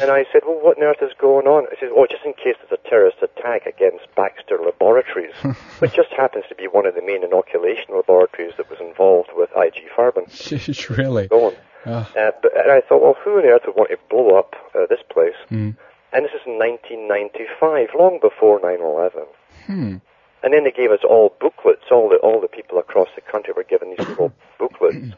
And 0.00 0.10
I 0.10 0.24
said, 0.32 0.42
well, 0.44 0.58
what 0.60 0.76
on 0.78 0.82
earth 0.82 1.02
is 1.02 1.12
going 1.20 1.46
on? 1.46 1.66
He 1.70 1.76
said, 1.78 1.90
oh, 1.94 2.06
just 2.10 2.24
in 2.24 2.32
case 2.34 2.56
there's 2.58 2.80
a 2.80 2.88
terrorist 2.88 3.18
attack 3.22 3.66
against 3.66 4.06
Baxter 4.16 4.58
Laboratories, 4.58 5.34
which 5.78 5.94
just 5.94 6.10
happens 6.10 6.44
to 6.48 6.54
be 6.54 6.66
one 6.66 6.86
of 6.86 6.94
the 6.94 7.02
main 7.02 7.22
inoculation 7.22 7.94
laboratories 7.94 8.54
that 8.56 8.68
was 8.68 8.80
involved 8.80 9.30
with 9.34 9.50
IG 9.56 9.86
Farben. 9.96 10.26
Sheesh, 10.30 10.96
really? 10.96 11.28
Going. 11.28 11.56
Oh. 11.86 12.08
Uh, 12.16 12.32
but, 12.42 12.56
and 12.56 12.72
I 12.72 12.80
thought, 12.80 13.02
well, 13.02 13.16
who 13.22 13.38
on 13.38 13.44
earth 13.44 13.62
would 13.66 13.76
want 13.76 13.90
to 13.90 13.98
blow 14.10 14.38
up 14.38 14.54
uh, 14.74 14.86
this 14.88 15.02
place? 15.10 15.36
Mm. 15.50 15.76
And 16.12 16.24
this 16.24 16.32
is 16.34 16.46
1995, 16.46 17.88
long 17.98 18.18
before 18.22 18.60
9/11. 18.60 19.26
Hmm. 19.66 19.96
And 20.44 20.52
then 20.52 20.62
they 20.64 20.70
gave 20.70 20.92
us 20.92 21.00
all 21.02 21.34
booklets. 21.40 21.90
All 21.90 22.08
the 22.08 22.16
all 22.16 22.40
the 22.40 22.48
people 22.48 22.78
across 22.78 23.08
the 23.16 23.20
country 23.20 23.52
were 23.56 23.64
given 23.64 23.90
these 23.90 24.06
little 24.06 24.32
booklets 24.58 25.16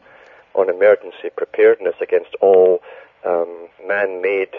on 0.55 0.69
emergency 0.69 1.29
preparedness 1.35 1.95
against 2.01 2.33
all 2.41 2.81
um, 3.27 3.67
man-made 3.85 4.53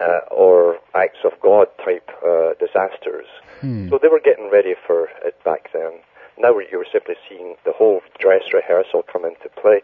uh, 0.00 0.20
or 0.30 0.78
acts 0.94 1.18
of 1.24 1.32
God 1.40 1.66
type 1.84 2.08
uh, 2.24 2.52
disasters. 2.64 3.26
Hmm. 3.60 3.88
So 3.88 3.98
they 4.00 4.08
were 4.08 4.20
getting 4.20 4.50
ready 4.50 4.74
for 4.86 5.08
it 5.24 5.42
back 5.44 5.70
then. 5.72 5.92
Now 6.38 6.50
you 6.70 6.78
were 6.78 6.86
simply 6.92 7.16
seeing 7.28 7.56
the 7.64 7.72
whole 7.72 8.00
dress 8.18 8.42
rehearsal 8.52 9.02
come 9.10 9.24
into 9.24 9.48
play. 9.60 9.80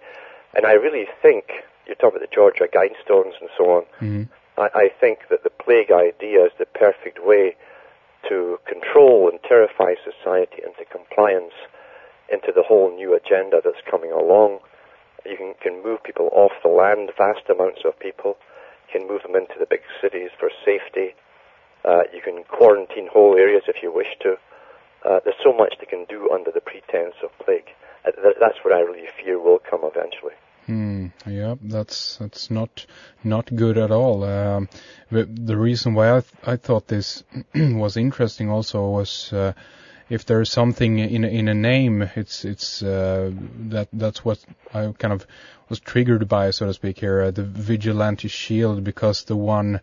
And 0.54 0.66
I 0.66 0.72
really 0.72 1.06
think, 1.22 1.44
you're 1.86 1.96
talking 1.96 2.18
about 2.18 2.28
the 2.28 2.34
Georgia 2.34 2.68
Guidestones 2.72 3.40
and 3.40 3.50
so 3.56 3.64
on, 3.76 3.82
hmm 3.98 4.22
I, 4.58 4.68
I 4.74 4.88
think 5.00 5.20
that 5.30 5.44
the 5.44 5.50
plague 5.64 5.90
idea 5.90 6.44
is 6.44 6.52
the 6.58 6.66
perfect 6.66 7.18
way 7.24 7.56
to 8.28 8.58
control 8.66 9.28
and 9.30 9.38
terrify 9.42 9.94
society 10.04 10.60
into 10.62 10.84
compliance 10.90 11.54
into 12.30 12.52
the 12.54 12.62
whole 12.62 12.94
new 12.94 13.14
agenda 13.14 13.60
that's 13.64 13.82
coming 13.90 14.12
along. 14.12 14.58
You 15.24 15.36
can, 15.36 15.54
can 15.62 15.82
move 15.82 16.02
people 16.02 16.28
off 16.32 16.52
the 16.62 16.68
land, 16.68 17.10
vast 17.16 17.48
amounts 17.48 17.82
of 17.84 17.98
people. 17.98 18.36
You 18.88 19.00
can 19.00 19.08
move 19.08 19.22
them 19.22 19.36
into 19.36 19.54
the 19.58 19.66
big 19.66 19.82
cities 20.00 20.30
for 20.38 20.50
safety. 20.64 21.14
Uh, 21.84 22.02
you 22.14 22.20
can 22.20 22.44
quarantine 22.44 23.08
whole 23.12 23.36
areas 23.36 23.64
if 23.66 23.82
you 23.82 23.92
wish 23.92 24.14
to. 24.20 24.36
Uh, 25.04 25.20
there's 25.24 25.36
so 25.42 25.52
much 25.52 25.74
they 25.80 25.86
can 25.86 26.04
do 26.08 26.30
under 26.30 26.50
the 26.50 26.60
pretense 26.60 27.14
of 27.24 27.30
plague. 27.44 27.70
Uh, 28.06 28.12
th- 28.12 28.36
that's 28.40 28.58
what 28.64 28.72
I 28.74 28.80
really 28.80 29.08
fear 29.20 29.38
will 29.40 29.58
come 29.58 29.80
eventually. 29.82 30.34
Hmm. 30.66 31.06
Yeah, 31.26 31.56
that's 31.60 32.18
that's 32.18 32.48
not 32.48 32.86
not 33.24 33.54
good 33.54 33.78
at 33.78 33.90
all. 33.90 34.22
Um, 34.22 34.68
the 35.10 35.56
reason 35.56 35.94
why 35.94 36.16
I 36.16 36.20
th- 36.20 36.34
I 36.46 36.56
thought 36.56 36.86
this 36.86 37.24
was 37.54 37.96
interesting 37.96 38.48
also 38.48 38.88
was 38.88 39.32
uh, 39.32 39.54
if 40.12 40.26
there 40.26 40.42
is 40.42 40.50
something 40.50 40.98
in 40.98 41.24
a, 41.24 41.28
in 41.28 41.48
a 41.48 41.54
name, 41.54 42.02
it's 42.14 42.44
it's 42.44 42.82
uh, 42.82 43.30
that 43.70 43.88
that's 43.94 44.22
what 44.22 44.38
I 44.74 44.92
kind 44.98 45.14
of 45.14 45.26
was 45.70 45.80
triggered 45.80 46.28
by, 46.28 46.50
so 46.50 46.66
to 46.66 46.74
speak 46.74 46.98
here, 46.98 47.22
uh, 47.22 47.30
the 47.30 47.42
vigilante 47.42 48.28
shield, 48.28 48.84
because 48.84 49.24
the 49.24 49.36
one 49.36 49.80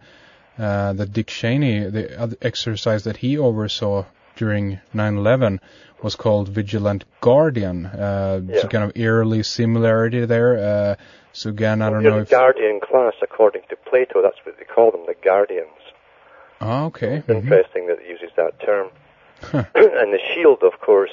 uh, 0.60 0.94
that 0.94 1.14
Dick 1.14 1.28
Cheney, 1.28 1.80
the 1.90 2.38
exercise 2.44 3.06
that 3.06 3.18
he 3.18 3.40
oversaw 3.40 4.06
during 4.36 4.80
9/11 4.94 5.60
was 6.04 6.16
called 6.16 6.48
Vigilant 6.48 7.06
Guardian. 7.22 7.88
Uh, 7.88 8.42
yeah. 8.46 8.62
So 8.62 8.68
kind 8.68 8.84
of 8.84 8.92
eerily 8.96 9.42
similarity 9.42 10.26
there. 10.26 10.52
Uh, 10.58 10.96
so 11.34 11.50
again, 11.50 11.82
I 11.82 11.90
don't 11.90 12.04
well, 12.04 12.18
know 12.18 12.22
if 12.22 12.30
Guardian 12.30 12.80
class, 12.82 13.16
according 13.24 13.64
to 13.70 13.76
Plato, 13.76 14.22
that's 14.22 14.38
what 14.46 14.60
they 14.60 14.66
call 14.66 14.92
them, 14.92 15.06
the 15.08 15.16
Guardians. 15.16 15.82
Oh, 16.62 16.86
okay. 16.86 17.24
Mm-hmm. 17.26 17.32
interesting 17.32 17.88
that 17.88 18.00
it 18.00 18.08
uses 18.08 18.30
that 18.36 18.60
term. 18.60 18.92
and 19.54 20.14
the 20.14 20.20
shield, 20.34 20.64
of 20.64 20.80
course, 20.80 21.12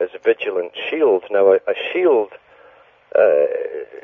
is 0.00 0.10
a 0.14 0.18
vigilant 0.18 0.72
shield. 0.88 1.24
Now, 1.30 1.52
a, 1.52 1.56
a 1.56 1.74
shield 1.92 2.32
uh, 3.16 3.46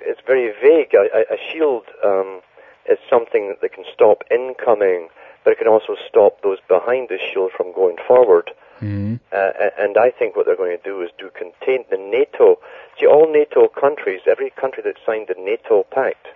is 0.06 0.16
very 0.26 0.52
vague. 0.62 0.94
A, 0.94 1.34
a 1.34 1.38
shield 1.52 1.84
um, 2.04 2.40
is 2.88 2.98
something 3.08 3.56
that 3.60 3.72
can 3.72 3.84
stop 3.92 4.24
incoming, 4.30 5.08
but 5.42 5.52
it 5.52 5.58
can 5.58 5.68
also 5.68 5.96
stop 6.08 6.42
those 6.42 6.58
behind 6.68 7.08
the 7.08 7.18
shield 7.18 7.52
from 7.56 7.72
going 7.72 7.96
forward. 8.06 8.50
Mm-hmm. 8.80 9.16
Uh, 9.32 9.70
and 9.78 9.96
I 9.96 10.10
think 10.10 10.36
what 10.36 10.46
they're 10.46 10.56
going 10.56 10.76
to 10.76 10.82
do 10.82 11.02
is 11.02 11.10
do 11.18 11.30
contain 11.30 11.84
the 11.90 11.96
NATO. 11.96 12.58
See, 12.98 13.06
all 13.06 13.30
NATO 13.32 13.68
countries, 13.68 14.22
every 14.26 14.50
country 14.50 14.82
that 14.84 14.96
signed 15.06 15.26
the 15.28 15.36
NATO 15.38 15.84
pact, 15.90 16.26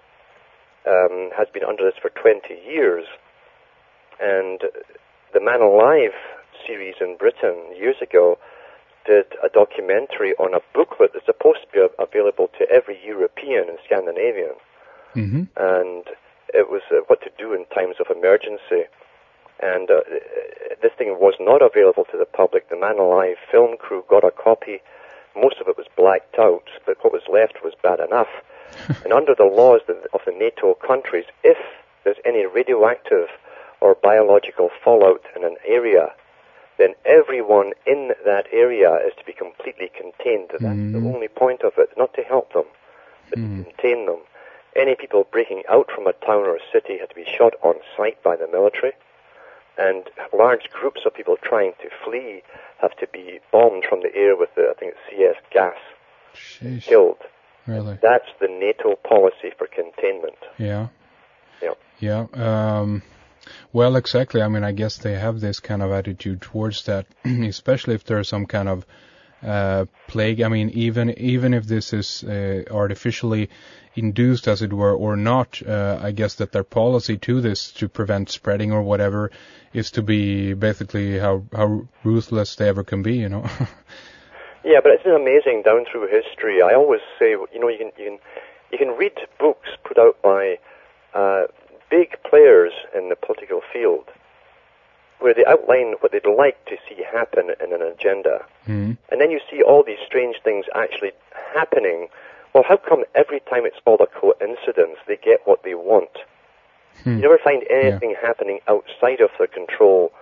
um, 0.86 1.30
has 1.36 1.48
been 1.52 1.64
under 1.64 1.84
this 1.84 1.98
for 2.00 2.10
20 2.10 2.54
years. 2.66 3.06
And 4.20 4.60
the 5.34 5.40
Man 5.40 5.60
Alive 5.60 6.14
series 6.68 6.96
in 7.00 7.16
Britain 7.16 7.56
years 7.76 7.96
ago 8.02 8.38
did 9.06 9.24
a 9.42 9.48
documentary 9.48 10.34
on 10.34 10.52
a 10.52 10.60
booklet 10.74 11.12
that's 11.14 11.24
supposed 11.24 11.60
to 11.64 11.68
be 11.72 11.80
available 11.98 12.48
to 12.58 12.68
every 12.70 12.98
European 13.04 13.68
and 13.68 13.78
Scandinavian, 13.84 14.54
hmm 15.14 15.44
and 15.56 16.04
it 16.54 16.70
was 16.70 16.82
uh, 16.90 17.00
what 17.08 17.20
to 17.22 17.30
do 17.38 17.52
in 17.52 17.64
times 17.66 17.96
of 18.00 18.14
emergency. 18.14 18.88
And 19.60 19.90
uh, 19.90 20.00
this 20.82 20.92
thing 20.96 21.08
was 21.18 21.34
not 21.40 21.62
available 21.62 22.04
to 22.12 22.16
the 22.16 22.24
public. 22.24 22.68
The 22.70 22.78
Man 22.78 22.98
Alive 22.98 23.36
film 23.50 23.76
crew 23.76 24.04
got 24.08 24.24
a 24.24 24.30
copy. 24.30 24.80
Most 25.34 25.56
of 25.60 25.68
it 25.68 25.76
was 25.76 25.86
blacked 25.96 26.38
out, 26.38 26.68
but 26.86 26.96
what 27.02 27.12
was 27.12 27.22
left 27.30 27.64
was 27.64 27.74
bad 27.82 28.00
enough. 28.00 28.28
and 29.04 29.12
under 29.12 29.34
the 29.34 29.44
laws 29.44 29.80
of 29.88 30.20
the 30.24 30.32
NATO 30.32 30.74
countries, 30.74 31.24
if 31.42 31.58
there's 32.04 32.22
any 32.24 32.46
radioactive 32.46 33.28
or 33.80 33.94
biological 33.94 34.70
fallout 34.82 35.22
in 35.36 35.44
an 35.44 35.56
area, 35.66 36.12
then 36.78 36.94
everyone 37.04 37.72
in 37.86 38.12
that 38.24 38.46
area 38.52 38.94
is 39.06 39.12
to 39.18 39.24
be 39.24 39.32
completely 39.32 39.90
contained. 39.94 40.48
That's 40.50 40.62
the 40.62 40.98
Mhm. 41.00 41.14
only 41.14 41.28
point 41.28 41.62
of 41.62 41.76
it, 41.78 41.90
not 41.96 42.14
to 42.14 42.22
help 42.22 42.52
them, 42.52 42.66
but 43.30 43.38
Mm. 43.38 43.58
to 43.58 43.64
contain 43.70 44.06
them. 44.06 44.20
Any 44.76 44.94
people 44.94 45.24
breaking 45.24 45.64
out 45.68 45.90
from 45.90 46.06
a 46.06 46.12
town 46.12 46.44
or 46.46 46.54
a 46.56 46.60
city 46.72 46.98
had 46.98 47.10
to 47.10 47.14
be 47.16 47.24
shot 47.24 47.54
on 47.62 47.80
sight 47.96 48.22
by 48.22 48.36
the 48.36 48.46
military, 48.46 48.92
and 49.76 50.08
large 50.32 50.70
groups 50.70 51.04
of 51.04 51.14
people 51.14 51.36
trying 51.36 51.74
to 51.82 51.90
flee 52.04 52.42
have 52.78 52.94
to 52.96 53.06
be 53.08 53.40
bombed 53.50 53.84
from 53.84 54.00
the 54.00 54.14
air 54.14 54.36
with 54.36 54.54
the, 54.54 54.70
I 54.70 54.74
think 54.74 54.92
it's 54.92 55.10
CS 55.10 55.36
gas, 55.50 55.76
Sheesh. 56.34 56.86
killed. 56.86 57.18
Really? 57.66 57.98
That's 58.00 58.28
the 58.38 58.48
NATO 58.48 58.94
policy 58.96 59.50
for 59.50 59.66
containment. 59.66 60.38
Yeah. 60.58 60.88
Yeah. 61.60 61.74
Yeah. 61.98 62.26
Um, 62.34 63.02
well, 63.78 63.94
exactly. 63.94 64.42
I 64.42 64.48
mean, 64.48 64.64
I 64.64 64.72
guess 64.72 64.98
they 64.98 65.14
have 65.14 65.38
this 65.38 65.60
kind 65.60 65.82
of 65.82 65.92
attitude 65.92 66.42
towards 66.42 66.84
that, 66.86 67.06
especially 67.24 67.94
if 67.94 68.02
there's 68.02 68.28
some 68.28 68.44
kind 68.44 68.68
of 68.68 68.84
uh, 69.40 69.84
plague. 70.08 70.42
I 70.42 70.48
mean, 70.48 70.70
even 70.70 71.10
even 71.10 71.54
if 71.54 71.64
this 71.64 71.92
is 71.92 72.24
uh, 72.24 72.64
artificially 72.72 73.50
induced, 73.94 74.48
as 74.48 74.62
it 74.62 74.72
were, 74.72 74.92
or 74.92 75.14
not, 75.16 75.62
uh, 75.64 76.00
I 76.02 76.10
guess 76.10 76.34
that 76.34 76.50
their 76.50 76.64
policy 76.64 77.18
to 77.18 77.40
this 77.40 77.70
to 77.74 77.88
prevent 77.88 78.30
spreading 78.30 78.72
or 78.72 78.82
whatever 78.82 79.30
is 79.72 79.92
to 79.92 80.02
be 80.02 80.54
basically 80.54 81.16
how 81.16 81.44
how 81.54 81.86
ruthless 82.02 82.56
they 82.56 82.68
ever 82.68 82.82
can 82.82 83.02
be. 83.02 83.16
You 83.18 83.28
know. 83.28 83.44
Yeah, 84.64 84.80
but 84.82 84.90
it's 84.92 85.06
amazing 85.06 85.62
down 85.62 85.86
through 85.90 86.08
history. 86.08 86.60
I 86.60 86.74
always 86.74 87.00
say, 87.18 87.30
you 87.30 87.60
know, 87.60 87.68
you 87.68 87.78
can 87.78 87.92
you 87.96 88.04
can 88.04 88.18
you 88.72 88.78
can 88.78 88.88
read 88.98 89.12
books 89.38 89.68
put 89.84 89.98
out 89.98 90.20
by 90.20 90.58
uh, 91.14 91.44
big 91.90 92.16
players 92.28 92.72
in 92.94 93.08
the 93.08 93.16
political 93.16 93.60
field 93.72 94.04
where 95.20 95.34
they 95.34 95.44
outline 95.46 95.94
what 96.00 96.12
they'd 96.12 96.26
like 96.26 96.64
to 96.66 96.76
see 96.88 97.02
happen 97.02 97.50
in 97.62 97.72
an 97.72 97.82
agenda, 97.82 98.44
mm 98.66 98.96
and 99.10 99.20
then 99.22 99.30
you 99.30 99.40
see 99.50 99.62
all 99.62 99.82
these 99.82 99.98
strange 100.06 100.36
things 100.44 100.66
actually 100.74 101.12
happening. 101.54 102.08
Well, 102.54 102.62
how 102.62 102.76
come 102.76 103.04
every 103.14 103.40
time 103.40 103.64
it's 103.64 103.78
called 103.82 104.00
a 104.00 104.06
coincidence, 104.06 104.98
they 105.06 105.16
get 105.16 105.40
what 105.46 105.62
they 105.62 105.74
want? 105.74 106.10
Hmm. 107.04 107.16
You 107.16 107.22
never 107.22 107.38
find 107.38 107.64
anything 107.70 108.14
happening 108.20 108.60
outside 108.68 109.20
of 109.20 109.30
their 109.38 109.46
control 109.46 110.12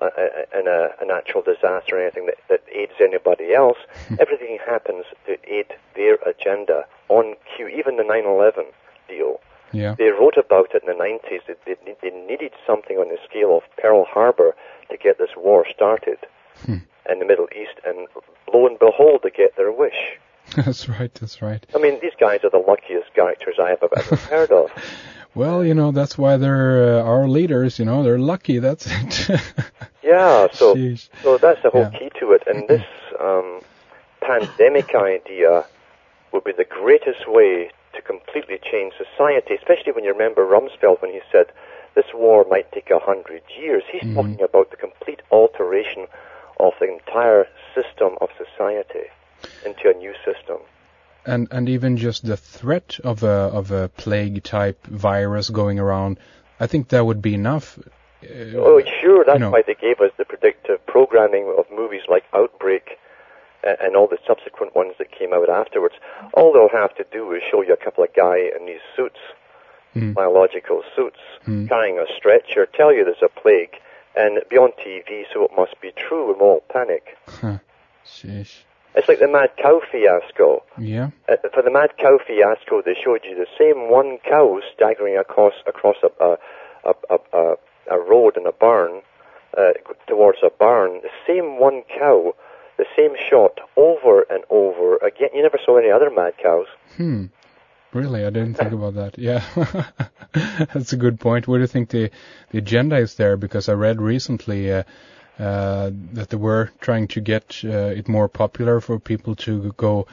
uh, 0.00 0.06
uh, 0.06 0.58
in 0.58 0.66
a, 0.66 0.88
a 1.00 1.04
natural 1.04 1.42
disaster 1.42 1.98
or 1.98 2.00
anything 2.00 2.26
that, 2.26 2.38
that 2.48 2.62
aids 2.72 2.92
anybody 3.00 3.52
else. 3.52 3.76
Everything 4.18 4.58
happens 4.64 5.04
to 5.26 5.36
aid 5.46 5.66
their 5.94 6.14
agenda 6.26 6.86
on 7.10 7.34
cue. 7.54 7.68
Even 7.68 7.96
the 7.96 8.02
9/11 8.02 8.64
deal, 9.06 9.40
Yeah. 9.72 9.94
they 9.96 10.08
wrote 10.08 10.36
about 10.36 10.74
it 10.74 10.82
in 10.82 10.88
the 10.96 11.02
90s. 11.02 11.46
That 11.46 11.58
they, 11.64 11.76
they 12.02 12.10
needed 12.10 12.52
something 12.66 12.96
on 12.98 13.08
the 13.08 13.18
scale 13.28 13.56
of 13.56 13.62
Pearl 13.76 14.04
Harbor 14.04 14.54
to 14.90 14.96
get 14.96 15.18
this 15.18 15.30
war 15.36 15.64
started 15.68 16.18
Hmm. 16.64 16.78
in 17.10 17.18
the 17.20 17.24
Middle 17.24 17.48
East, 17.52 17.78
and 17.86 18.06
lo 18.52 18.66
and 18.66 18.78
behold, 18.78 19.20
they 19.22 19.30
get 19.30 19.56
their 19.56 19.72
wish. 19.72 20.18
that's 20.56 20.88
right. 20.88 21.12
That's 21.14 21.40
right. 21.40 21.64
I 21.74 21.78
mean, 21.78 21.98
these 22.02 22.12
guys 22.18 22.40
are 22.44 22.50
the 22.50 22.58
luckiest 22.58 23.14
characters 23.14 23.56
I 23.62 23.70
have 23.70 23.82
ever 23.82 24.16
heard 24.30 24.50
of. 24.52 24.70
Well, 25.34 25.64
you 25.64 25.74
know, 25.74 25.92
that's 25.92 26.18
why 26.18 26.36
they're 26.38 26.98
uh, 26.98 27.02
our 27.04 27.28
leaders. 27.28 27.78
You 27.78 27.84
know, 27.84 28.02
they're 28.02 28.18
lucky. 28.18 28.58
That's 28.58 28.86
it. 28.88 29.30
Yeah, 30.02 30.48
so 30.52 30.74
so 31.22 31.38
that's 31.38 31.62
the 31.62 31.70
whole 31.70 31.82
Yeah. 31.92 31.98
key 31.98 32.10
to 32.18 32.32
it. 32.32 32.42
And 32.46 32.66
this 32.66 32.82
um, 33.20 33.60
pandemic 34.20 34.94
idea 34.94 35.64
would 36.32 36.42
be 36.44 36.52
the 36.52 36.64
greatest 36.64 37.28
way 37.28 37.70
to 37.94 38.02
completely 38.02 38.58
change 38.62 38.94
society, 38.96 39.54
especially 39.54 39.92
when 39.92 40.04
you 40.04 40.12
remember 40.12 40.44
Rumsfeld 40.46 41.02
when 41.02 41.12
he 41.12 41.20
said 41.32 41.46
this 41.94 42.06
war 42.14 42.46
might 42.48 42.70
take 42.72 42.90
a 42.90 42.98
hundred 42.98 43.42
years. 43.60 43.82
He's 43.90 44.02
Mhm. 44.02 44.14
talking 44.14 44.42
about 44.42 44.70
the 44.70 44.76
complete 44.76 45.20
alteration 45.30 46.06
of 46.58 46.72
the 46.78 46.88
entire 46.92 47.46
system 47.74 48.16
of 48.20 48.30
society 48.36 49.06
into 49.64 49.90
a 49.90 49.94
new 49.94 50.14
system. 50.24 50.58
and 51.26 51.48
and 51.50 51.68
even 51.68 51.98
just 51.98 52.24
the 52.26 52.36
threat 52.36 52.98
of 53.04 53.22
a 53.22 53.36
of 53.60 53.70
a 53.70 53.88
plague 54.02 54.42
type 54.42 54.78
virus 54.86 55.50
going 55.50 55.78
around, 55.78 56.18
I 56.58 56.66
think 56.66 56.88
that 56.88 57.04
would 57.04 57.20
be 57.20 57.34
enough. 57.34 57.78
Uh, 58.22 58.56
Oh, 58.56 58.80
sure. 59.00 59.24
That's 59.24 59.38
know. 59.40 59.50
why 59.50 59.62
they 59.62 59.74
gave 59.74 60.00
us 60.00 60.12
the 60.16 60.24
predictive 60.24 60.78
programming 60.86 61.44
of 61.58 61.66
movies 61.70 62.02
like 62.08 62.24
Outbreak 62.32 62.98
and, 63.62 63.96
all 63.96 64.06
the 64.06 64.18
subsequent 64.26 64.74
ones 64.74 64.94
that 64.98 65.10
came 65.10 65.32
out 65.32 65.48
afterwards. 65.48 65.94
All 66.34 66.52
they'll 66.52 66.68
have 66.80 66.94
to 66.96 67.04
do 67.12 67.32
is 67.32 67.42
show 67.50 67.62
you 67.62 67.72
a 67.72 67.76
couple 67.76 68.02
of 68.04 68.12
guy 68.14 68.38
in 68.58 68.66
these 68.66 68.80
suits, 68.96 69.18
Mm. 69.96 70.14
biological 70.14 70.84
suits, 70.94 71.18
Mm. 71.48 71.68
carrying 71.68 71.98
a 71.98 72.06
stretcher, 72.16 72.64
tell 72.64 72.92
you 72.92 73.04
there's 73.04 73.22
a 73.22 73.28
plague, 73.28 73.76
and 74.14 74.40
be 74.48 74.56
on 74.56 74.70
TV, 74.72 75.26
so 75.32 75.44
it 75.44 75.50
must 75.56 75.80
be 75.80 75.90
true, 75.92 76.30
and 76.30 76.40
we'll 76.40 76.50
all 76.50 76.60
panic. 76.68 77.16
Huh. 77.28 77.58
Sheesh. 78.06 78.62
It's 78.94 79.08
like 79.08 79.18
the 79.20 79.28
mad 79.28 79.50
cow 79.56 79.80
fiasco. 79.90 80.62
Yeah. 80.78 81.10
Uh, 81.28 81.36
for 81.54 81.62
the 81.62 81.70
mad 81.70 81.96
cow 81.96 82.18
fiasco, 82.18 82.82
they 82.82 82.94
showed 82.94 83.24
you 83.24 83.34
the 83.36 83.46
same 83.58 83.88
one 83.90 84.18
cow 84.18 84.60
staggering 84.74 85.16
across 85.16 85.54
across 85.66 85.96
a 86.02 86.10
a 86.24 86.38
a, 86.84 86.94
a, 87.10 87.18
a, 87.32 87.56
a 87.90 87.98
road 87.98 88.36
in 88.36 88.46
a 88.46 88.52
barn 88.52 89.02
uh, 89.56 89.72
towards 90.06 90.38
a 90.42 90.50
barn. 90.50 91.00
The 91.02 91.10
same 91.26 91.58
one 91.60 91.82
cow, 91.82 92.34
the 92.80 92.86
same 92.96 93.14
shot 93.28 93.60
over 93.76 94.22
and 94.22 94.42
over 94.48 94.96
again. 94.96 95.28
You 95.34 95.42
never 95.42 95.58
saw 95.64 95.76
any 95.76 95.90
other 95.90 96.10
mad 96.10 96.34
cows. 96.42 96.66
Hmm. 96.96 97.26
Really, 97.92 98.24
I 98.24 98.30
didn't 98.30 98.54
think 98.54 98.72
about 98.72 98.94
that. 98.94 99.18
Yeah, 99.18 99.42
that's 100.72 100.92
a 100.92 100.96
good 100.96 101.18
point. 101.18 101.48
Where 101.48 101.58
do 101.58 101.62
you 101.62 101.66
think 101.74 101.90
the 101.90 102.10
the 102.50 102.58
agenda 102.58 102.96
is 102.96 103.16
there? 103.16 103.36
Because 103.36 103.68
I 103.68 103.72
read 103.72 104.00
recently 104.00 104.72
uh, 104.72 104.84
uh, 105.38 105.90
that 106.12 106.28
they 106.30 106.36
were 106.36 106.70
trying 106.80 107.08
to 107.08 107.20
get 107.20 107.60
uh, 107.64 107.98
it 108.00 108.08
more 108.08 108.28
popular 108.28 108.80
for 108.80 109.00
people 109.00 109.34
to 109.46 109.72
go 109.76 110.06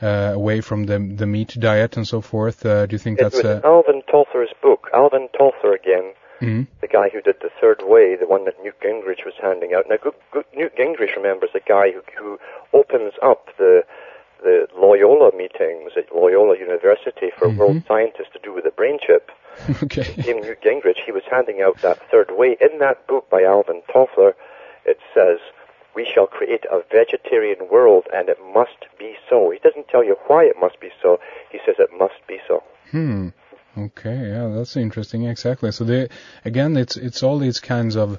uh, 0.00 0.32
away 0.34 0.60
from 0.60 0.84
the 0.84 0.98
the 0.98 1.26
meat 1.26 1.56
diet 1.58 1.96
and 1.96 2.06
so 2.06 2.20
forth. 2.20 2.64
Uh, 2.64 2.86
do 2.86 2.94
you 2.94 2.98
think 2.98 3.18
It 3.18 3.22
that's 3.24 3.36
was 3.42 3.44
uh, 3.44 3.60
Alvin 3.64 4.02
Toffler's 4.12 4.54
book. 4.62 4.88
Alvin 4.94 5.28
Toffler 5.38 5.74
again, 5.74 6.12
mhm. 6.44 6.66
the 6.80 6.88
guy 6.88 7.08
who 7.08 7.20
did 7.20 7.36
the 7.40 7.50
Third 7.60 7.82
Way, 7.82 8.16
the 8.16 8.26
one 8.26 8.44
that 8.44 8.62
Newt 8.62 8.78
Gingrich 8.80 9.24
was 9.24 9.34
handing 9.40 9.74
out. 9.74 9.84
Now, 9.88 9.96
Gu- 9.96 10.44
Newt 10.54 10.76
Gingrich, 10.76 11.16
remembers 11.16 11.50
the 11.52 11.60
guy 11.60 11.90
who, 11.92 12.02
who 12.18 12.38
opens 12.72 13.14
up 13.22 13.48
the 13.58 13.84
the 14.42 14.68
Loyola 14.76 15.34
meetings 15.34 15.92
at 15.96 16.14
Loyola 16.14 16.58
University 16.58 17.30
for 17.38 17.48
Mhm. 17.48 17.56
world 17.56 17.82
scientists 17.88 18.28
to 18.34 18.38
do 18.40 18.52
with 18.52 18.64
the 18.64 18.70
brain 18.70 18.98
chip. 19.00 19.30
okay? 19.82 20.04
Jim 20.20 20.40
Newt 20.42 20.60
Gingrich, 20.60 20.98
he 21.06 21.12
was 21.12 21.22
handing 21.30 21.62
out 21.62 21.80
that 21.80 21.98
third 22.10 22.30
way. 22.30 22.56
In 22.60 22.78
that 22.80 23.06
book 23.06 23.30
by 23.30 23.42
Alvin 23.42 23.80
Toffler, 23.88 24.34
it 24.84 24.98
says, 25.14 25.38
we 25.94 26.04
shall 26.04 26.26
create 26.26 26.66
a 26.70 26.82
vegetarian 26.92 27.68
world 27.70 28.06
and 28.12 28.28
it 28.28 28.38
must 28.52 28.84
be 28.98 29.14
so. 29.30 29.48
He 29.50 29.58
doesn't 29.60 29.88
tell 29.88 30.04
you 30.04 30.16
why 30.26 30.44
it 30.44 30.56
must 30.60 30.78
be 30.78 30.90
so. 31.00 31.20
He 31.50 31.58
says 31.64 31.76
it 31.78 31.90
must 31.96 32.20
be 32.26 32.38
so. 32.46 32.62
Hmm. 32.90 33.28
Okay. 33.76 34.28
Yeah, 34.30 34.48
that's 34.54 34.76
interesting. 34.76 35.24
Exactly. 35.24 35.72
So 35.72 35.84
they 35.84 36.08
again, 36.44 36.76
it's 36.76 36.96
it's 36.96 37.22
all 37.22 37.38
these 37.38 37.60
kinds 37.60 37.96
of 37.96 38.18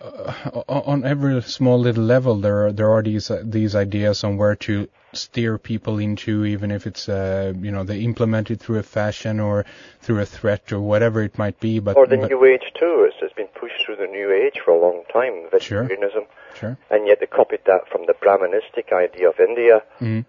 uh, 0.00 0.62
on 0.68 1.04
every 1.04 1.40
small 1.42 1.78
little 1.78 2.02
level 2.02 2.40
there 2.40 2.66
are 2.66 2.72
there 2.72 2.90
are 2.90 3.02
these 3.02 3.30
uh, 3.30 3.40
these 3.44 3.74
ideas 3.76 4.24
on 4.24 4.36
where 4.36 4.56
to 4.56 4.88
steer 5.12 5.58
people 5.58 5.98
into 5.98 6.44
even 6.44 6.70
if 6.70 6.86
it's 6.86 7.08
uh, 7.08 7.52
you 7.60 7.70
know 7.70 7.84
they 7.84 8.00
implement 8.00 8.50
it 8.50 8.58
through 8.58 8.78
a 8.78 8.82
fashion 8.82 9.38
or 9.38 9.64
through 10.00 10.20
a 10.20 10.26
threat 10.26 10.72
or 10.72 10.80
whatever 10.80 11.22
it 11.22 11.38
might 11.38 11.60
be 11.60 11.78
but, 11.78 11.96
Or 11.96 12.06
the 12.06 12.16
but 12.16 12.30
New 12.30 12.44
Age 12.44 12.72
too. 12.74 13.06
It's, 13.08 13.16
it's 13.22 13.34
been 13.34 13.48
pushed 13.48 13.84
through 13.84 13.96
the 13.96 14.06
New 14.06 14.32
Age 14.32 14.60
for 14.64 14.72
a 14.72 14.80
long 14.80 15.04
time, 15.12 15.34
Sure. 15.60 15.84
vegetarianism. 15.84 16.24
sure 16.54 16.76
And 16.90 17.06
yet 17.06 17.20
they 17.20 17.26
copied 17.26 17.60
that 17.66 17.88
from 17.88 18.06
the 18.06 18.14
Brahmanistic 18.14 18.92
idea 18.92 19.28
of 19.28 19.38
India. 19.38 19.82
mm, 20.00 20.24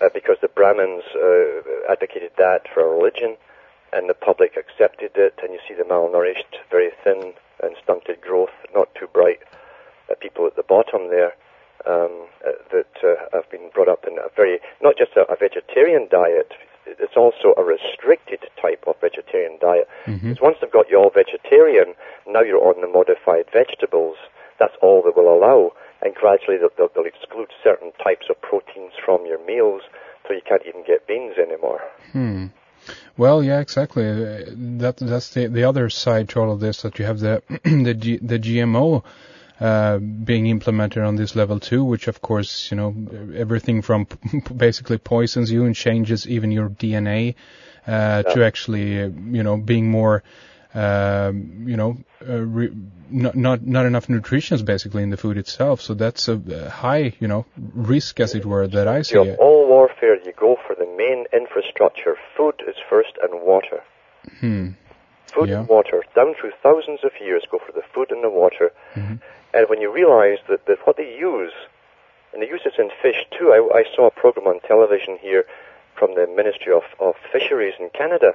uh, 0.00 0.10
because 0.12 0.36
the 0.42 0.48
Brahmins 0.48 1.04
uh, 1.16 1.90
advocated 1.90 2.30
that 2.36 2.68
for 2.72 2.82
a 2.82 2.88
religion, 2.96 3.36
and 3.96 4.08
the 4.10 4.14
public 4.14 4.52
accepted 4.56 5.12
it, 5.16 5.34
and 5.42 5.52
you 5.54 5.60
see 5.66 5.74
the 5.74 5.84
malnourished, 5.84 6.60
very 6.70 6.90
thin 7.02 7.32
and 7.62 7.74
stunted 7.82 8.20
growth, 8.20 8.52
not 8.74 8.94
too 8.94 9.08
bright 9.12 9.40
uh, 10.10 10.14
people 10.20 10.46
at 10.46 10.54
the 10.56 10.62
bottom 10.62 11.08
there 11.08 11.32
um, 11.88 12.28
uh, 12.46 12.52
that 12.72 12.92
uh, 13.02 13.16
have 13.32 13.48
been 13.50 13.70
brought 13.72 13.88
up 13.88 14.04
in 14.06 14.18
a 14.18 14.28
very, 14.36 14.60
not 14.82 14.94
just 14.98 15.12
a, 15.16 15.22
a 15.32 15.36
vegetarian 15.36 16.06
diet, 16.10 16.52
it's 16.86 17.16
also 17.16 17.54
a 17.56 17.64
restricted 17.64 18.40
type 18.60 18.84
of 18.86 18.94
vegetarian 19.00 19.58
diet. 19.60 19.88
mhm. 20.06 20.20
Because 20.22 20.40
once 20.40 20.56
they've 20.60 20.70
got 20.70 20.90
you 20.90 20.98
all 20.98 21.10
vegetarian, 21.10 21.94
now 22.28 22.42
you're 22.42 22.62
on 22.62 22.80
the 22.80 22.86
modified 22.88 23.46
vegetables. 23.52 24.16
that's 24.58 24.76
all 24.80 25.02
they 25.02 25.10
will 25.14 25.28
allow. 25.32 25.72
And 26.02 26.14
gradually 26.14 26.56
they'll, 26.58 26.70
they'll, 26.76 26.90
they'll 26.94 27.04
exclude 27.04 27.50
certain 27.62 27.92
types 28.02 28.26
of 28.30 28.40
proteins 28.40 28.92
from 29.04 29.26
your 29.26 29.44
meals 29.44 29.82
so 30.26 30.34
you 30.34 30.40
can't 30.48 30.62
even 30.66 30.82
get 30.86 31.06
beans 31.06 31.34
anymore. 31.38 31.80
Hmm. 32.12 32.46
Well, 33.16 33.42
yeah, 33.42 33.60
exactly. 33.60 34.06
Uh, 34.06 34.44
that 34.78 34.96
that's 34.98 35.30
the 35.30 35.46
the 35.46 35.64
other 35.64 35.88
side 35.90 36.28
to 36.30 36.40
all 36.40 36.52
of 36.52 36.60
this 36.60 36.82
that 36.82 36.98
you 36.98 37.04
have 37.04 37.20
the 37.20 37.42
the 37.64 37.94
G, 37.94 38.16
the 38.18 38.38
GMO 38.38 39.02
uh, 39.60 39.98
being 39.98 40.46
implemented 40.46 41.02
on 41.02 41.16
this 41.16 41.34
level 41.34 41.60
too, 41.60 41.84
which 41.84 42.08
of 42.08 42.20
course 42.20 42.70
you 42.70 42.76
know 42.76 42.94
everything 43.34 43.82
from 43.82 44.06
basically 44.56 44.98
poisons 44.98 45.50
you 45.50 45.64
and 45.64 45.74
changes 45.74 46.26
even 46.28 46.52
your 46.52 46.68
DNA 46.68 47.34
uh, 47.86 48.22
yeah. 48.26 48.34
to 48.34 48.44
actually 48.44 49.02
uh, 49.02 49.08
you 49.08 49.42
know 49.42 49.56
being 49.56 49.90
more 49.90 50.22
um, 50.76 51.64
you 51.66 51.76
know, 51.78 51.96
uh, 52.28 52.34
re- 52.34 52.76
not, 53.10 53.34
not 53.34 53.66
not 53.66 53.86
enough 53.86 54.10
nutrition 54.10 54.62
basically 54.62 55.02
in 55.02 55.08
the 55.08 55.16
food 55.16 55.38
itself. 55.38 55.80
So 55.80 55.94
that's 55.94 56.28
a 56.28 56.68
high, 56.68 57.14
you 57.18 57.28
know, 57.28 57.46
risk 57.56 58.20
as 58.20 58.34
it 58.34 58.44
were 58.44 58.66
that 58.66 58.86
I 58.86 59.00
see. 59.00 59.16
All 59.16 59.66
warfare, 59.66 60.22
you 60.22 60.34
go 60.38 60.56
for 60.66 60.75
main 61.06 61.26
infrastructure. 61.32 62.16
Food 62.36 62.62
is 62.66 62.76
first, 62.88 63.12
and 63.22 63.42
water. 63.42 63.82
Hmm. 64.40 64.70
Food 65.32 65.48
yeah. 65.48 65.60
and 65.60 65.68
water, 65.68 66.02
down 66.14 66.34
through 66.40 66.52
thousands 66.62 67.00
of 67.02 67.12
years, 67.20 67.42
go 67.50 67.58
for 67.58 67.72
the 67.72 67.82
food 67.92 68.10
and 68.10 68.22
the 68.22 68.30
water. 68.30 68.70
Mm-hmm. 68.94 69.16
And 69.54 69.66
when 69.68 69.80
you 69.80 69.92
realize 69.92 70.38
that, 70.48 70.66
that 70.66 70.78
what 70.86 70.96
they 70.96 71.16
use, 71.18 71.52
and 72.32 72.42
they 72.42 72.48
use 72.48 72.62
this 72.64 72.74
in 72.78 72.90
fish 73.02 73.24
too. 73.36 73.52
I, 73.52 73.80
I 73.80 73.84
saw 73.94 74.06
a 74.06 74.10
program 74.10 74.46
on 74.46 74.60
television 74.60 75.18
here 75.20 75.44
from 75.98 76.14
the 76.14 76.26
Ministry 76.26 76.72
of, 76.72 76.84
of 77.00 77.14
Fisheries 77.32 77.74
in 77.80 77.90
Canada 77.90 78.34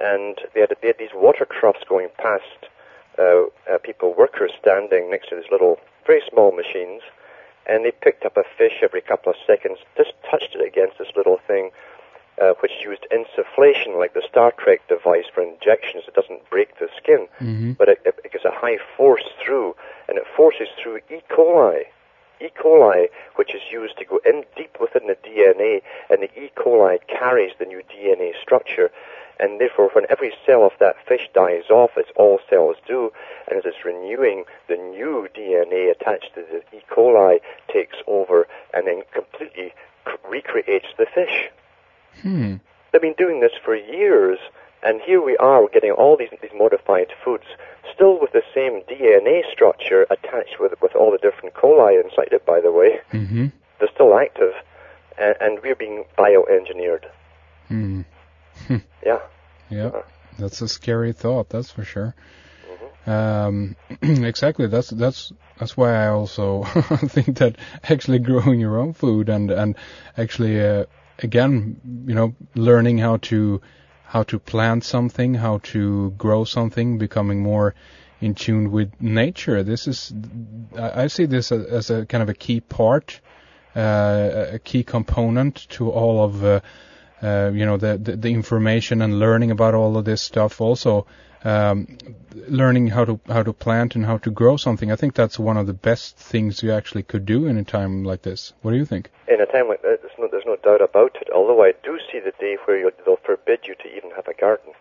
and 0.00 0.38
they 0.54 0.60
had, 0.60 0.74
they 0.80 0.88
had 0.88 0.98
these 0.98 1.14
water 1.14 1.44
troughs 1.44 1.80
going 1.88 2.08
past 2.16 2.70
uh, 3.18 3.44
uh, 3.70 3.78
people, 3.82 4.14
workers 4.16 4.50
standing 4.58 5.10
next 5.10 5.28
to 5.28 5.36
these 5.36 5.50
little, 5.52 5.78
very 6.06 6.22
small 6.30 6.52
machines, 6.52 7.02
and 7.70 7.84
they 7.84 7.92
picked 7.92 8.24
up 8.24 8.36
a 8.36 8.42
fish 8.58 8.82
every 8.82 9.00
couple 9.00 9.30
of 9.30 9.38
seconds, 9.46 9.78
just 9.96 10.12
touched 10.28 10.56
it 10.56 10.66
against 10.66 10.98
this 10.98 11.08
little 11.16 11.38
thing, 11.46 11.70
uh, 12.42 12.54
which 12.60 12.72
used 12.82 13.06
insufflation, 13.12 13.96
like 13.96 14.12
the 14.12 14.26
Star 14.28 14.52
Trek 14.58 14.80
device 14.88 15.26
for 15.32 15.42
injections. 15.42 16.04
It 16.08 16.14
doesn't 16.14 16.50
break 16.50 16.78
the 16.80 16.88
skin, 16.96 17.28
mm-hmm. 17.40 17.72
but 17.72 17.88
it, 17.88 18.02
it, 18.04 18.18
it 18.24 18.32
gives 18.32 18.44
a 18.44 18.50
high 18.50 18.78
force 18.96 19.24
through, 19.42 19.76
and 20.08 20.18
it 20.18 20.24
forces 20.36 20.68
through 20.82 20.98
E. 21.10 21.20
coli. 21.30 21.82
E. 22.42 22.48
coli, 22.60 23.06
which 23.36 23.54
is 23.54 23.60
used 23.70 23.98
to 23.98 24.04
go 24.04 24.18
in 24.26 24.44
deep 24.56 24.76
within 24.80 25.06
the 25.06 25.16
DNA, 25.16 25.82
and 26.10 26.22
the 26.22 26.30
E. 26.40 26.50
coli 26.56 26.98
carries 27.06 27.52
the 27.60 27.66
new 27.66 27.82
DNA 27.82 28.32
structure 28.42 28.90
and 29.40 29.60
therefore 29.60 29.90
when 29.94 30.04
every 30.10 30.32
cell 30.46 30.64
of 30.64 30.72
that 30.78 30.96
fish 31.06 31.28
dies 31.34 31.70
off, 31.70 31.90
as 31.96 32.04
all 32.16 32.38
cells 32.48 32.76
do, 32.86 33.10
and 33.48 33.58
as 33.58 33.64
it's 33.64 33.84
renewing, 33.84 34.44
the 34.68 34.76
new 34.76 35.28
DNA 35.34 35.90
attached 35.90 36.34
to 36.34 36.42
the 36.42 36.76
E. 36.76 36.82
coli 36.90 37.40
takes 37.72 37.96
over 38.06 38.46
and 38.74 38.86
then 38.86 39.02
completely 39.12 39.72
recreates 40.28 40.88
the 40.98 41.06
fish. 41.06 41.48
Hmm. 42.22 42.56
They've 42.92 43.00
been 43.00 43.14
doing 43.16 43.40
this 43.40 43.52
for 43.64 43.74
years, 43.74 44.38
and 44.82 45.00
here 45.00 45.22
we 45.22 45.36
are 45.38 45.68
getting 45.68 45.92
all 45.92 46.16
these, 46.16 46.30
these 46.42 46.50
modified 46.54 47.08
foods, 47.24 47.44
still 47.94 48.20
with 48.20 48.32
the 48.32 48.42
same 48.54 48.82
DNA 48.82 49.42
structure 49.50 50.06
attached 50.10 50.58
with, 50.60 50.74
with 50.82 50.94
all 50.94 51.10
the 51.10 51.18
different 51.18 51.54
coli 51.54 52.02
inside 52.02 52.32
it, 52.32 52.44
by 52.44 52.60
the 52.60 52.72
way. 52.72 53.00
Mm-hmm. 53.12 53.46
They're 53.78 53.88
still 53.94 54.18
active, 54.18 54.52
and, 55.18 55.34
and 55.40 55.58
we're 55.62 55.76
being 55.76 56.04
bioengineered. 56.18 57.04
Hmm. 57.68 58.02
yeah. 59.04 59.18
Yeah. 59.70 60.02
That's 60.38 60.60
a 60.62 60.68
scary 60.68 61.12
thought, 61.12 61.48
that's 61.48 61.70
for 61.70 61.84
sure. 61.84 62.14
Mm-hmm. 63.06 63.10
Um, 63.10 63.76
exactly. 64.24 64.66
That's 64.66 64.90
that's 64.90 65.32
that's 65.58 65.76
why 65.76 65.94
I 65.94 66.08
also 66.08 66.64
think 67.08 67.38
that 67.38 67.56
actually 67.84 68.18
growing 68.18 68.60
your 68.60 68.78
own 68.78 68.94
food 68.94 69.28
and 69.28 69.50
and 69.50 69.76
actually 70.16 70.60
uh, 70.60 70.86
again, 71.18 71.80
you 72.06 72.14
know, 72.14 72.34
learning 72.54 72.98
how 72.98 73.18
to 73.18 73.60
how 74.04 74.22
to 74.24 74.38
plant 74.38 74.84
something, 74.84 75.34
how 75.34 75.58
to 75.58 76.10
grow 76.18 76.44
something, 76.44 76.98
becoming 76.98 77.42
more 77.42 77.74
in 78.20 78.34
tune 78.34 78.70
with 78.70 78.90
nature. 79.00 79.62
This 79.62 79.86
is 79.86 80.12
I, 80.76 81.04
I 81.04 81.06
see 81.06 81.26
this 81.26 81.52
as, 81.52 81.66
as, 81.66 81.90
a 81.90 82.06
kind 82.06 82.22
of 82.22 82.28
a 82.28 82.34
key 82.34 82.60
part, 82.60 83.20
uh, 83.76 84.46
a 84.52 84.58
key 84.58 84.82
component 84.82 85.68
to 85.70 85.90
all 85.90 86.24
of 86.24 86.44
uh, 86.44 86.60
uh, 87.22 87.50
you 87.52 87.66
know 87.66 87.76
the, 87.76 87.98
the, 87.98 88.16
the 88.16 88.30
information 88.30 89.02
and 89.02 89.18
learning 89.18 89.50
about 89.50 89.74
all 89.74 89.96
of 89.96 90.04
this 90.04 90.22
stuff. 90.22 90.60
Also 90.60 91.06
um, 91.44 91.98
learning 92.48 92.88
how 92.88 93.04
to 93.04 93.20
how 93.26 93.42
to 93.42 93.52
plant 93.52 93.94
and 93.94 94.04
how 94.04 94.18
to 94.18 94.30
grow 94.30 94.56
something. 94.56 94.92
I 94.92 94.96
think 94.96 95.14
that's 95.14 95.38
one 95.38 95.56
of 95.56 95.66
the 95.66 95.72
best 95.72 96.16
things 96.16 96.62
you 96.62 96.72
actually 96.72 97.02
could 97.02 97.24
do 97.24 97.46
in 97.46 97.56
a 97.56 97.64
time 97.64 98.04
like 98.04 98.22
this. 98.22 98.52
What 98.62 98.72
do 98.72 98.76
you 98.76 98.84
think? 98.84 99.10
In 99.28 99.40
a 99.40 99.46
time 99.46 99.68
like 99.68 99.82
that 99.82 100.00
there's 100.02 100.12
no, 100.18 100.28
there's 100.30 100.44
no 100.46 100.56
doubt 100.56 100.82
about 100.82 101.16
it. 101.20 101.28
Although 101.34 101.62
I 101.62 101.72
do 101.82 101.98
see 102.12 102.20
the 102.20 102.32
day 102.38 102.56
where 102.64 102.90
they'll 103.04 103.16
forbid 103.24 103.60
you 103.64 103.74
to 103.74 103.96
even 103.96 104.10
have 104.16 104.26
a 104.28 104.34
garden. 104.34 104.72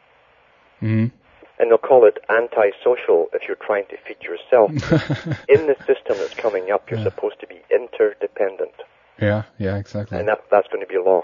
Mm-hmm. 0.82 1.14
and 1.60 1.70
they'll 1.70 1.78
call 1.78 2.06
it 2.06 2.20
antisocial 2.30 3.28
if 3.34 3.42
you're 3.46 3.58
trying 3.58 3.84
to 3.88 3.98
feed 4.08 4.24
yourself. 4.24 4.72
In 5.50 5.68
the 5.68 5.76
system 5.80 6.16
that's 6.18 6.34
coming 6.34 6.72
up 6.72 6.90
you're 6.90 7.00
yeah. 7.00 7.04
supposed 7.04 7.42
to 7.42 7.48
be 7.48 7.62
interdependent. 7.70 8.76
Yeah 9.22 9.44
yeah 9.58 9.76
exactly. 9.76 10.18
And 10.18 10.30
that, 10.30 10.46
that's 10.50 10.70
going 10.70 10.80
to 10.80 10.88
be 10.88 10.98
law 10.98 11.24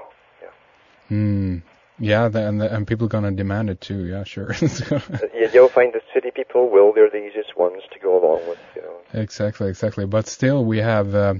Hmm. 1.09 1.57
Yeah, 1.97 2.27
the, 2.27 2.45
and 2.45 2.59
the, 2.59 2.73
and 2.73 2.85
people 2.85 3.07
gonna 3.07 3.31
demand 3.31 3.69
it 3.69 3.79
too. 3.79 4.05
Yeah, 4.05 4.25
sure. 4.25 4.53
yeah, 4.61 5.47
You'll 5.53 5.69
find 5.69 5.93
the 5.93 6.01
city 6.13 6.31
people 6.31 6.69
will. 6.69 6.91
They're 6.93 7.09
the 7.09 7.25
easiest 7.25 7.57
ones 7.57 7.83
to 7.93 7.99
go 7.99 8.21
along 8.21 8.49
with. 8.49 8.59
You 8.75 8.81
know. 8.81 8.97
Exactly, 9.13 9.69
exactly. 9.69 10.05
But 10.05 10.27
still, 10.27 10.65
we 10.65 10.79
have 10.79 11.15
uh, 11.15 11.35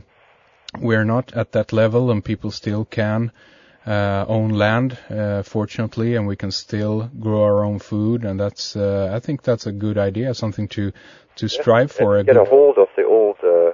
we're 0.80 1.03
not 1.03 1.34
at 1.34 1.51
that 1.53 1.74
level, 1.74 2.09
and 2.09 2.24
people 2.24 2.51
still 2.51 2.86
can 2.86 3.34
uh, 3.86 4.24
own 4.30 4.51
land, 4.51 4.97
uh, 5.09 5.43
fortunately, 5.43 6.16
and 6.16 6.26
we 6.26 6.38
can 6.38 6.51
still 6.51 7.09
grow 7.20 7.43
our 7.43 7.66
own 7.66 7.80
food, 7.80 8.24
and 8.24 8.39
that's 8.39 8.78
uh, 8.78 9.11
I 9.13 9.20
think 9.20 9.41
that's 9.43 9.66
a 9.66 9.74
good 9.74 9.97
idea, 9.97 10.34
something 10.34 10.70
to 10.70 10.93
to 11.36 11.49
strive 11.49 11.91
yeah, 11.91 11.97
for. 11.97 12.18
A 12.18 12.24
get 12.24 12.38
a 12.38 12.45
hold 12.45 12.78
of 12.78 12.88
the 12.95 13.03
old 13.03 13.36
uh, 13.43 13.74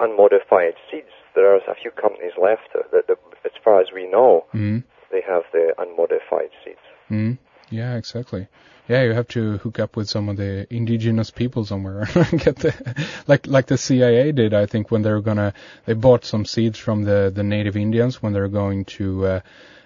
unmodified 0.00 0.74
seeds. 0.90 1.12
There 1.34 1.52
are 1.52 1.58
a 1.58 1.74
few 1.74 1.90
companies 1.90 2.32
left 2.40 2.72
that, 2.72 3.06
that 3.06 3.18
as 3.44 3.52
far 3.62 3.78
as 3.82 3.88
we 3.94 4.10
know. 4.10 4.46
Mm-hmm 4.54 4.78
they 5.10 5.22
have 5.26 5.42
the 5.52 5.74
unmodified 5.78 6.50
seeds. 6.64 6.78
Mm. 7.10 7.38
Yeah, 7.70 7.96
exactly. 7.96 8.48
Yeah, 8.88 9.02
you 9.02 9.12
have 9.12 9.28
to 9.28 9.58
hook 9.58 9.78
up 9.78 9.96
with 9.96 10.08
some 10.08 10.30
of 10.30 10.38
the 10.38 10.66
indigenous 10.74 11.30
people 11.30 11.64
somewhere 11.66 12.08
and 12.14 12.40
get 12.40 12.56
the 12.56 13.06
like 13.26 13.46
like 13.46 13.66
the 13.66 13.76
CIA 13.76 14.32
did. 14.32 14.54
I 14.54 14.64
think 14.66 14.90
when 14.90 15.02
they 15.02 15.10
were 15.10 15.20
gonna 15.20 15.52
they 15.84 15.92
bought 15.92 16.24
some 16.24 16.46
seeds 16.46 16.78
from 16.78 17.04
the 17.04 17.30
the 17.34 17.42
native 17.42 17.76
Indians 17.76 18.22
when 18.22 18.32
they 18.32 18.40
were 18.40 18.48
going 18.48 18.84
to. 18.96 19.26
Uh, 19.26 19.40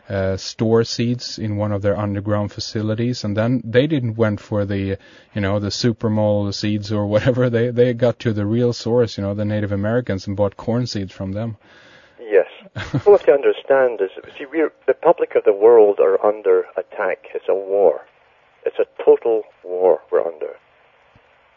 uh, 0.08 0.36
store 0.36 0.82
seeds 0.84 1.38
in 1.38 1.56
one 1.56 1.72
of 1.72 1.80
their 1.80 1.96
underground 1.96 2.52
facilities, 2.52 3.24
and 3.24 3.36
then 3.36 3.62
they 3.64 3.86
didn't 3.86 4.16
went 4.16 4.40
for 4.40 4.64
the, 4.64 4.98
you 5.32 5.40
know, 5.40 5.58
the 5.60 5.68
supermole 5.68 6.52
seeds 6.52 6.92
or 6.92 7.06
whatever. 7.06 7.48
They 7.48 7.70
they 7.70 7.94
got 7.94 8.18
to 8.18 8.32
the 8.32 8.44
real 8.44 8.72
source, 8.72 9.16
you 9.16 9.22
know, 9.22 9.32
the 9.32 9.44
Native 9.44 9.72
Americans, 9.72 10.26
and 10.26 10.36
bought 10.36 10.56
corn 10.56 10.86
seeds 10.86 11.12
from 11.12 11.32
them. 11.32 11.56
You 13.06 13.12
have 13.12 13.24
to 13.26 13.32
understand 13.32 14.00
is, 14.00 14.10
see, 14.38 14.46
we're, 14.46 14.72
the 14.86 14.94
public 14.94 15.34
of 15.34 15.44
the 15.44 15.52
world 15.52 15.98
are 16.00 16.24
under 16.24 16.64
attack. 16.76 17.26
It's 17.34 17.48
a 17.48 17.54
war. 17.54 18.02
It's 18.64 18.78
a 18.78 18.86
total 19.04 19.42
war 19.64 20.00
we're 20.10 20.24
under. 20.24 20.56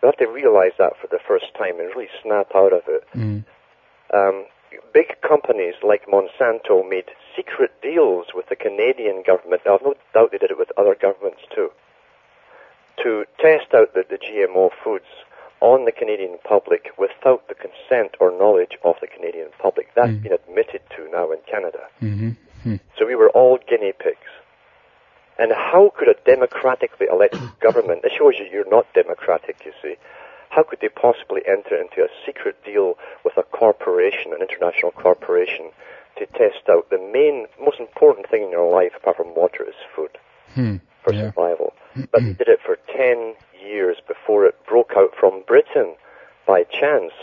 We 0.02 0.08
have 0.08 0.18
to 0.18 0.28
realize 0.28 0.74
that 0.78 0.94
for 1.00 1.08
the 1.08 1.20
first 1.26 1.46
time 1.58 1.80
and 1.80 1.90
really 1.96 2.10
snap 2.22 2.52
out 2.56 2.74
of 2.74 2.82
it. 2.88 3.04
Mm. 3.16 3.46
Um, 4.14 4.46
big 4.94 5.16
companies 5.22 5.76
like 5.84 6.08
Monsanto 6.08 6.88
made 6.88 7.06
secret 7.36 7.72
deals 7.82 8.28
with 8.34 8.48
the 8.50 8.56
Canadian 8.56 9.24
government. 9.26 9.62
Now, 9.66 9.76
I've 9.76 9.84
no 9.84 9.96
doubt 10.14 10.32
they 10.32 10.38
did 10.38 10.52
it 10.52 10.58
with 10.58 10.72
other 10.78 10.96
governments 11.00 11.42
too, 11.54 11.70
to 13.04 13.26
test 13.40 13.74
out 13.74 13.94
the, 13.94 14.04
the 14.10 14.18
GMO 14.18 14.70
foods 14.84 15.10
on 15.66 15.86
the 15.86 15.92
Canadian 15.92 16.38
public 16.44 16.92
without 16.96 17.48
the 17.48 17.56
consent 17.56 18.14
or 18.20 18.30
knowledge 18.30 18.78
of 18.84 18.96
the 19.02 19.08
Canadian 19.08 19.48
public. 19.58 19.90
That's 19.96 20.10
mm. 20.10 20.22
been 20.22 20.34
admitted 20.34 20.82
to 20.96 21.10
now 21.12 21.32
in 21.32 21.40
Canada. 21.50 21.90
Mm-hmm. 22.04 22.30
Mm. 22.70 22.80
So 22.96 23.08
we 23.08 23.16
were 23.16 23.32
all 23.32 23.58
guinea 23.68 23.92
pigs. 23.98 24.30
And 25.40 25.52
how 25.52 25.92
could 25.98 26.08
a 26.08 26.14
democratically 26.24 27.08
elected 27.12 27.42
government, 27.60 28.06
it 28.06 28.12
shows 28.16 28.36
you 28.38 28.46
you're 28.46 28.70
not 28.70 28.86
democratic, 28.94 29.58
you 29.66 29.74
see, 29.82 29.96
how 30.50 30.62
could 30.62 30.80
they 30.82 30.90
possibly 30.90 31.42
enter 31.48 31.76
into 31.76 32.04
a 32.04 32.10
secret 32.24 32.64
deal 32.64 32.94
with 33.26 33.36
a 33.36 33.44
corporation, 33.44 34.34
an 34.34 34.42
international 34.48 34.92
corporation, 34.92 35.72
to 36.20 36.28
test 36.28 36.70
out 36.70 36.92
the 36.92 37.02
main, 37.12 37.48
most 37.60 37.80
important 37.80 38.30
thing 38.30 38.44
in 38.44 38.52
your 38.52 38.72
life, 38.72 38.92
apart 38.96 39.18
from 39.18 39.34
water, 39.34 39.66
is 39.68 39.76
food 39.96 40.16
hmm. 40.54 40.76
for 41.04 41.12
yeah. 41.12 41.22
survival. 41.22 41.74
but 42.12 42.22
they 42.22 42.34
did 42.34 42.50
it 42.50 42.60
for 42.64 42.78
10 42.96 43.34
years 43.66 43.98
before 44.08 44.46
it 44.46 44.56
broke 44.68 44.92
out 44.96 45.12
from 45.20 45.44
Britain 45.48 45.96
by 46.48 46.64
chance 46.64 47.14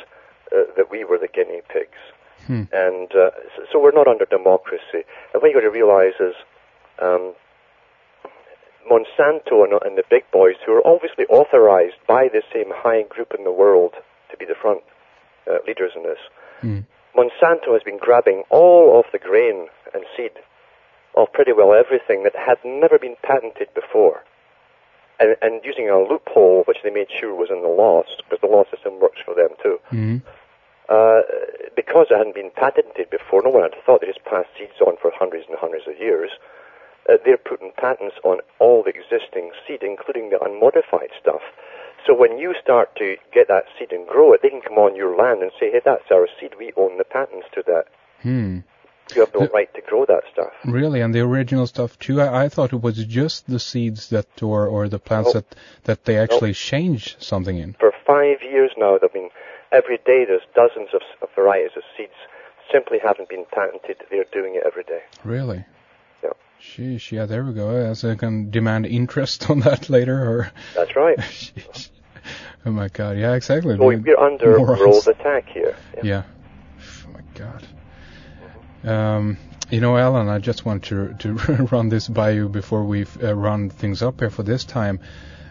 uh, 0.53 0.65
that 0.77 0.91
we 0.91 1.05
were 1.05 1.19
the 1.19 1.29
guinea 1.29 1.63
pigs. 1.69 1.99
Hmm. 2.47 2.65
And 2.73 3.11
uh, 3.15 3.31
so, 3.57 3.63
so, 3.73 3.79
we're 3.81 3.93
not 3.93 4.09
under 4.09 4.25
democracy. 4.25 5.07
And 5.33 5.41
what 5.41 5.47
you've 5.47 5.55
got 5.55 5.61
to 5.61 5.71
realize 5.71 6.15
is 6.19 6.35
um, 7.01 7.35
Monsanto 8.91 9.63
and, 9.63 9.81
and, 9.83 9.97
the 9.97 10.03
big 10.11 10.25
boys, 10.33 10.57
who 10.67 10.73
are 10.73 10.87
obviously 10.87 11.25
authorized 11.27 11.97
by 12.09 12.29
the 12.29 12.43
same 12.53 12.73
high 12.75 13.03
group 13.03 13.33
in 13.37 13.45
the 13.45 13.53
world 13.53 13.95
to 14.31 14.37
be 14.37 14.45
the 14.45 14.57
front 14.61 14.83
uh, 15.49 15.59
leaders 15.67 15.93
in 15.95 16.03
this. 16.03 16.19
Mm. 16.63 16.85
Monsanto 17.17 17.73
has 17.75 17.83
been 17.85 17.99
grabbing 17.99 18.43
all 18.51 18.99
of 18.99 19.05
the 19.13 19.19
grain 19.19 19.69
and 19.95 20.05
seed 20.17 20.33
of 21.17 21.33
pretty 21.33 21.53
well 21.53 21.75
everything 21.75 22.25
that 22.25 22.35
had 22.35 22.59
never 22.65 22.99
been 22.99 23.17
patented 23.23 23.69
before. 23.75 24.25
And, 25.23 25.37
and 25.39 25.63
using 25.63 25.87
a 25.89 26.03
loophole, 26.03 26.65
which 26.67 26.83
they 26.83 26.91
made 26.91 27.07
sure 27.15 27.31
was 27.31 27.47
in 27.49 27.63
the 27.63 27.71
laws, 27.71 28.11
because 28.19 28.43
the 28.43 28.51
law 28.51 28.65
system 28.75 28.99
works 28.99 29.23
for 29.25 29.35
them 29.39 29.55
too. 29.63 29.79
Mm. 29.95 30.19
Uh, 30.89 31.23
because 31.79 32.11
it 32.11 32.19
hadn't 32.19 32.35
been 32.35 32.51
patented 32.51 33.09
before, 33.09 33.41
no 33.45 33.51
one 33.55 33.63
had 33.63 33.79
thought 33.87 34.01
they 34.03 34.11
just 34.11 34.25
passed 34.25 34.51
seeds 34.59 34.83
on 34.83 34.99
for 35.01 35.13
hundreds 35.15 35.47
and 35.49 35.57
hundreds 35.57 35.87
of 35.87 35.95
years. 35.95 36.31
Uh, 37.09 37.23
they're 37.25 37.39
putting 37.39 37.71
patents 37.79 38.17
on 38.25 38.43
all 38.59 38.83
the 38.83 38.91
existing 38.91 39.53
seed, 39.63 39.83
including 39.83 40.31
the 40.31 40.43
unmodified 40.43 41.15
stuff. 41.21 41.43
So 42.07 42.15
when 42.15 42.39
you 42.39 42.55
start 42.61 42.97
to 42.97 43.17
get 43.33 43.47
that 43.47 43.65
seed 43.79 43.93
and 43.93 44.07
grow 44.07 44.33
it, 44.33 44.41
they 44.43 44.51
can 44.51 44.61
come 44.61 44.79
on 44.79 44.97
your 44.97 45.15
land 45.17 45.43
and 45.43 45.53
say, 45.59 45.71
hey, 45.71 45.81
that's 45.85 46.11
our 46.11 46.27
seed. 46.39 46.55
We 46.59 46.73
own 46.77 46.99
the 46.99 47.05
patents 47.05 47.47
to 47.55 47.63
that. 47.67 47.87
Hmm. 48.23 48.67
You 49.15 49.23
have 49.23 49.35
no 49.35 49.47
right 49.53 49.73
to 49.75 49.81
grow 49.83 50.05
that 50.07 50.23
stuff. 50.33 50.53
Really, 50.65 51.01
and 51.01 51.15
the 51.15 51.21
original 51.21 51.67
stuff 51.67 51.99
too. 51.99 52.21
I, 52.21 52.45
I 52.45 52.49
thought 52.49 52.73
it 52.73 52.83
was 52.83 53.03
just 53.05 53.47
the 53.47 53.59
seeds 53.59 54.09
that, 54.11 54.43
or 54.43 54.67
or 54.67 54.89
the 54.89 54.99
plants 54.99 55.35
Nope. 55.35 55.45
that 55.49 55.59
that 55.85 56.05
they 56.05 56.19
actually 56.19 56.55
change 56.55 57.17
something 57.21 57.59
in. 57.59 57.75
For 57.75 57.93
five 58.07 58.43
years 58.43 58.71
now, 58.77 58.97
I 58.97 59.09
mean, 59.15 59.31
every 59.73 59.99
day. 59.99 60.25
There's 60.27 60.43
dozens 60.55 60.91
of, 60.95 61.03
of 61.23 61.29
varieties 61.35 61.77
of 61.77 61.83
seeds 61.97 62.13
simply 62.71 62.99
haven't 63.03 63.29
been 63.29 63.45
patented. 63.53 63.97
They're 64.11 64.25
doing 64.33 64.55
it 64.55 64.63
every 64.65 64.85
day. 64.85 65.03
Really. 65.25 65.65
Yeah. 66.23 66.31
Sheesh, 66.61 67.11
yeah, 67.11 67.27
there 67.27 67.45
we 67.45 67.53
go. 67.55 67.71
As 67.71 68.05
I 68.05 68.15
can 68.15 68.51
demand 68.51 68.87
interest 68.87 69.51
on 69.51 69.61
that 69.61 69.91
later, 69.91 70.17
or 70.17 70.53
That's 70.75 70.95
right. 70.97 71.19
Oh 72.65 72.71
my 72.71 72.87
god, 72.89 73.19
yeah, 73.19 73.35
exactly. 73.35 73.77
So 73.77 73.85
we're 73.85 74.17
under 74.17 74.61
world 74.61 75.09
attack 75.09 75.49
here. 75.49 75.77
Yeah. 76.05 76.23
Oh 76.81 77.13
my 77.13 77.21
god. 77.35 77.67
Um, 78.85 79.39
you 79.71 79.81
know, 79.81 79.97
Alan, 79.97 80.29
I 80.29 80.39
just 80.39 80.65
want 80.65 80.85
to 80.85 81.15
to 81.21 81.35
run 81.73 81.89
this 81.89 82.09
by 82.09 82.31
you 82.31 82.49
before 82.49 82.85
we 82.85 83.07
uh, 83.23 83.35
run 83.35 83.71
things 83.71 84.03
up 84.03 84.21
here 84.21 84.31
for 84.31 84.43
this 84.43 84.65
time. 84.65 85.01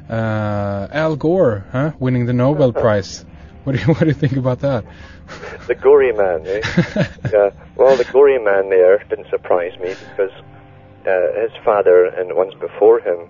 Uh, 0.09 0.87
Al 0.91 1.15
Gore, 1.15 1.65
huh, 1.71 1.91
winning 1.99 2.25
the 2.25 2.33
Nobel 2.33 2.73
Prize. 2.83 3.25
What 3.63 3.75
do 3.75 3.79
you 3.79 3.87
what 3.93 3.99
do 4.01 4.07
you 4.07 4.13
think 4.13 4.33
about 4.33 4.59
that? 4.59 4.85
The 5.67 5.75
gory 5.75 6.11
man, 6.11 6.45
eh? 6.45 6.61
yeah. 7.31 7.51
Well, 7.75 7.95
the 7.95 8.07
gory 8.11 8.37
man 8.37 8.69
there 8.69 9.03
didn't 9.09 9.29
surprise 9.29 9.77
me 9.79 9.95
because 10.09 10.31
uh, 11.07 11.41
his 11.41 11.51
father 11.63 12.05
and 12.05 12.29
the 12.29 12.35
ones 12.35 12.53
before 12.55 12.99
him 12.99 13.29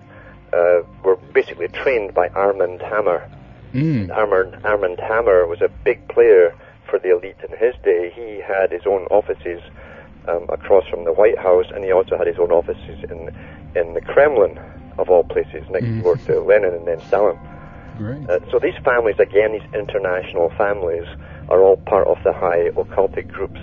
uh, 0.52 0.80
were 1.04 1.16
basically 1.32 1.68
trained 1.68 2.12
by 2.12 2.28
Armand 2.28 2.82
Hammer. 2.82 3.30
Mm. 3.72 4.14
Armand, 4.14 4.64
Armand 4.64 5.00
Hammer 5.00 5.46
was 5.46 5.62
a 5.62 5.68
big 5.68 6.06
player 6.08 6.54
for 6.90 6.98
the 6.98 7.10
elite 7.10 7.36
in 7.48 7.56
his 7.56 7.74
day. 7.82 8.12
He 8.14 8.40
had 8.40 8.70
his 8.70 8.82
own 8.86 9.06
offices 9.06 9.62
um, 10.28 10.46
across 10.48 10.86
from 10.88 11.04
the 11.04 11.12
White 11.12 11.38
House, 11.38 11.66
and 11.74 11.84
he 11.84 11.92
also 11.92 12.16
had 12.16 12.26
his 12.26 12.38
own 12.38 12.50
offices 12.52 12.98
in 13.10 13.30
in 13.74 13.94
the 13.94 14.00
Kremlin, 14.02 14.58
of 14.98 15.08
all 15.08 15.24
places, 15.24 15.64
next 15.70 15.86
Mm. 15.86 16.02
door 16.02 16.16
to 16.16 16.40
Lenin 16.40 16.74
and 16.74 16.86
then 16.86 17.00
Stalin. 17.00 17.38
Uh, 18.28 18.38
so 18.50 18.58
these 18.58 18.76
families, 18.84 19.18
again, 19.18 19.52
these 19.52 19.68
international 19.74 20.50
families, 20.58 21.06
are 21.48 21.60
all 21.62 21.76
part 21.76 22.06
of 22.06 22.18
the 22.24 22.32
high 22.32 22.68
occultic 22.70 23.28
groups. 23.28 23.60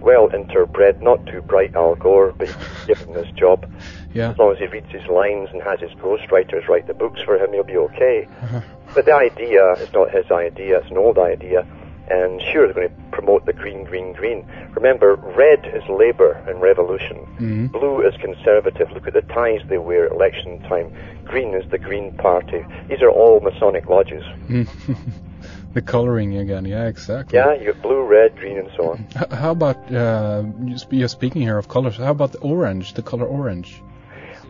Well 0.00 0.28
interbred, 0.28 1.00
not 1.00 1.24
too 1.26 1.40
bright 1.42 1.74
Al 1.74 1.94
Gore, 1.96 2.32
but 2.36 2.54
give 2.86 2.98
him 2.98 3.14
this 3.14 3.30
job. 3.32 3.66
Yeah. 4.14 4.30
As 4.30 4.38
long 4.38 4.52
as 4.52 4.58
he 4.58 4.66
reads 4.66 4.90
his 4.90 5.06
lines 5.08 5.48
and 5.52 5.62
has 5.62 5.80
his 5.80 5.90
ghostwriters 5.92 6.68
write 6.68 6.86
the 6.86 6.94
books 6.94 7.20
for 7.22 7.36
him, 7.36 7.52
he'll 7.52 7.64
be 7.64 7.76
okay. 7.76 8.28
Uh-huh. 8.42 8.60
But 8.94 9.06
the 9.06 9.14
idea 9.14 9.72
is 9.72 9.92
not 9.92 10.10
his 10.10 10.30
idea, 10.30 10.78
it's 10.78 10.90
an 10.90 10.98
old 10.98 11.18
idea. 11.18 11.66
And 12.08 12.40
sure, 12.52 12.66
they're 12.66 12.74
going 12.74 12.88
to 12.88 12.94
promote 13.10 13.46
the 13.46 13.52
green, 13.52 13.82
green, 13.84 14.12
green. 14.12 14.46
Remember, 14.74 15.16
red 15.16 15.66
is 15.74 15.82
Labour 15.88 16.32
and 16.48 16.60
revolution. 16.62 17.26
Mhm. 17.40 17.72
Blue 17.72 18.00
is 18.06 18.14
conservative. 18.18 18.90
Look 18.92 19.08
at 19.08 19.14
the 19.14 19.22
ties 19.22 19.60
they 19.68 19.78
wear 19.78 20.06
at 20.06 20.12
election 20.12 20.60
time. 20.68 20.92
Green 21.24 21.52
is 21.54 21.68
the 21.70 21.78
Green 21.78 22.12
Party. 22.16 22.64
These 22.88 23.02
are 23.02 23.10
all 23.10 23.40
Masonic 23.40 23.88
lodges. 23.88 24.22
the 25.74 25.82
coloring 25.82 26.36
again. 26.36 26.64
Yeah, 26.64 26.86
exactly. 26.86 27.38
Yeah, 27.38 27.54
you 27.54 27.72
got 27.72 27.82
blue, 27.82 28.02
red, 28.04 28.36
green, 28.36 28.58
and 28.58 28.70
so 28.76 28.90
on. 28.92 29.06
H- 29.16 29.30
how 29.32 29.50
about 29.50 29.76
uh, 29.92 30.44
you're 30.90 31.08
speaking 31.08 31.42
here 31.42 31.58
of 31.58 31.68
colors? 31.68 31.96
How 31.96 32.12
about 32.12 32.32
the 32.32 32.38
orange? 32.38 32.94
The 32.94 33.02
color 33.02 33.26
orange. 33.26 33.82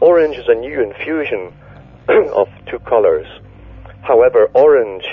Orange 0.01 0.37
is 0.37 0.47
a 0.49 0.55
new 0.55 0.81
infusion 0.83 1.53
of 2.09 2.49
two 2.67 2.79
colors. 2.81 3.27
However, 4.03 4.51
orange 4.55 5.07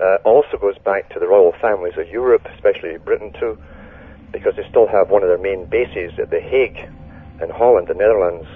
uh, 0.00 0.16
also 0.24 0.56
goes 0.60 0.78
back 0.78 1.08
to 1.10 1.18
the 1.18 1.26
royal 1.26 1.52
families 1.60 1.94
of 1.96 2.08
Europe, 2.08 2.46
especially 2.54 2.96
Britain 2.98 3.32
too, 3.38 3.58
because 4.32 4.54
they 4.56 4.66
still 4.68 4.86
have 4.86 5.10
one 5.10 5.22
of 5.22 5.28
their 5.28 5.38
main 5.38 5.66
bases 5.66 6.12
at 6.18 6.30
The 6.30 6.40
Hague 6.40 6.88
in 7.40 7.50
Holland, 7.50 7.88
the 7.88 7.94
Netherlands, 7.94 8.46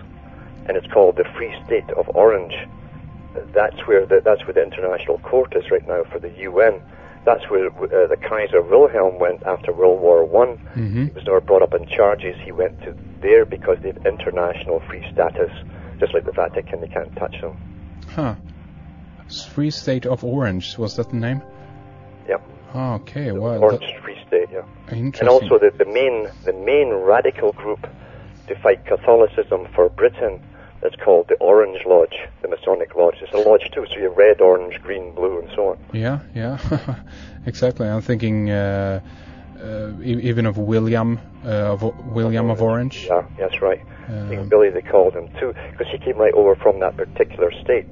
and 0.66 0.76
it's 0.76 0.86
called 0.92 1.16
the 1.16 1.24
Free 1.36 1.54
State 1.66 1.88
of 1.90 2.08
Orange. 2.14 2.54
That's 3.54 3.78
where 3.86 4.04
the, 4.06 4.20
that's 4.24 4.44
where 4.46 4.54
the 4.54 4.62
international 4.62 5.18
court 5.18 5.54
is 5.54 5.70
right 5.70 5.86
now 5.86 6.04
for 6.04 6.18
the 6.18 6.30
UN. 6.38 6.80
That's 7.24 7.48
where 7.50 7.66
uh, 7.68 8.06
the 8.06 8.16
Kaiser 8.16 8.62
Wilhelm 8.62 9.18
went 9.18 9.42
after 9.44 9.72
World 9.72 10.00
War 10.00 10.24
One. 10.24 10.56
hmm 10.74 11.04
He 11.06 11.10
was 11.10 11.24
never 11.26 11.40
brought 11.40 11.62
up 11.62 11.74
in 11.74 11.86
charges. 11.86 12.36
He 12.44 12.52
went 12.52 12.80
to 12.82 12.94
there 13.20 13.44
because 13.44 13.78
they 13.82 13.88
have 13.88 14.06
international 14.06 14.80
free 14.80 15.04
status, 15.12 15.50
just 16.00 16.14
like 16.14 16.24
the 16.24 16.32
Vatican. 16.32 16.80
They 16.80 16.88
can't 16.88 17.14
touch 17.16 17.40
them. 17.40 17.52
Huh. 18.14 18.34
Free 19.54 19.70
State 19.70 20.06
of 20.06 20.24
Orange 20.24 20.78
was 20.78 20.96
that 20.96 21.10
the 21.10 21.16
name? 21.16 21.42
Yep. 22.28 22.42
Oh, 22.74 22.94
okay. 22.94 23.32
Well, 23.32 23.62
Orange 23.62 23.94
Free 24.02 24.18
State. 24.26 24.48
Yeah. 24.52 24.62
interesting. 24.90 25.20
And 25.20 25.28
also 25.28 25.58
the, 25.58 25.70
the 25.76 25.84
main 25.90 26.28
the 26.44 26.52
main 26.52 26.90
radical 26.90 27.52
group 27.52 27.86
to 28.48 28.54
fight 28.56 28.84
Catholicism 28.86 29.68
for 29.74 29.88
Britain 29.90 30.40
is 30.82 30.94
called 31.04 31.28
the 31.28 31.34
Orange 31.36 31.84
Lodge, 31.86 32.16
the 32.42 32.48
Masonic 32.48 32.94
Lodge. 32.94 33.16
It's 33.20 33.32
a 33.32 33.38
lodge 33.38 33.70
too, 33.72 33.84
so 33.90 33.96
you 33.96 34.04
have 34.04 34.16
red, 34.16 34.40
orange, 34.40 34.80
green, 34.82 35.14
blue, 35.14 35.40
and 35.40 35.50
so 35.54 35.70
on. 35.70 35.78
Yeah, 35.92 36.20
yeah, 36.34 36.58
exactly. 37.46 37.88
I'm 37.88 38.00
thinking 38.00 38.50
uh, 38.50 39.00
uh, 39.60 39.92
even 40.02 40.46
of 40.46 40.56
William 40.56 41.18
uh, 41.44 41.72
of 41.74 41.82
William 42.06 42.50
of 42.50 42.62
Orange. 42.62 43.06
Yeah, 43.06 43.26
that's 43.38 43.60
right. 43.60 43.80
Um, 44.08 44.48
Billy, 44.48 44.70
they 44.70 44.82
called 44.82 45.14
him 45.14 45.28
too, 45.38 45.54
because 45.70 45.88
he 45.90 45.98
came 45.98 46.16
right 46.16 46.32
over 46.32 46.54
from 46.54 46.80
that 46.80 46.96
particular 46.96 47.52
state, 47.52 47.86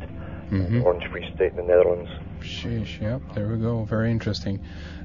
mhm. 0.50 0.84
Orange 0.84 1.04
Free 1.10 1.24
State 1.34 1.52
in 1.52 1.56
the 1.56 1.62
Netherlands. 1.62 2.10
Sheesh, 2.40 3.00
yep, 3.00 3.20
there 3.34 3.48
we 3.48 3.56
go. 3.56 3.84
Very 3.84 4.10
interesting. 4.10 4.60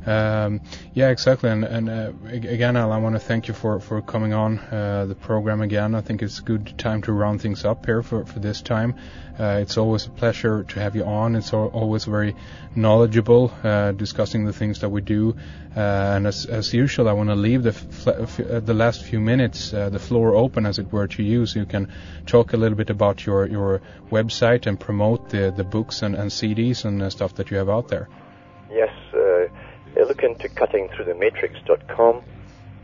Um, 0.06 0.62
yeah, 0.94 1.10
exactly. 1.10 1.50
And, 1.50 1.64
and 1.64 1.90
uh, 1.90 2.12
again, 2.26 2.76
Al, 2.76 2.92
I 2.92 2.98
want 2.98 3.16
to 3.16 3.20
thank 3.20 3.48
you 3.48 3.54
for, 3.54 3.80
for 3.80 4.02
coming 4.02 4.34
on 4.34 4.60
uh, 4.60 5.06
the 5.08 5.16
program 5.16 5.62
again. 5.62 5.94
I 5.94 6.02
think 6.02 6.22
it's 6.22 6.40
a 6.40 6.44
good 6.44 6.78
time 6.78 7.04
to 7.04 7.12
round 7.12 7.42
things 7.42 7.66
up 7.66 7.86
here 7.86 8.02
for, 8.02 8.26
for 8.26 8.40
this 8.40 8.62
time. 8.62 8.96
Uh, 9.40 9.60
it's 9.62 9.78
always 9.78 10.06
a 10.06 10.10
pleasure 10.10 10.64
to 10.64 10.80
have 10.80 10.96
you 10.96 11.04
on. 11.04 11.36
It's 11.36 11.54
always 11.54 12.06
very 12.06 12.36
knowledgeable 12.76 13.54
uh, 13.64 13.92
discussing 13.92 14.46
the 14.46 14.54
things 14.54 14.80
that 14.80 14.90
we 14.90 15.02
do. 15.02 15.36
Uh, 15.76 15.80
and 15.80 16.28
as, 16.28 16.46
as 16.46 16.74
usual, 16.74 17.08
I 17.08 17.14
want 17.14 17.30
to 17.30 17.36
leave 17.36 17.64
the, 17.64 17.70
f- 17.70 18.40
uh, 18.40 18.60
the 18.60 18.74
last 18.74 19.04
few 19.04 19.20
minutes, 19.20 19.72
the 19.72 20.00
floor 20.00 20.36
open, 20.36 20.66
as 20.66 20.80
it 20.80 20.92
were, 20.92 21.08
to 21.08 21.24
you, 21.24 21.46
so 21.46 21.60
you 21.60 21.66
can 21.66 21.92
talk 22.26 22.54
a 22.54 22.58
little 22.58 22.78
bit 22.78 22.90
about 22.90 23.26
your, 23.26 23.48
your 23.48 23.82
website 24.12 24.68
and 24.68 24.80
promote 24.80 25.30
the, 25.30 25.54
the 25.56 25.64
books 25.64 26.02
and, 26.02 26.16
and 26.16 26.30
CDs 26.30 26.86
and 26.86 27.12
stuff 27.12 27.36
that 27.36 27.52
you 27.52 27.58
have 27.58 27.70
out 27.70 27.88
there. 27.88 28.10
Yes, 28.70 28.90
look 30.12 30.24
into 30.24 30.50
cuttingthroughthematrix.com 30.50 32.22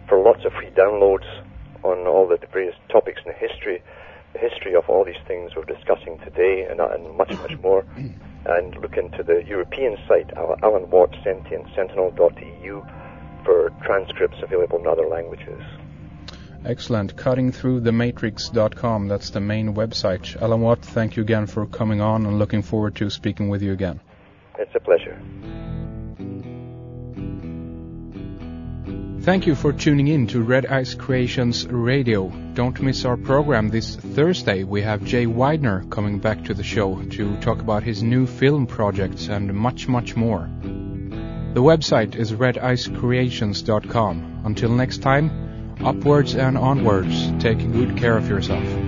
for 0.07 0.17
lots 0.23 0.45
of 0.45 0.53
free 0.53 0.69
downloads 0.69 1.28
on 1.84 2.07
all 2.07 2.25
the 2.25 2.39
various 2.53 2.75
topics 2.88 3.19
in 3.25 3.34
the 3.34 3.38
history, 3.38 3.84
the 4.32 4.39
history 4.39 4.73
of 4.75 4.89
all 4.89 5.03
these 5.03 5.21
things 5.28 5.51
we're 5.53 5.65
discussing 5.65 6.17
today, 6.19 6.65
and, 6.69 6.80
uh, 6.80 6.88
and 6.88 7.17
much, 7.17 7.32
much 7.39 7.59
more. 7.61 7.86
And 8.45 8.78
look 8.78 8.95
into 8.95 9.23
the 9.23 9.43
European 9.45 9.97
site, 10.07 10.32
Alan 10.38 10.89
Watt 10.89 11.13
Sentient 11.21 11.67
Sentinel.eu, 11.75 12.82
for 13.43 13.73
transcripts 13.84 14.38
available 14.41 14.80
in 14.80 14.88
other 14.88 15.05
languages. 15.05 15.61
Excellent. 16.63 17.17
Cuttingthroughthematrix.com. 17.17 19.09
That's 19.09 19.32
the 19.32 19.41
main 19.41 19.75
website. 19.75 20.41
Alan 20.41 20.61
Watt, 20.61 20.80
thank 20.80 21.17
you 21.17 21.23
again 21.23 21.45
for 21.45 21.65
coming 21.65 21.99
on 21.99 22.25
and 22.25 22.39
looking 22.39 22.61
forward 22.61 22.95
to 22.95 23.09
speaking 23.09 23.49
with 23.49 23.61
you 23.61 23.73
again. 23.73 23.99
It's 24.57 24.73
a 24.75 24.80
pleasure. 24.80 25.19
Thank 29.28 29.43
you 29.45 29.55
for 29.55 29.73
tuning 29.73 30.07
in 30.07 30.25
to 30.28 30.41
Red 30.41 30.67
Ice 30.67 30.93
Creations 30.93 31.67
Radio. 31.67 32.30
Don't 32.53 32.82
miss 32.82 33.03
our 33.03 33.17
program 33.17 33.67
this 33.67 33.97
Thursday. 33.97 34.63
We 34.63 34.82
have 34.84 35.03
Jay 35.03 35.25
Weidner 35.25 35.91
coming 35.91 36.19
back 36.19 36.45
to 36.45 36.53
the 36.53 36.63
show 36.63 37.03
to 37.03 37.36
talk 37.41 37.59
about 37.59 37.84
his 37.84 38.01
new 38.01 38.25
film 38.25 38.65
projects 38.65 39.28
and 39.28 39.53
much, 39.53 39.89
much 39.89 40.15
more. 40.15 40.49
The 40.61 41.61
website 41.61 42.15
is 42.15 42.32
redicecreations.com. 42.32 44.43
Until 44.45 44.69
next 44.69 44.99
time, 44.99 45.75
upwards 45.84 46.34
and 46.34 46.57
onwards. 46.57 47.30
Take 47.43 47.69
good 47.73 47.97
care 47.97 48.15
of 48.15 48.30
yourself. 48.30 48.86